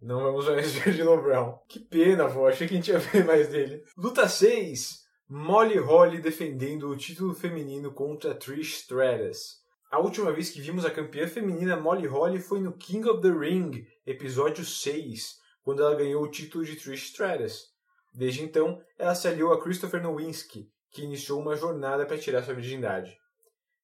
[0.00, 1.58] Não vamos mais ver de Brown.
[1.68, 3.84] Que pena, vô, achei que a gente ia ver mais dele.
[3.94, 5.06] Luta 6.
[5.28, 9.58] Molly Holly defendendo o título feminino contra Trish Stratus.
[9.90, 13.28] A última vez que vimos a campeã feminina Molly Holly foi no King of the
[13.28, 15.38] Ring, episódio 6,
[15.68, 17.66] quando ela ganhou o título de Trish Stratus.
[18.14, 22.54] Desde então, ela se aliou a Christopher Nowinski, que iniciou uma jornada para tirar sua
[22.54, 23.14] virgindade.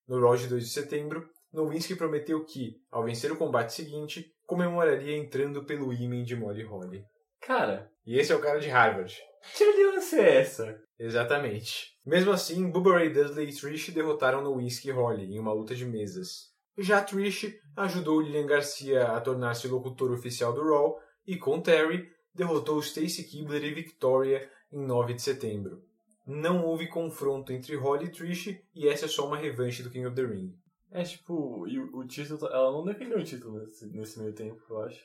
[0.09, 5.15] No Raw de 2 de setembro, Nowinski prometeu que, ao vencer o combate seguinte, comemoraria
[5.15, 7.05] entrando pelo ímã de Molly Holly.
[7.43, 9.15] Cara, E esse é o cara de Harvard.
[9.55, 10.81] que aliança é essa?
[10.99, 11.91] Exatamente.
[12.07, 15.85] Mesmo assim, Bubba Ray Dudley e Trish derrotaram Nowinski e Holly em uma luta de
[15.85, 16.51] mesas.
[16.79, 22.81] Já Trish ajudou Lilian Garcia a tornar-se locutor oficial do Raw e, com Terry, derrotou
[22.81, 25.83] Stacy Keibler e Victoria em 9 de setembro.
[26.27, 30.07] Não houve confronto entre Holly e Trish e essa é só uma revanche do King
[30.07, 30.57] of the Ring.
[30.91, 32.47] É tipo, e o, o título.
[32.47, 35.05] Ela não defendeu o título nesse, nesse meio tempo, eu acho.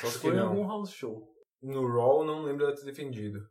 [0.00, 1.32] Só Acho foi em algum house show.
[1.62, 3.46] No Raw, não lembro dela ter defendido.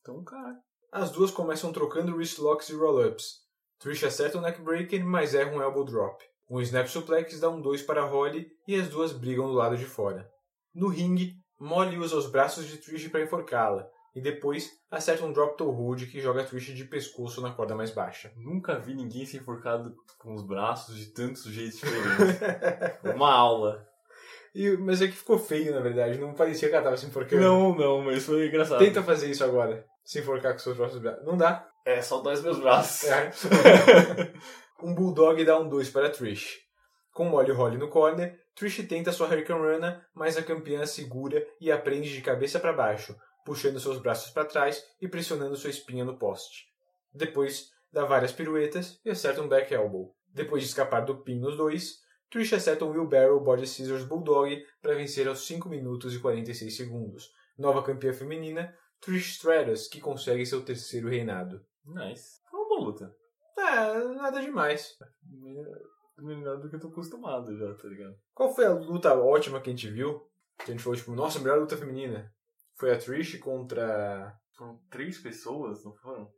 [0.00, 0.58] Então, cara.
[0.90, 3.44] As duas começam trocando wristlocks e roll-ups.
[3.78, 6.24] Trish acerta um neckbreaker, mas erra um elbow drop.
[6.48, 9.84] Um snap suplex dá um 2 para Holly e as duas brigam do lado de
[9.84, 10.30] fora.
[10.76, 15.56] No ringue, Molly usa os braços de Trish para enforcá-la, e depois acerta um drop
[15.56, 18.30] toe hold que joga Trish de pescoço na corda mais baixa.
[18.36, 23.00] Nunca vi ninguém ser enforcado com os braços de tantos jeitos diferentes.
[23.16, 23.88] Uma aula.
[24.54, 27.40] E, mas é que ficou feio, na verdade, não parecia que ela tava se enforcando.
[27.40, 28.78] Não, não, mas foi engraçado.
[28.78, 29.82] Tenta fazer isso agora.
[30.04, 31.24] Se enforcar com seus próprios braços.
[31.24, 31.66] Não dá.
[31.86, 33.08] É, só dois meus braços.
[33.08, 33.32] É.
[34.82, 36.65] um Bulldog dá um 2 para Trish.
[37.16, 41.42] Com Molly Holly no corner, Trish tenta sua Hurricane Rana, mas a campeã a segura
[41.58, 45.70] e a prende de cabeça para baixo, puxando seus braços para trás e pressionando sua
[45.70, 46.66] espinha no poste.
[47.14, 50.14] Depois, dá várias piruetas e acerta um back elbow.
[50.28, 54.94] Depois de escapar do pin nos dois, Trish acerta um wheelbarrow body scissors bulldog para
[54.94, 57.30] vencer aos 5 minutos e 46 segundos.
[57.56, 61.64] Nova campeã feminina, Trish Stratus, que consegue seu terceiro reinado.
[61.82, 62.42] Nice.
[62.50, 63.16] Foi uma boa luta.
[63.58, 64.98] É, nada demais.
[66.18, 68.16] Melhor do que eu tô acostumado já, tá ligado?
[68.34, 70.26] Qual foi a luta ótima que a gente viu?
[70.58, 72.32] Que a gente falou, tipo, nossa, melhor luta feminina.
[72.74, 74.34] Foi a Trish contra.
[74.56, 76.30] Foram três pessoas, não foram?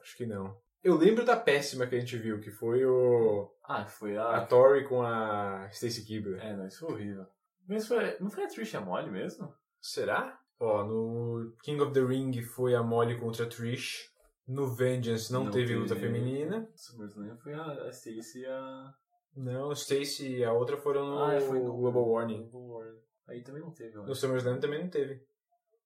[0.00, 0.56] Acho que não.
[0.82, 3.50] Eu lembro da péssima que a gente viu, que foi o.
[3.64, 4.46] Ah, foi A a.
[4.46, 6.42] Tori com a Stacy Keibler.
[6.42, 7.26] É, não, isso foi horrível.
[7.68, 8.16] Mas foi.
[8.20, 9.52] Não foi a Trish a mole mesmo?
[9.80, 10.38] Será?
[10.58, 14.10] Ó, no King of the Ring foi a Molly contra a Trish.
[14.48, 15.80] No Vengeance não, Não teve teve.
[15.80, 16.70] luta feminina.
[16.74, 18.94] SummerSlam foi a, a Stacy e a.
[19.36, 22.48] Não, Stacy e a outra foram no Ah, foi no Global Warning.
[22.48, 22.98] Global Warning.
[23.28, 24.14] Aí também não teve, No.
[24.14, 25.20] SummerSlam também não teve.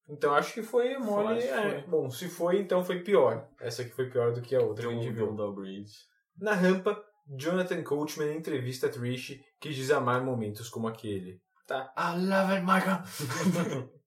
[0.09, 1.83] Então acho que foi que é.
[1.87, 3.49] Bom, se foi, então foi pior.
[3.61, 4.89] Essa aqui foi pior do que a outra
[5.53, 5.93] Bridge.
[6.37, 11.41] Na rampa, Jonathan Coachman entrevista a Trish que diz amar momentos como aquele.
[11.67, 11.93] Tá.
[11.97, 13.91] I love it, Michael!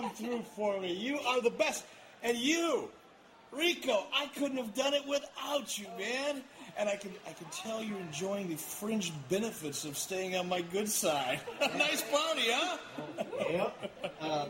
[0.00, 0.92] come through for me.
[0.92, 1.84] You are the best.
[2.22, 2.88] And you,
[3.52, 6.42] Rico, I couldn't have done it without you, man.
[6.78, 10.62] And I can I can tell you're enjoying the fringe benefits of staying on my
[10.62, 11.40] good side.
[11.76, 12.78] nice party, huh?
[13.50, 13.92] Yep.
[14.20, 14.46] Uh,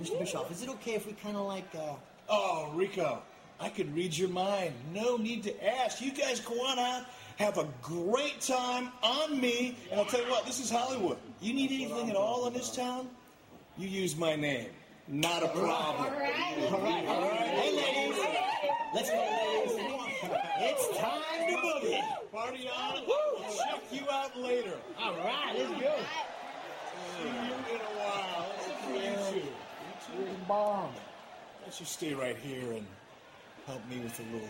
[0.00, 0.18] Mr.
[0.18, 1.94] Bischoff, is it okay if we kind of like, uh,
[2.28, 3.20] Oh, Rico,
[3.58, 4.72] I could read your mind.
[4.94, 6.00] No need to ask.
[6.00, 7.06] You guys go on out,
[7.38, 11.18] have a great time on me, and I'll tell you what, this is Hollywood.
[11.40, 13.08] You need anything at all in this town?
[13.76, 14.68] You use my name.
[15.12, 15.66] Not a problem.
[15.66, 17.48] all right, all right.
[17.50, 18.16] Hey, ladies,
[18.94, 19.74] let's go, ladies.
[20.60, 22.00] It's time to boogie.
[22.30, 23.02] Party on.
[23.08, 24.74] We'll check you out later.
[25.00, 25.94] All right, let's go.
[27.18, 27.30] See you
[27.74, 28.46] in a while.
[28.56, 29.48] Let's meet you.
[30.16, 30.92] You're bomb.
[30.92, 30.92] Why
[31.64, 32.86] don't you stay right here and
[33.66, 34.48] help me with a little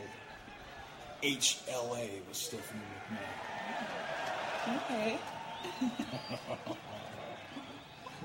[1.23, 4.77] HLA with Stephanie McMahon?
[4.77, 5.19] Okay.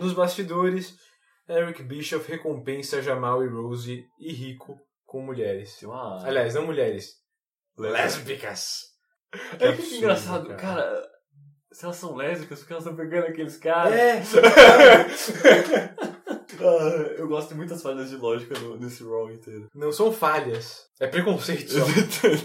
[0.02, 0.92] Nos bastidores,
[1.48, 5.82] Eric Bischoff recompensa Jamal e Rose e Rico com mulheres.
[5.84, 6.26] Uma.
[6.26, 7.14] Aliás, não mulheres.
[7.78, 8.80] Lésbicas.
[9.54, 10.58] É que absurdo, engraçado, cara.
[10.60, 11.08] cara.
[11.72, 13.94] Se elas são lésbicas, porque elas estão pegando aqueles caras.
[13.94, 14.22] É.
[16.58, 19.68] Ah, eu gosto de muitas falhas de lógica no- nesse Raw inteiro.
[19.76, 20.86] Não são falhas.
[21.02, 21.86] É preconceito só.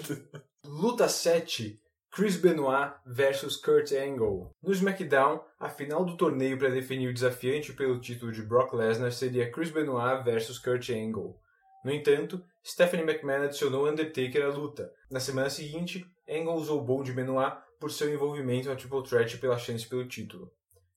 [0.67, 1.79] Luta 7.
[2.13, 4.53] Chris Benoit versus Kurt Angle.
[4.61, 9.13] No SmackDown, a final do torneio para definir o desafiante pelo título de Brock Lesnar
[9.13, 11.39] seria Chris Benoit versus Kurt Angle.
[11.85, 14.93] No entanto, Stephanie McMahon adicionou Undertaker à luta.
[15.09, 19.39] Na semana seguinte, Angle usou o bowl de Benoit por seu envolvimento na Triple Threat
[19.39, 20.51] pela chance pelo título.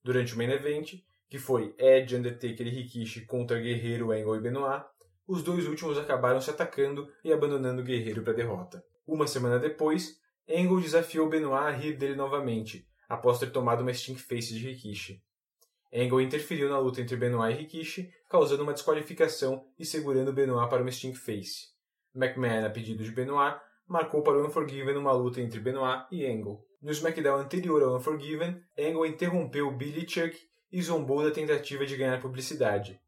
[0.03, 0.95] Durante o main event,
[1.30, 4.84] que foi Edge, Undertaker e Rikishi contra Guerreiro, Angle e Benoit,
[5.28, 8.84] os dois últimos acabaram se atacando e abandonando Guerreiro para derrota.
[9.05, 14.22] Uma semana depois, Angle desafiou Benoit a rir dele novamente, após ter tomado uma stink
[14.22, 15.24] face de Rikishi.
[15.94, 20.82] Angle interferiu na luta entre Benoit e Rikishi, causando uma desqualificação e segurando Benoit para
[20.82, 21.68] uma stink face.
[22.14, 26.60] McMahon, a pedido de Benoit, marcou para o Unforgiven uma luta entre Benoit e Angle.
[26.82, 30.38] No SmackDown anterior ao Unforgiven, Angle interrompeu Billy Chuck
[30.72, 33.00] e zombou da tentativa de ganhar publicidade.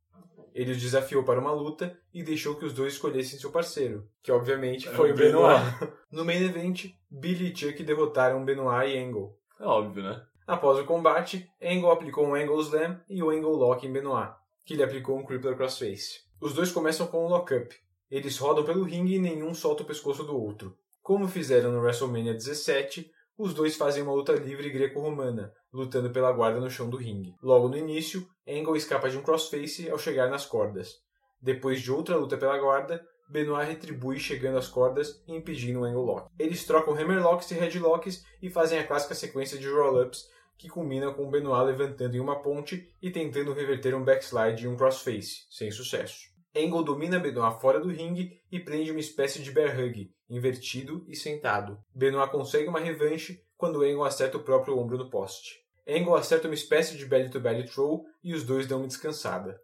[0.56, 4.32] Ele os desafiou para uma luta e deixou que os dois escolhessem seu parceiro, que
[4.32, 5.62] obviamente foi É o o Benoit.
[5.62, 5.93] Benoit.
[6.10, 9.38] No main event, Billy e Chuck derrotaram Benoit e Angle.
[9.60, 10.26] É óbvio, né?
[10.47, 14.32] Após o combate, Angle aplicou um Angle Slam e o Angle Lock em Benoit,
[14.64, 16.22] que lhe aplicou um Crippler Crossface.
[16.39, 17.76] Os dois começam com um lock-up.
[18.10, 20.78] Eles rodam pelo ringue e nenhum solta o pescoço do outro.
[21.01, 26.60] Como fizeram no WrestleMania 17, os dois fazem uma luta livre greco-romana, lutando pela guarda
[26.60, 27.36] no chão do ringue.
[27.42, 30.94] Logo no início, Angle escapa de um crossface ao chegar nas cordas.
[31.42, 36.06] Depois de outra luta pela guarda, Benoit retribui chegando às cordas e impedindo o Angle
[36.06, 36.30] Lock.
[36.40, 41.30] Eles trocam Hammerlocks e Headlocks e fazem a clássica sequência de roll-ups que culmina com
[41.30, 46.35] Benoit levantando em uma ponte e tentando reverter um backslide e um crossface, sem sucesso.
[46.58, 51.16] Angle domina Benoit fora do ringue e prende uma espécie de bear hug, invertido e
[51.16, 51.78] sentado.
[51.93, 55.60] Benoit consegue uma revanche quando Angle acerta o próprio ombro no poste.
[55.86, 59.60] Angle acerta uma espécie de belly-to-belly throw e os dois dão uma descansada.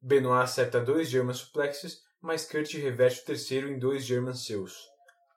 [0.00, 4.78] Benoit acerta dois German suplexes, mas Kurt reveste o terceiro em dois German seus.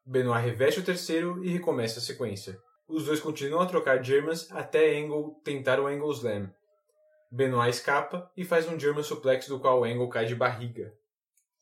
[0.05, 2.59] Benoit reveste o terceiro e recomeça a sequência.
[2.87, 6.53] Os dois continuam a trocar Germans até Angle tentar o Angle Slam.
[7.31, 10.93] Benoit escapa e faz um German suplex do qual Angle cai de barriga.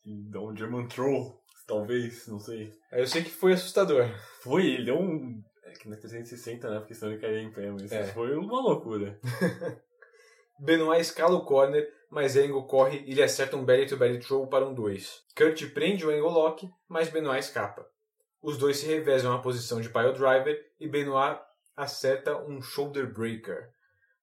[0.04, 2.72] E dá um German Troll, talvez, não sei.
[2.90, 4.08] Eu sei que foi assustador.
[4.42, 5.40] Foi, ele deu um.
[5.64, 6.78] É que na 360, né?
[6.80, 8.04] Porque senão ele caía em pé, mas É.
[8.08, 9.18] foi uma loucura.
[10.58, 14.74] Benoit escala o corner, mas Angle corre e lhe acerta um belly-to-belly throw para um
[14.74, 15.22] 2.
[15.36, 17.86] Kurt prende o Angle Lock, mas Benoit escapa.
[18.42, 21.40] Os dois se revezam na posição de pile driver e Benoit
[21.76, 23.70] acerta um shoulder breaker.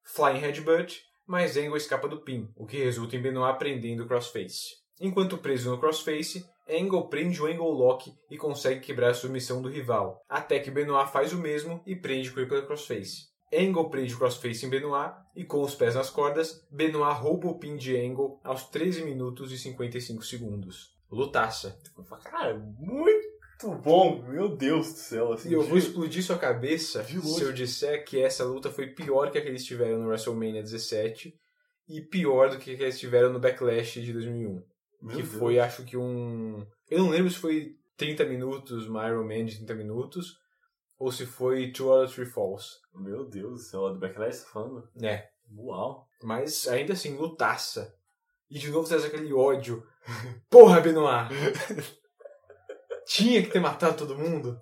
[0.04, 4.78] Flying headbutt, mas Angle escapa do pin, o que resulta em Benoit prendendo o crossface.
[5.00, 9.70] Enquanto preso no crossface, Angle prende o Angle Lock e consegue quebrar a submissão do
[9.70, 13.28] rival, até que Benoit faz o mesmo e prende o Crippler Crossface.
[13.54, 17.60] Angle prende o crossface em Benoit e com os pés nas cordas, Benoit rouba o
[17.60, 20.98] pin de Angle aos 13 minutos e 55 segundos.
[21.10, 21.80] Lutaça.
[22.24, 25.34] Cara, muito bom, meu Deus do céu.
[25.34, 29.32] Assim, E eu vou explodir sua cabeça se eu disser que essa luta foi pior
[29.32, 31.34] que a que eles tiveram no WrestleMania 17
[31.88, 34.64] e pior do que a que eles tiveram no Backlash de 2001.
[35.02, 35.36] Meu que Deus.
[35.36, 36.66] foi, acho que um...
[36.90, 40.38] Eu não lembro se foi 30 minutos, uma Iron Man de 30 minutos,
[41.00, 42.80] ou se foi Two Out of Three Falls.
[42.94, 44.88] Meu Deus do céu, do Backlash tá falando?
[45.02, 46.08] É, Uau.
[46.24, 47.94] mas ainda assim, lutaça.
[48.50, 49.84] E de novo traz aquele ódio.
[50.50, 51.30] Porra, Benoit!
[53.08, 54.62] Tinha que ter matado todo mundo.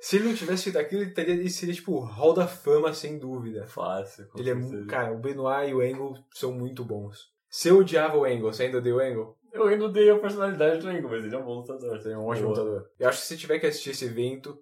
[0.00, 2.92] Se ele não tivesse feito aquilo, ele, teria, ele seria tipo o Hall da Fama,
[2.92, 3.66] sem dúvida.
[3.66, 4.28] Fácil.
[4.36, 4.86] Ele é muito.
[4.86, 7.32] Cara, o Benoit e o Angle são muito bons.
[7.48, 9.36] Se eu odiava o Angle, você ainda odeia o Angle?
[9.52, 11.96] Eu ainda odeio a personalidade do Angle, mas ele é um bom lutador.
[11.96, 12.58] Ele é um ótimo Boa.
[12.58, 12.90] lutador.
[12.98, 14.60] Eu acho que se tiver que assistir esse evento,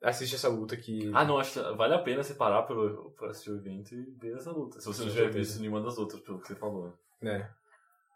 [0.00, 1.10] assiste essa luta que.
[1.12, 4.36] Ah, não, acho que vale a pena separar pelo, pra assistir o evento e ver
[4.36, 4.78] essa luta.
[4.78, 6.92] Se você não tiver visto nenhuma das outras, pelo que você falou.
[7.20, 7.50] né?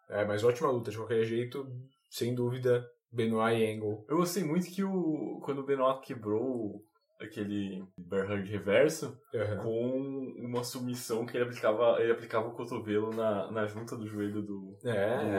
[0.08, 1.66] É, mas ótima luta, de qualquer jeito,
[2.08, 4.04] sem dúvida, Benoit e Angle.
[4.08, 6.82] Eu gostei muito que o quando o Benoit quebrou
[7.20, 9.56] aquele bear hug reverso Aham.
[9.58, 14.40] com uma submissão que ele aplicava, ele aplicava o cotovelo na, na junta do joelho
[14.42, 14.90] do, É,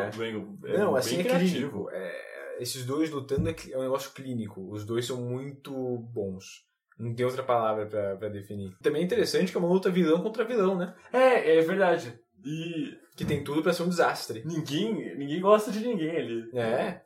[0.05, 0.09] é.
[0.09, 0.59] do, do Angle.
[0.65, 1.89] É Não, bem assim é criativo.
[1.91, 4.71] É, esses dois lutando é, é um negócio clínico.
[4.71, 5.71] Os dois são muito
[6.13, 6.69] bons.
[6.99, 8.75] Não tem outra palavra pra, pra definir.
[8.83, 10.93] Também é interessante que é uma luta vilão contra vilão, né?
[11.11, 12.13] É, é verdade.
[12.45, 14.43] E Que tem tudo pra ser um desastre.
[14.45, 16.49] ninguém, ninguém gosta de ninguém ali.
[16.53, 17.01] É,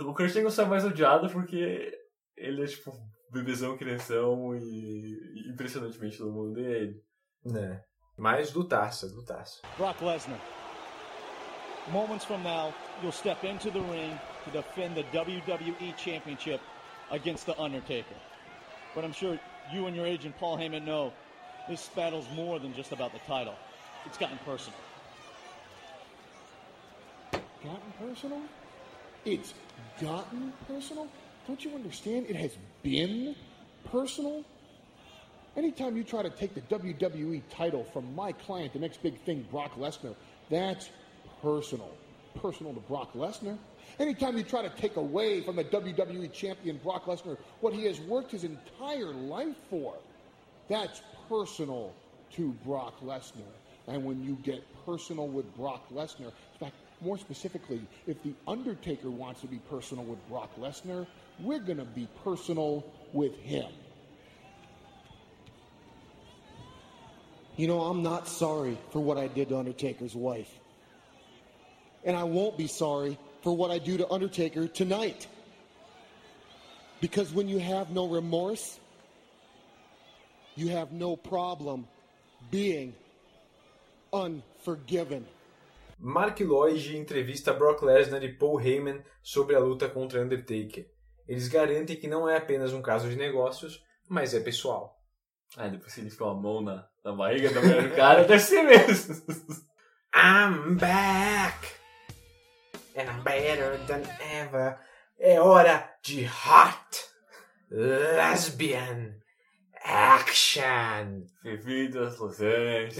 [0.00, 1.92] O Kurt Angle só é mais odiado porque
[2.36, 2.92] ele é tipo
[3.30, 4.60] bebezão, crianção e,
[5.34, 7.02] e impressionantemente todo mundo odeia ele.
[7.44, 7.82] né?
[8.16, 9.60] Mas lutaça, lutaça.
[9.78, 10.38] Brock Lesnar.
[11.90, 16.60] Moments from now, you'll step into the ring to defend the WWE Championship
[17.10, 18.14] against The Undertaker.
[18.94, 19.38] But I'm sure
[19.72, 21.12] you and your agent Paul Heyman know
[21.68, 23.54] this battle's more than just about the title.
[24.06, 24.78] It's gotten personal.
[27.64, 28.40] Gotten personal?
[29.24, 29.54] It's
[30.00, 31.06] gotten personal?
[31.46, 32.26] Don't you understand?
[32.28, 33.36] It has been
[33.84, 34.44] personal.
[35.56, 39.46] Anytime you try to take the WWE title from my client, the next big thing,
[39.50, 40.14] Brock Lesnar,
[40.50, 40.88] that's
[41.40, 41.90] personal.
[42.40, 43.58] Personal to Brock Lesnar.
[44.00, 48.00] Anytime you try to take away from the WWE champion, Brock Lesnar, what he has
[48.00, 49.94] worked his entire life for,
[50.68, 51.92] that's personal
[52.32, 53.52] to Brock Lesnar.
[53.86, 56.32] And when you get personal with Brock Lesnar,
[57.02, 61.06] more specifically, if The Undertaker wants to be personal with Brock Lesnar,
[61.40, 63.70] we're going to be personal with him.
[67.56, 70.50] You know, I'm not sorry for what I did to Undertaker's wife.
[72.04, 75.26] And I won't be sorry for what I do to Undertaker tonight.
[77.00, 78.78] Because when you have no remorse,
[80.54, 81.86] you have no problem
[82.50, 82.94] being
[84.12, 85.26] unforgiven.
[86.04, 90.84] Mark Lloyd entrevista Brock Lesnar e Paul Heyman sobre a luta contra Undertaker.
[91.28, 95.00] Eles garantem que não é apenas um caso de negócios, mas é pessoal.
[95.56, 98.42] Ah, depois que ele enfiou a mão na, na barriga da mulher do cara, deve
[98.42, 99.14] ser mesmo.
[100.12, 101.68] I'm back!
[102.96, 104.02] And I'm better than
[104.42, 104.76] ever.
[105.20, 107.04] É hora de hot
[107.70, 109.22] lesbian
[109.84, 111.26] action!
[111.42, 112.96] Vividas, Los Angeles.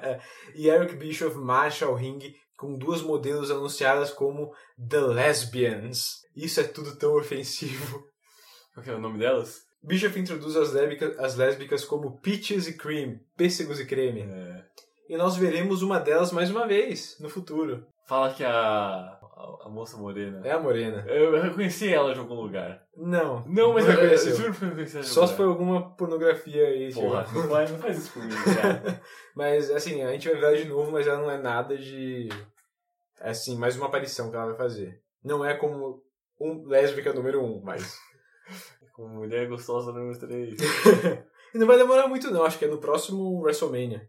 [0.54, 4.52] e Eric Bischoff marcha ao ringue com duas modelos anunciadas como
[4.88, 6.22] The Lesbians.
[6.34, 8.02] Isso é tudo tão ofensivo.
[8.74, 9.66] Qual que é o nome delas?
[9.82, 14.22] Bischoff introduz as lésbicas, as lésbicas como Peaches e Cream, pêssegos e creme.
[14.22, 14.64] É.
[15.08, 17.86] E nós veremos uma delas mais uma vez, no futuro.
[18.08, 20.40] Fala que a, a, a moça morena.
[20.44, 21.04] É a Morena.
[21.06, 22.82] Eu reconheci ela de algum lugar.
[22.96, 23.44] Não.
[23.46, 25.28] Não, mas eu, eu juro que eu reconheci ela de algum Só lugar.
[25.28, 27.32] se foi alguma pornografia aí, Porra, lá.
[27.32, 29.02] não, vai, não faz isso mim, cara.
[29.36, 32.30] Mas, assim, a gente vai ver ela de novo, mas ela não é nada de...
[33.20, 35.02] Assim, mais uma aparição que ela vai fazer.
[35.22, 36.02] Não é como
[36.40, 37.98] um lésbica número um, mas...
[38.94, 40.58] Como mulher gostosa número 3.
[41.54, 44.08] e não vai demorar muito não, acho que é no próximo WrestleMania.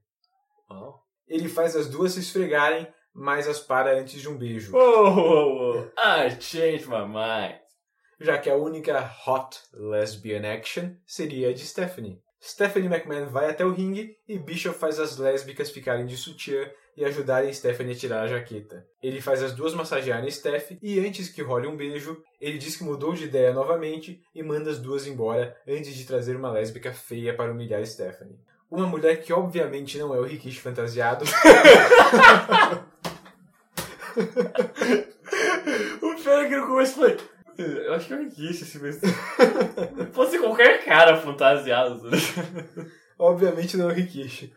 [0.72, 1.04] Uau.
[1.28, 2.88] Ele faz as duas se esfregarem,
[3.18, 4.72] mas as para antes de um beijo.
[4.72, 5.91] Whoa, whoa, whoa.
[5.98, 7.60] I changed my mind.
[8.22, 12.22] Já que a única hot lesbian action seria a de Stephanie.
[12.39, 17.03] Stephanie McMahon vai até o ringue e Bischoff faz as lésbicas ficarem de sutiã e
[17.03, 18.85] ajudarem Stephanie a tirar a jaqueta.
[19.02, 22.84] Ele faz as duas massagearem Steph e antes que role um beijo, ele diz que
[22.84, 27.35] mudou de ideia novamente e manda as duas embora antes de trazer uma lésbica feia
[27.35, 28.39] para humilhar Stephanie.
[28.69, 31.23] Uma mulher que obviamente não é o Rikishi fantasiado.
[36.02, 37.18] o pior é que no começo foi.
[37.57, 39.02] Eu acho que é o Rikishi esse mesmo.
[40.14, 42.02] Pode ser qualquer cara fantasiado.
[43.18, 44.53] Obviamente não é o Rikishi.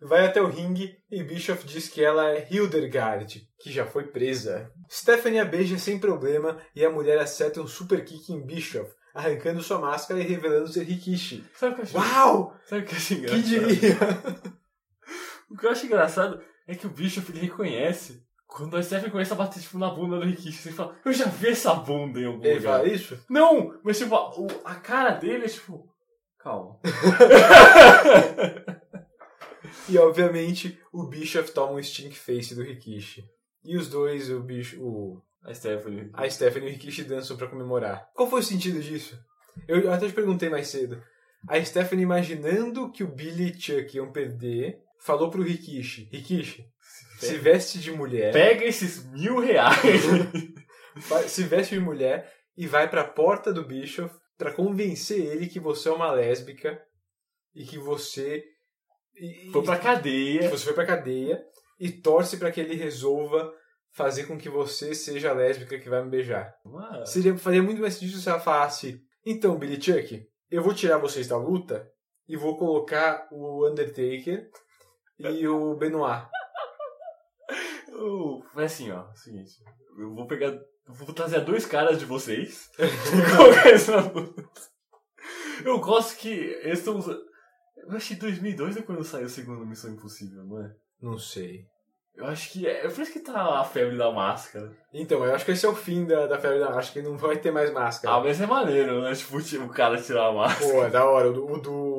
[0.00, 4.70] Vai até o ringue e Bischoff diz que ela é Hildegard, que já foi presa.
[4.88, 9.62] Stephanie a beija sem problema e a mulher acerta um super kick em Bischoff, arrancando
[9.62, 11.44] sua máscara e revelando ser Rikishi.
[11.54, 12.00] Sabe o que eu achei?
[12.00, 12.56] Uau!
[12.64, 13.42] Sabe o que eu Quem engraçado?
[13.42, 13.96] diria?
[15.50, 18.22] O que eu acho engraçado é que o Bishop ele reconhece.
[18.48, 21.26] Quando a Stephanie começa a bater tipo, na bunda do Rikishi, você fala, eu já
[21.26, 22.78] vi essa bunda em algum Ele lugar.
[22.78, 23.22] fala isso?
[23.28, 25.86] Não, mas tipo, a, o- a cara dele é tipo.
[26.38, 26.80] Calma.
[29.88, 33.24] E obviamente o Bischoff toma um stink face do Rikishi.
[33.64, 36.10] E os dois, o bicho, o A Stephanie.
[36.12, 38.08] a Stephanie e o Rikishi dançam pra comemorar.
[38.14, 39.18] Qual foi o sentido disso?
[39.66, 41.02] Eu até te perguntei mais cedo.
[41.48, 46.66] A Stephanie imaginando que o Billy e Chuck iam perder, falou pro Rikishi, Rikishi,
[47.18, 49.76] se veste de mulher, Pega esses mil reais.
[51.28, 55.88] se veste de mulher e vai pra porta do Bischoff pra convencer ele que você
[55.88, 56.80] é uma lésbica
[57.54, 58.44] e que você
[59.16, 60.48] e- Foi pra que cadeia.
[60.48, 61.42] você foi pra cadeia
[61.80, 63.52] e torce pra que ele resolva
[63.92, 66.54] fazer com que você seja a lésbica que vai me beijar.
[66.64, 70.98] Mano, Seria, faria muito mais sentido se ela falasse: Então, Billy Chuck, eu vou tirar
[70.98, 71.88] vocês da luta
[72.28, 74.48] e vou colocar o Undertaker
[75.18, 76.28] e o Benoit.
[77.98, 79.04] Eu- Foi assim, ó.
[79.14, 79.52] Seguinte.
[79.98, 80.56] Eu vou pegar.
[80.86, 82.70] Vou trazer dois caras de vocês.
[82.78, 84.02] e colocar eles na.
[85.64, 87.20] Eu gosto que eles estão usando.
[87.76, 90.70] Eu que 2002 é quando saiu a segunda Missão Impossível, não é?
[91.00, 91.64] Não sei.
[92.18, 92.80] Eu acho que é.
[92.88, 94.72] Por isso que tá a febre da máscara.
[94.92, 96.70] Então, eu acho que esse é o fim da, da febre da.
[96.70, 98.12] Acho que não vai ter mais máscara.
[98.16, 99.14] Ah, mas é maneiro, né?
[99.14, 100.72] Tipo, o cara tirar a máscara.
[100.72, 101.30] Pô, é da hora.
[101.30, 101.58] O do, o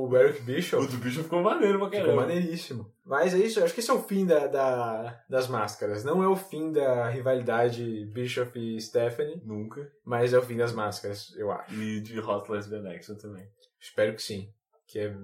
[0.09, 2.21] do Eric Bischoff O do bicho ficou maneiro pra ficou caramba.
[2.23, 2.91] maneiríssimo.
[3.05, 6.03] Mas é isso, eu acho que esse é o fim da, da- das máscaras.
[6.03, 9.89] Não é o fim da rivalidade Bischoff e Stephanie, Nunca.
[10.05, 11.73] mas é o fim das máscaras, eu acho.
[11.73, 13.47] E de Hot Lesbian Action também.
[13.79, 14.49] Espero que sim.
[14.85, 15.15] Que é.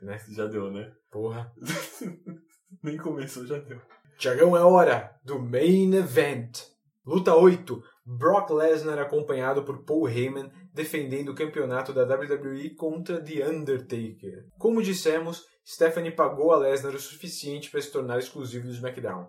[0.00, 0.18] Né?
[0.30, 0.90] Já deu, né?
[1.12, 1.52] Porra.
[2.82, 3.80] Nem começou, já deu.
[4.18, 6.62] Tiagão, é hora do Main Event.
[7.04, 7.82] Luta 8.
[8.06, 14.46] Brock Lesnar acompanhado por Paul Heyman defendendo o campeonato da WWE contra The Undertaker.
[14.58, 19.28] Como dissemos, Stephanie pagou a Lesnar o suficiente para se tornar exclusivo do SmackDown.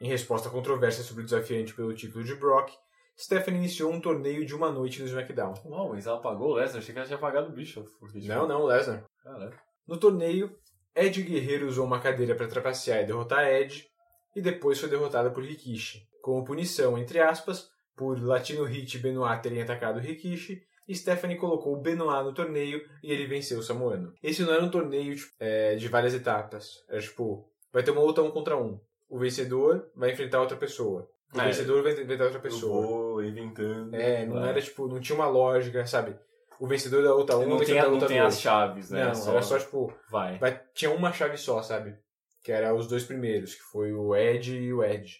[0.00, 2.70] Em resposta à controvérsia sobre o desafiante pelo título de Brock,
[3.18, 5.54] Stephanie iniciou um torneio de uma noite no SmackDown.
[5.64, 7.84] Uau, mas ela pagou o Lesnar, achei que ela tinha pagado o bicho.
[7.98, 9.04] Porque, tipo, Não, não, Lesnar.
[9.22, 9.58] Caralho.
[9.86, 10.56] No torneio,
[10.94, 13.88] Ed Guerreiro usou uma cadeira para trapacear e derrotar Ed,
[14.34, 16.06] e depois foi derrotada por Rikishi.
[16.22, 21.80] Como punição, entre aspas, por Latino Hit e Benoit terem atacado Rikishi, Stephanie colocou o
[21.80, 24.12] Benoit no torneio e ele venceu o Samoano.
[24.22, 26.82] Esse não era um torneio tipo, é, de várias etapas.
[26.88, 28.80] Era tipo, vai ter uma luta um contra um.
[29.08, 31.08] O vencedor vai enfrentar outra pessoa.
[31.34, 31.44] O é.
[31.44, 32.86] vencedor vai enfrentar outra Eu pessoa.
[32.86, 33.94] vou inventando.
[33.94, 34.48] É, não vai.
[34.50, 36.16] era tipo, não tinha uma lógica, sabe?
[36.58, 38.34] O vencedor da luta 1 Não vai tem, enfrentar a não tem 2.
[38.34, 39.12] as chaves, né?
[39.12, 40.38] Não, era só tipo, Vai.
[40.38, 41.96] Vai- tinha uma chave só, sabe?
[42.42, 45.18] Que era os dois primeiros, que foi o Ed e o Ed.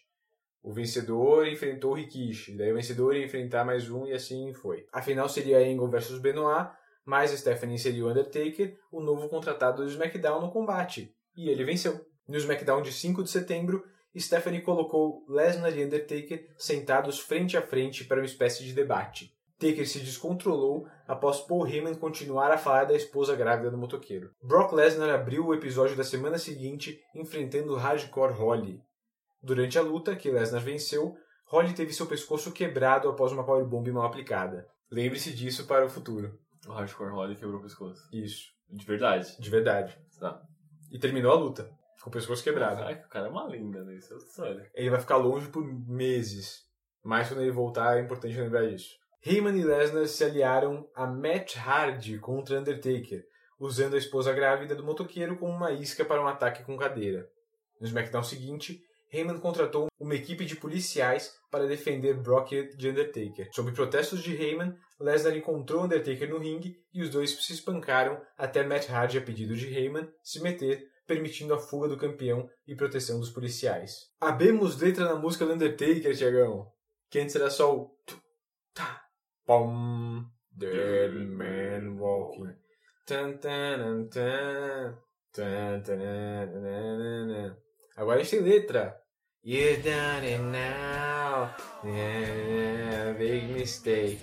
[0.63, 4.87] O vencedor enfrentou o Rikishi, daí o vencedor ia enfrentar mais um e assim foi.
[4.93, 6.71] A final seria Angle versus Benoit,
[7.05, 11.15] mas Stephanie seria o Undertaker, o novo contratado do SmackDown no combate.
[11.37, 12.05] E ele venceu.
[12.27, 13.83] No SmackDown de 5 de setembro,
[14.17, 19.33] Stephanie colocou Lesnar e Undertaker sentados frente a frente para uma espécie de debate.
[19.59, 24.31] Taker se descontrolou após Paul Heyman continuar a falar da esposa grávida do motoqueiro.
[24.43, 28.81] Brock Lesnar abriu o episódio da semana seguinte enfrentando Hardcore Holly.
[29.43, 31.17] Durante a luta, que Lesnar venceu,
[31.47, 34.67] Holly teve seu pescoço quebrado após uma powerbomb mal aplicada.
[34.91, 36.39] Lembre-se disso para o futuro.
[36.67, 38.01] O Hardcore Holly quebrou o pescoço.
[38.13, 39.37] Isso, De verdade.
[39.41, 39.99] de verdade.
[40.21, 40.41] Tá.
[40.91, 41.71] E terminou a luta,
[42.03, 42.77] com o pescoço quebrado.
[42.77, 43.95] Caraca, o cara é uma lenda, né?
[43.97, 44.71] Isso é outra história.
[44.75, 46.67] Ele vai ficar longe por meses.
[47.03, 48.98] Mas quando ele voltar, é importante lembrar disso.
[49.25, 53.23] Heyman e Lesnar se aliaram a Matt Hardy contra Undertaker,
[53.59, 57.27] usando a esposa grávida do motoqueiro como uma isca para um ataque com cadeira.
[57.81, 58.81] No SmackDown seguinte,
[59.13, 63.49] Heyman contratou uma equipe de policiais para defender Brock de Undertaker.
[63.53, 68.63] Sob protestos de Heyman, Lesnar encontrou Undertaker no ringue e os dois se espancaram até
[68.65, 73.19] Matt Hardy, a pedido de Heyman, se meter, permitindo a fuga do campeão e proteção
[73.19, 74.11] dos policiais.
[74.21, 76.71] Abemos letra na música do Undertaker, Tiagão.
[77.11, 77.91] Que antes era só o...
[78.75, 79.01] tá,
[79.49, 82.55] pom, Dead Man Walking.
[83.07, 84.99] Tan, tan, tan,
[85.33, 87.57] tan, tan, tan, tan.
[87.97, 89.01] Agora a gente tem letra.
[89.43, 91.49] You done it now.
[91.83, 94.21] Yeah, big mistake.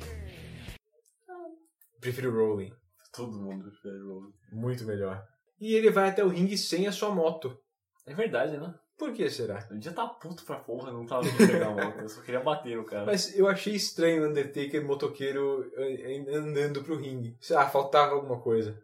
[2.00, 2.72] Prefiro Rolling.
[3.12, 4.34] Todo mundo prefere Rolling.
[4.52, 5.26] Muito melhor.
[5.60, 7.60] E ele vai até o ringue sem a sua moto.
[8.06, 8.76] É verdade, né?
[8.98, 9.68] Por que será?
[9.70, 12.00] Eu já tá puto pra porra, não tava vindo pegar a moto.
[12.00, 13.06] Eu só queria bater no cara.
[13.06, 17.38] Mas eu achei estranho o Undertaker motoqueiro eh, andando pro ringue.
[17.42, 18.82] Sei lá, faltava alguma coisa.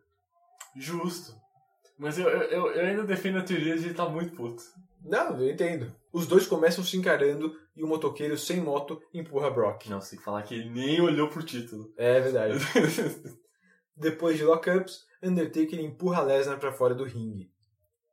[0.76, 1.34] Justo.
[1.98, 4.64] Mas eu, eu, eu ainda defendo a teoria de ele tá muito puto.
[5.04, 5.94] Não, eu entendo.
[6.12, 9.88] Os dois começam se encarando e o motoqueiro sem moto empurra Brock.
[9.88, 11.94] Não, que falar que ele nem olhou pro título.
[11.98, 12.60] É verdade.
[13.96, 17.52] depois de lockups, Undertaker empurra Lesnar para fora do ringue.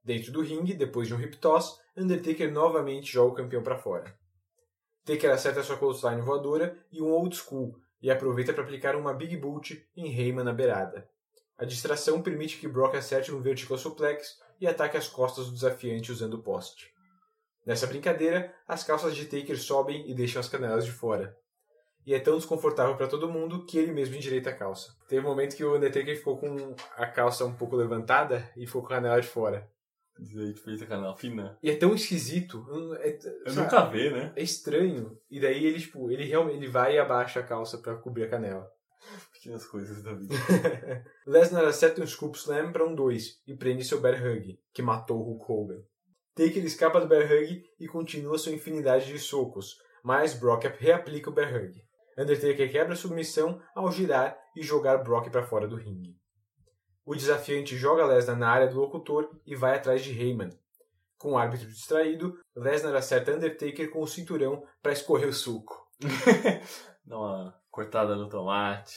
[0.04, 4.16] Dentro do ringue, depois de um hip toss, Undertaker novamente joga o campeão para fora.
[5.04, 9.36] Taker acerta sua clothesline voadora e um old school e aproveita para aplicar uma big
[9.36, 11.08] boot em Heyman na beirada.
[11.56, 16.12] A distração permite que Brock acerte um vertical suplex e ataque as costas do desafiante
[16.12, 16.92] usando o poste.
[17.66, 21.36] Nessa brincadeira, as calças de Taker sobem e deixam as canelas de fora.
[22.06, 24.96] E é tão desconfortável para todo mundo que ele mesmo endireita a calça.
[25.08, 28.82] Teve um momento que o Undertaker ficou com a calça um pouco levantada e ficou
[28.82, 29.68] com a canela de fora.
[30.18, 31.58] Direito feita canela fina.
[31.62, 32.64] E é tão esquisito.
[33.00, 34.32] É, Eu sabe, nunca vi, né?
[34.34, 35.18] É estranho.
[35.30, 38.28] E daí ele, tipo, ele realmente ele vai e abaixa a calça para cobrir a
[38.28, 38.68] canela.
[39.32, 40.34] Pequenas coisas da vida.
[41.26, 45.22] Lesnar acerta um Scoop Slam para um 2 e prende seu Bear Hug, que matou
[45.22, 45.82] Hulk Hogan.
[46.34, 51.32] Taker escapa do Bear Hug e continua sua infinidade de socos, mas Brock reaplica o
[51.32, 51.82] Bear Hug.
[52.18, 56.16] Undertaker quebra a submissão ao girar e jogar Brock para fora do ringue.
[57.08, 60.50] O desafiante joga Lesnar na área do locutor e vai atrás de Heyman.
[61.16, 65.88] Com o árbitro distraído, Lesnar acerta Undertaker com o cinturão para escorrer o suco.
[67.02, 68.94] Dá uma cortada no tomate.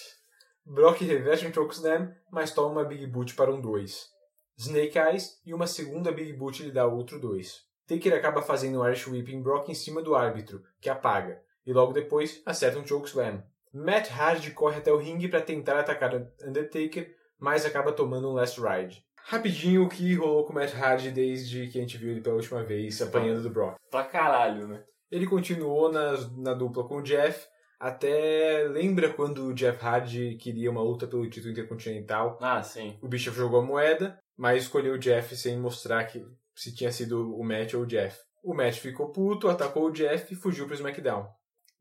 [0.65, 4.09] Brock reverte um chokeslam, mas toma uma Big Boot para um 2.
[4.57, 7.65] Snake Eyes e uma segunda Big Boot lhe dá outro 2.
[7.88, 11.71] Taker acaba fazendo um Irish Whip em Brock em cima do árbitro, que apaga, e
[11.71, 13.41] logo depois acerta um chokeslam.
[13.73, 16.13] Matt Hardy corre até o ringue para tentar atacar
[16.45, 19.03] Undertaker, mas acaba tomando um Last Ride.
[19.23, 22.35] Rapidinho o que rolou com o Matt Hardy desde que a gente viu ele pela
[22.35, 23.77] última vez, apanhando do Brock.
[23.89, 24.84] Pra caralho, né?
[25.11, 27.47] Ele continuou na, na dupla com o Jeff,
[27.80, 32.38] até lembra quando o Jeff Hardy queria uma luta pelo título intercontinental.
[32.41, 32.97] Ah, sim.
[33.01, 36.23] O Bischoff jogou a moeda, mas escolheu o Jeff sem mostrar que
[36.55, 38.18] se tinha sido o Matt ou o Jeff.
[38.43, 41.27] O Matt ficou puto, atacou o Jeff e fugiu para o SmackDown.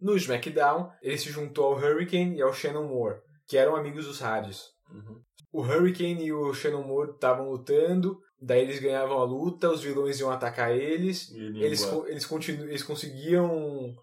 [0.00, 4.20] No SmackDown, ele se juntou ao Hurricane e ao Shannon Moore, que eram amigos dos
[4.20, 4.68] Hardys.
[4.90, 5.20] Uhum.
[5.52, 10.20] O Hurricane e o Shannon Moore estavam lutando, daí eles ganhavam a luta, os vilões
[10.20, 13.94] iam atacar eles, ele eles, co- eles, continu, eles conseguiam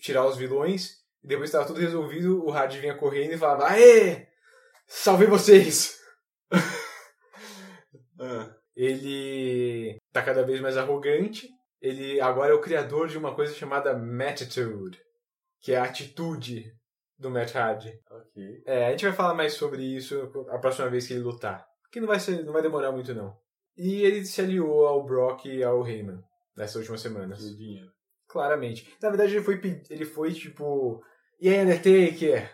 [0.00, 4.26] tirar os vilões, e depois estava tudo resolvido, o Hardy vinha correndo e falava: Aê!
[4.86, 5.96] Salvei vocês!
[8.20, 11.48] Ah, Ele tá cada vez mais arrogante.
[11.80, 15.00] Ele agora é o criador de uma coisa chamada Matitude,
[15.60, 16.72] que é a atitude
[17.22, 17.92] do Matt Hardy.
[18.10, 18.62] ok.
[18.66, 21.64] É, a gente vai falar mais sobre isso a próxima vez que ele lutar.
[21.90, 23.34] Que não vai, ser, não vai demorar muito, não.
[23.76, 26.20] E ele se aliou ao Brock e ao Heyman
[26.56, 27.38] nessas últimas semanas.
[27.40, 27.90] Que dinheiro.
[28.28, 28.86] Claramente.
[29.00, 31.02] Na verdade, ele foi, ele foi tipo...
[31.40, 32.50] E aí, Undertaker?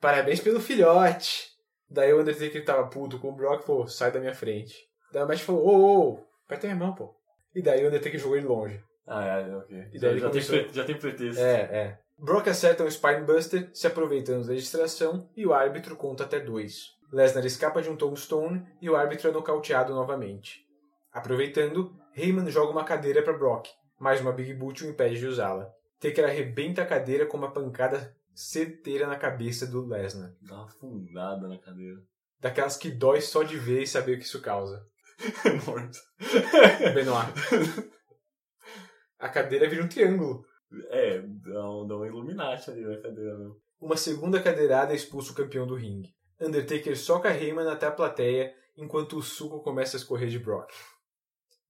[0.00, 1.48] Parabéns pelo filhote.
[1.90, 4.74] Daí o Undertaker tava puto com o Brock e falou, sai da minha frente.
[5.12, 7.14] Daí o Matt falou, ô, ô, aperta minha mão, pô.
[7.54, 8.80] E daí o Undertaker jogou ele longe.
[9.06, 9.76] Ah, é, ok.
[9.92, 11.40] E Já, daí ele já, tem, começou- pre- já tem pretexto.
[11.42, 11.98] É, é.
[12.18, 16.96] Brock acerta um Spinebuster, se aproveitando da distração, e o árbitro conta até dois.
[17.12, 20.66] Lesnar escapa de um tombstone e o árbitro é nocauteado novamente.
[21.12, 23.68] Aproveitando, Heyman joga uma cadeira para Brock,
[23.98, 25.72] mas uma Big Boot o impede de usá-la.
[26.00, 30.34] Taker arrebenta a cadeira com uma pancada certeira na cabeça do Lesnar.
[30.42, 32.00] Dá uma fundada na cadeira.
[32.40, 34.86] Daquelas que dói só de ver e saber o que isso causa.
[35.66, 35.98] Morto.
[36.94, 37.32] Benoit.
[39.18, 40.44] A cadeira vira um triângulo.
[40.90, 43.56] É, dá um, dá um Illuminati ali na cadeira mesmo.
[43.80, 46.14] Uma segunda cadeirada expulsa o campeão do ringue.
[46.40, 50.70] Undertaker soca Heyman até a plateia, enquanto o suco começa a escorrer de Brock.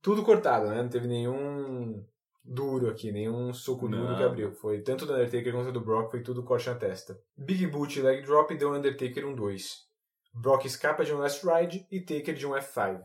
[0.02, 0.82] Tudo cortado, né?
[0.82, 2.04] Não teve nenhum
[2.44, 4.52] duro aqui, nenhum soco duro que abriu.
[4.52, 7.20] Foi tanto do Undertaker quanto do Brock, foi tudo corte na testa.
[7.36, 9.88] Big Boot e Leg Drop deu Undertaker um 2.
[10.34, 13.00] Brock escapa de um Last Ride e Taker de um F5.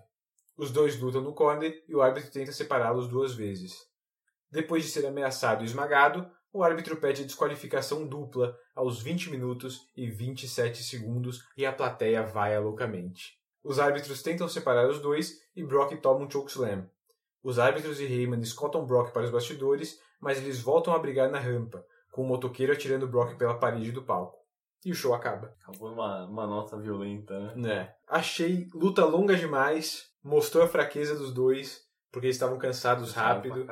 [0.57, 3.73] Os dois lutam no corner e o árbitro tenta separá-los duas vezes.
[4.53, 10.07] Depois de ser ameaçado e esmagado, o árbitro pede desqualificação dupla aos 20 minutos e
[10.07, 13.35] 27 segundos e a plateia vaia loucamente.
[13.63, 16.87] Os árbitros tentam separar os dois e Brock toma um chokeslam.
[17.41, 21.39] Os árbitros e Heyman escoltam Brock para os bastidores, mas eles voltam a brigar na
[21.39, 24.37] rampa, com o motoqueiro atirando Brock pela parede do palco.
[24.85, 25.55] E o show acaba.
[25.63, 27.53] Acabou numa uma nota violenta, né?
[27.55, 27.95] Né.
[28.07, 31.81] Achei luta longa demais, mostrou a fraqueza dos dois,
[32.13, 33.65] porque eles estavam cansados rápido.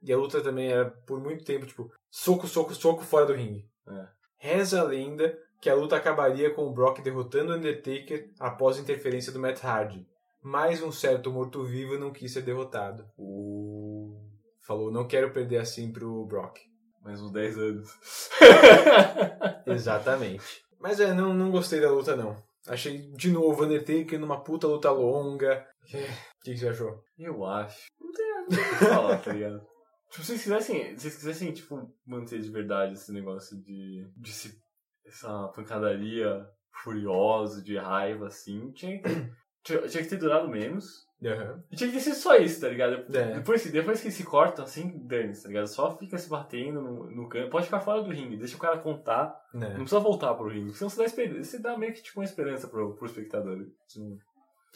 [0.00, 3.68] E a luta também era por muito tempo, tipo, soco, soco, soco fora do ringue.
[3.88, 4.06] É.
[4.38, 8.80] Reza a lenda que a luta acabaria com o Brock derrotando o Undertaker após a
[8.80, 10.06] interferência do Matt Hardy.
[10.40, 13.04] Mas um certo morto-vivo não quis ser derrotado.
[13.18, 14.16] O...
[14.60, 16.58] Falou, não quero perder assim pro Brock.
[17.02, 17.98] Mais uns 10 anos.
[19.66, 20.44] Exatamente.
[20.78, 22.36] Mas é, não, não gostei da luta não.
[22.68, 25.66] Achei de novo o Undertaker numa puta luta longa.
[25.92, 26.08] É,
[26.42, 27.02] que, que você achou?
[27.18, 27.86] Eu acho.
[28.00, 29.66] Não tem nada pra falar, tá ligado?
[30.10, 34.32] Tipo, se vocês quisessem, se vocês quisessem, tipo, manter de verdade esse negócio de, de
[34.32, 34.60] se,
[35.06, 36.48] essa pancadaria
[36.82, 39.08] furiosa, de raiva, assim, tinha que,
[39.62, 41.08] tinha, tinha que ter durado menos.
[41.22, 41.62] Aham.
[41.70, 43.16] E tinha que ter sido só isso, tá ligado?
[43.16, 43.34] É.
[43.34, 45.68] Depois, depois que se cortam, assim, dane tá ligado?
[45.68, 47.50] Só fica se batendo no, no canto.
[47.50, 49.38] Pode ficar fora do ringue, deixa o cara contar.
[49.52, 49.68] Né?
[49.68, 50.72] Não precisa voltar pro ringue.
[50.72, 53.66] Senão você dá, você dá meio que tipo uma esperança pro, pro espectador.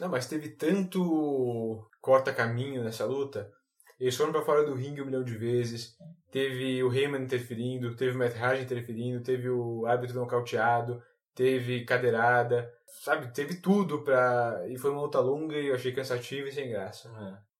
[0.01, 3.51] Não, mas teve tanto corta-caminho nessa luta.
[3.99, 5.97] Eles foram pra fora do ringue um milhão de vezes.
[6.31, 11.01] Teve o Heyman interferindo, teve o Matt interferindo, teve o árbitro nocauteado,
[11.35, 12.73] teve cadeirada,
[13.03, 13.33] sabe?
[13.33, 14.65] Teve tudo pra.
[14.69, 17.09] E foi uma luta longa e eu achei cansativa e sem graça.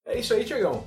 [0.05, 0.85] É isso aí, Tiagão.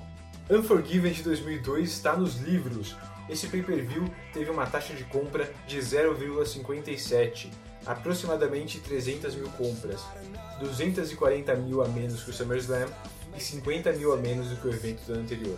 [0.49, 2.95] Unforgiven de 2002 está nos livros.
[3.29, 7.51] Esse pay-per-view teve uma taxa de compra de 0,57,
[7.85, 10.01] aproximadamente 300 mil compras,
[10.59, 12.89] 240 mil a menos que o SummerSlam
[13.35, 15.57] e 50 mil a menos do que o evento do ano anterior.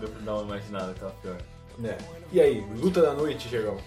[0.00, 1.38] Deu pra dar uma imaginada que tava pior.
[1.78, 1.96] Né?
[2.30, 3.78] E aí, luta da noite, Tiagão?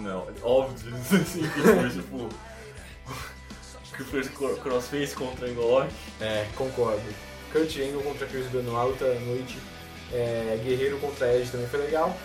[0.00, 2.28] Não, óbvio, assim, que foi tipo.
[3.96, 5.90] Que foi crossface contra Engolock.
[6.20, 7.02] É, concordo.
[7.54, 9.56] Kurt Angle contra Chris Benoit, luta da noite.
[10.14, 12.16] É, Guerreiro contra Edge também foi legal.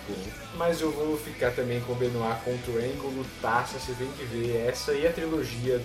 [0.56, 4.24] Mas eu vou ficar também com o Benoit contra o Angle, lutaça, você tem que
[4.26, 5.82] ver essa e a trilogia.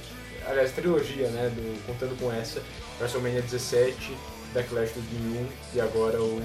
[0.46, 1.50] Aliás, a trilogia, né?
[1.54, 2.62] Do, contando com essa,
[3.00, 4.14] WrestleMania 17,
[4.52, 6.40] Backlash 2001 e agora o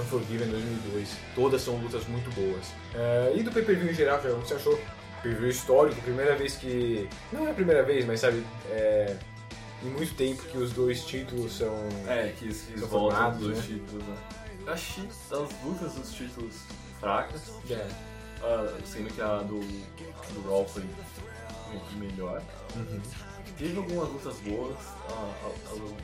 [0.00, 1.08] Unforgiven 2002.
[1.34, 2.66] Todas são lutas muito boas.
[2.94, 4.76] É, e do pay-per-view em geral, o que você achou?
[5.22, 7.08] Pay-per-view histórico, primeira vez que...
[7.32, 8.44] Não é a primeira vez, mas sabe...
[8.70, 9.16] É,
[9.82, 11.74] em muito tempo que os dois títulos são...
[12.08, 13.64] É, que eles são voltam formados, dos né?
[13.64, 14.16] títulos, né?
[14.68, 15.30] Eu achei as
[15.64, 16.54] lutas dos títulos
[17.00, 17.40] fracas.
[17.70, 17.88] É.
[18.42, 22.42] Ah, sendo que a do, a do Raw foi muito melhor.
[22.76, 23.00] Uhum.
[23.56, 24.76] Teve algumas lutas boas.
[25.08, 25.96] A, a, a, o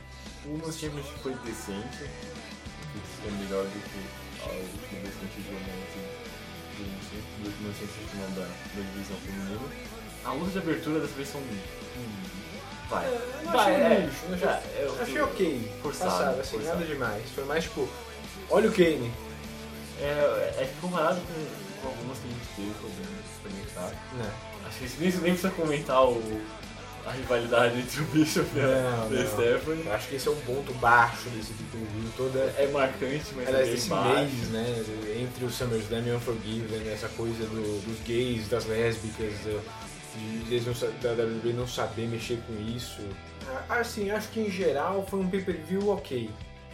[0.47, 1.97] Women's Championship foi decente.
[1.99, 5.59] que É melhor do que a última vez que a gente viu
[6.79, 9.59] do Women's Championship não, da, da divisão feminina.
[10.25, 11.39] A luta de abertura dessa vez são.
[11.39, 12.23] Hum,
[12.89, 13.05] vai.
[13.05, 15.71] Eu não vai, achei é, achei, é, eu- achei ok.
[15.83, 16.79] Forçado, Passado, assim, forçado.
[16.79, 17.29] nada demais.
[17.29, 17.87] Foi mais tipo,
[18.49, 19.11] olha o Kane.
[20.01, 23.95] É, é que comparado com, algumas que a gente teve, bem fraco.
[24.17, 24.31] Né.
[24.67, 26.41] Acho que a gente nem, nem precisa comentar o,
[27.05, 29.27] a rivalidade entre o Bishop e a Não.
[29.27, 29.85] Stephanie.
[29.85, 32.11] Eu acho que esse é um ponto baixo desse pay-per-view.
[32.17, 32.39] Toda...
[32.57, 34.15] É marcante, mas Aliás, é bem desse baixo.
[34.19, 34.85] mês, né?
[35.21, 39.61] Entre o SummerSlam e o Unforgiven, essa coisa do- dos gays, das lésbicas, da-
[40.15, 43.01] de, eles não, da WWE não saber mexer com isso.
[43.69, 46.29] Ah, Assim, acho que em geral foi um pay-per-view ok,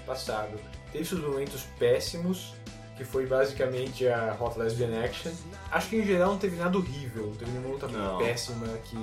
[0.05, 0.57] passado.
[0.91, 2.53] Teve seus momentos péssimos,
[2.97, 5.31] que foi basicamente a Hot Lesbian Action.
[5.71, 8.17] Acho que em geral não teve nada horrível, não teve nenhuma luta Não.
[8.17, 8.97] péssima que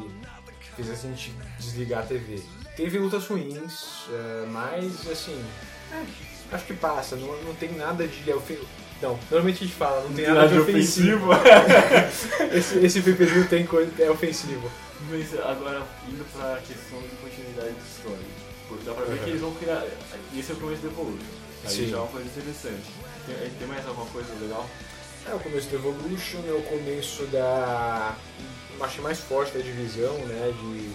[0.77, 2.41] fizesse a gente desligar a TV.
[2.77, 5.43] Teve lutas ruins, eh, mas assim,
[5.93, 6.05] é,
[6.55, 8.23] acho que passa, não, não tem nada de
[9.03, 11.31] Não, normalmente a gente fala, não tem nada, de ofensivo.
[12.55, 14.71] esse esse pay-per-view tem coisa, é ofensivo.
[15.11, 18.49] Mas agora, indo pra questão de continuidade de história.
[18.85, 19.25] Dá pra ver Uhum.
[19.25, 19.85] que eles vão criar.
[20.37, 21.38] Esse é o começo do Evolution.
[21.65, 21.89] Aí Sim.
[21.91, 22.91] já é uma coisa interessante.
[23.27, 24.69] Tem, tem mais alguma coisa legal?
[25.27, 28.17] É o começo do Evolution, é o começo da.
[28.79, 30.55] eu Achei mais forte da divisão, né?
[30.61, 30.91] De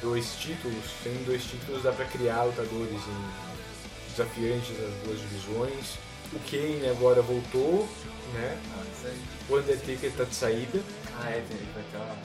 [0.00, 0.84] dois títulos.
[1.02, 5.98] Tendo dois títulos dá pra criar lutadores em desafiantes das duas divisões.
[6.32, 7.88] O Kane agora voltou,
[8.32, 8.58] né?
[8.76, 9.22] Ah, isso aí.
[9.48, 10.80] O Undertaker tá de saída.
[11.20, 12.16] Ah, é, tem, aquela.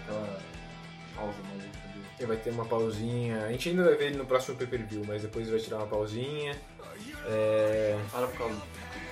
[0.00, 0.40] aquela
[1.14, 2.06] pausa maluca dele.
[2.18, 3.44] Ele vai ter uma pausinha.
[3.44, 5.86] A gente ainda vai ver ele no próximo pay-per-view, mas depois ele vai tirar uma
[5.86, 6.56] pausinha.
[7.26, 7.98] É...
[8.12, 8.54] Para por causa,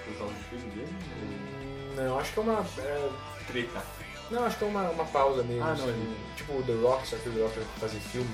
[0.07, 0.95] por causa do filho dele?
[1.97, 2.67] Não, acho que é uma.
[2.79, 3.09] é,
[3.47, 3.83] treta?
[4.31, 5.63] Não, acho que é uma, uma pausa mesmo.
[5.63, 5.89] Ah, não, assim.
[5.89, 8.31] ele- Tipo o The Rock, só que o The Rock vai fazer filme.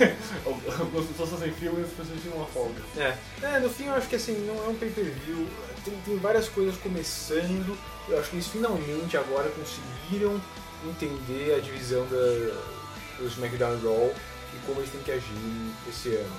[0.00, 2.80] As pessoas fazem filme e as pessoas tinham uma folga.
[2.96, 3.16] É.
[3.42, 5.46] é, no fim eu acho que assim, não é um pay-per-view.
[5.84, 7.76] Tem, tem várias coisas começando.
[8.08, 10.40] Eu acho que eles finalmente agora conseguiram
[10.88, 12.16] entender a divisão da,
[13.18, 14.14] do SmackDown Raw
[14.54, 16.32] e como eles têm que agir esse ano.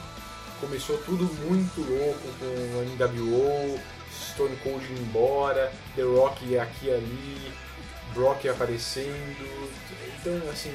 [0.62, 3.80] Começou tudo muito louco com o NWO,
[4.14, 7.52] Stone Cold indo embora, The Rock aqui e ali,
[8.14, 9.72] Brock aparecendo.
[10.20, 10.70] Então, assim,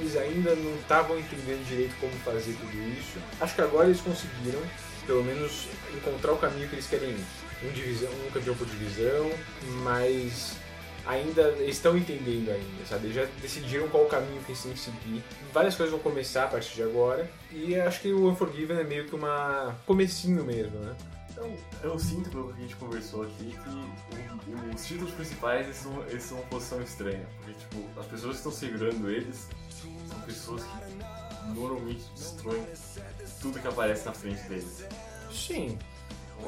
[0.00, 3.18] eles ainda não estavam entendendo direito como fazer tudo isso.
[3.40, 4.60] Acho que agora eles conseguiram,
[5.06, 7.24] pelo menos, encontrar o caminho que eles querem ir.
[7.62, 9.30] Um, divisão, um campeão por divisão,
[9.82, 10.56] mas
[11.08, 13.12] ainda estão entendendo ainda, sabe?
[13.12, 15.24] Já decidiram qual o caminho que eles têm que seguir.
[15.52, 17.28] Várias coisas vão começar a partir de agora.
[17.50, 20.94] E acho que o Unforgiven é meio que uma comecinho mesmo, né?
[21.30, 25.76] Então, eu sinto pelo que a gente conversou aqui que o- os títulos principais eles
[25.76, 27.26] são, eles são uma posição estranha.
[27.38, 29.48] Porque, tipo, as pessoas que estão segurando eles
[30.08, 32.66] são pessoas que normalmente destroem
[33.40, 34.84] tudo que aparece na frente deles.
[35.32, 35.78] Sim.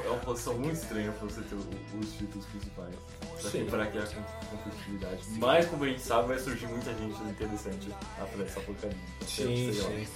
[0.05, 2.95] É uma posição muito estranha pra você ter os títulos principais.
[3.41, 3.65] Pra Sim.
[3.65, 5.19] quebrar aqui a com- competitividade.
[5.39, 7.89] Mas, como a gente sabe, vai surgir muita gente interessante
[8.19, 8.97] atrás dessa porcaria.
[9.27, 10.07] Sim, sim.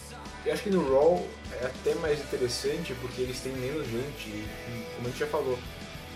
[0.47, 1.27] Eu acho que no Raw
[1.61, 4.47] é até mais interessante porque eles têm menos gente, e,
[4.95, 5.59] como a gente já falou.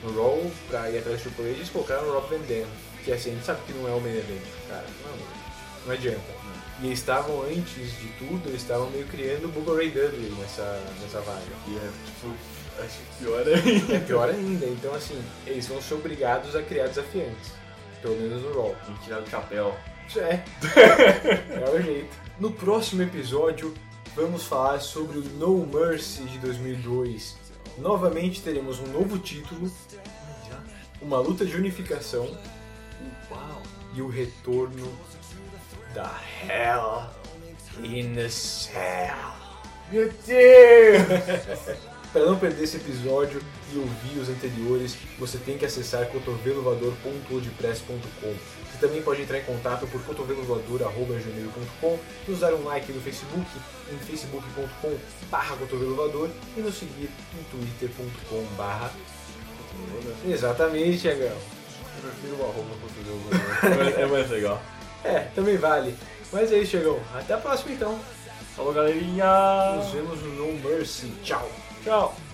[0.04, 2.68] No Raw, pra ir atrás do Triple H, eles colocaram o Rob Van Dam,
[3.04, 4.86] que assim, a gente sabe que não é o main event, cara.
[5.04, 5.16] Não,
[5.86, 6.38] não adianta.
[6.80, 10.80] E eles estavam, antes de tudo, eles estavam meio criando o Booker Ray Dudley nessa,
[11.00, 11.42] nessa vaga.
[11.66, 12.32] E é, tipo,
[12.82, 13.96] acho pior ainda.
[13.96, 17.52] É pior ainda, então assim, eles vão ser obrigados a criar desafiantes.
[18.00, 18.74] Pelo menos no.
[18.86, 19.74] Tem que tirar o chapéu.
[20.06, 20.44] Isso é.
[21.50, 22.16] é o jeito.
[22.38, 23.74] No próximo episódio,
[24.14, 27.36] vamos falar sobre o No Mercy de 2002.
[27.78, 29.70] Novamente teremos um novo título,
[31.00, 32.26] uma luta de unificação
[33.30, 33.62] Uau!
[33.94, 34.92] e o retorno
[35.94, 37.10] da Hell
[37.84, 39.38] in the Cell.
[39.90, 41.78] Meu Deus!
[42.12, 48.34] Para não perder esse episódio e ouvir os anteriores, você tem que acessar cotovelovoador.wordpress.com.
[48.72, 53.46] Você também pode entrar em contato por cotovelovoador.gmail.com, nos dar um like no Facebook,
[53.92, 54.96] em facebook.com
[55.30, 58.90] barra cotovelovador e nos seguir em twitter.com barra
[60.26, 61.26] Exatamente, Tiagão.
[61.26, 61.36] Eu
[62.02, 63.18] prefiro o arroba português.
[63.98, 64.62] É mais legal.
[65.04, 65.94] É, também vale.
[66.32, 66.98] Mas é isso, Tiagão.
[67.14, 67.98] Até a próxima então.
[68.56, 69.74] Falou, galerinha!
[69.76, 71.12] Nos vemos no No Mercy.
[71.22, 71.48] Tchau.
[71.84, 72.27] Tchau!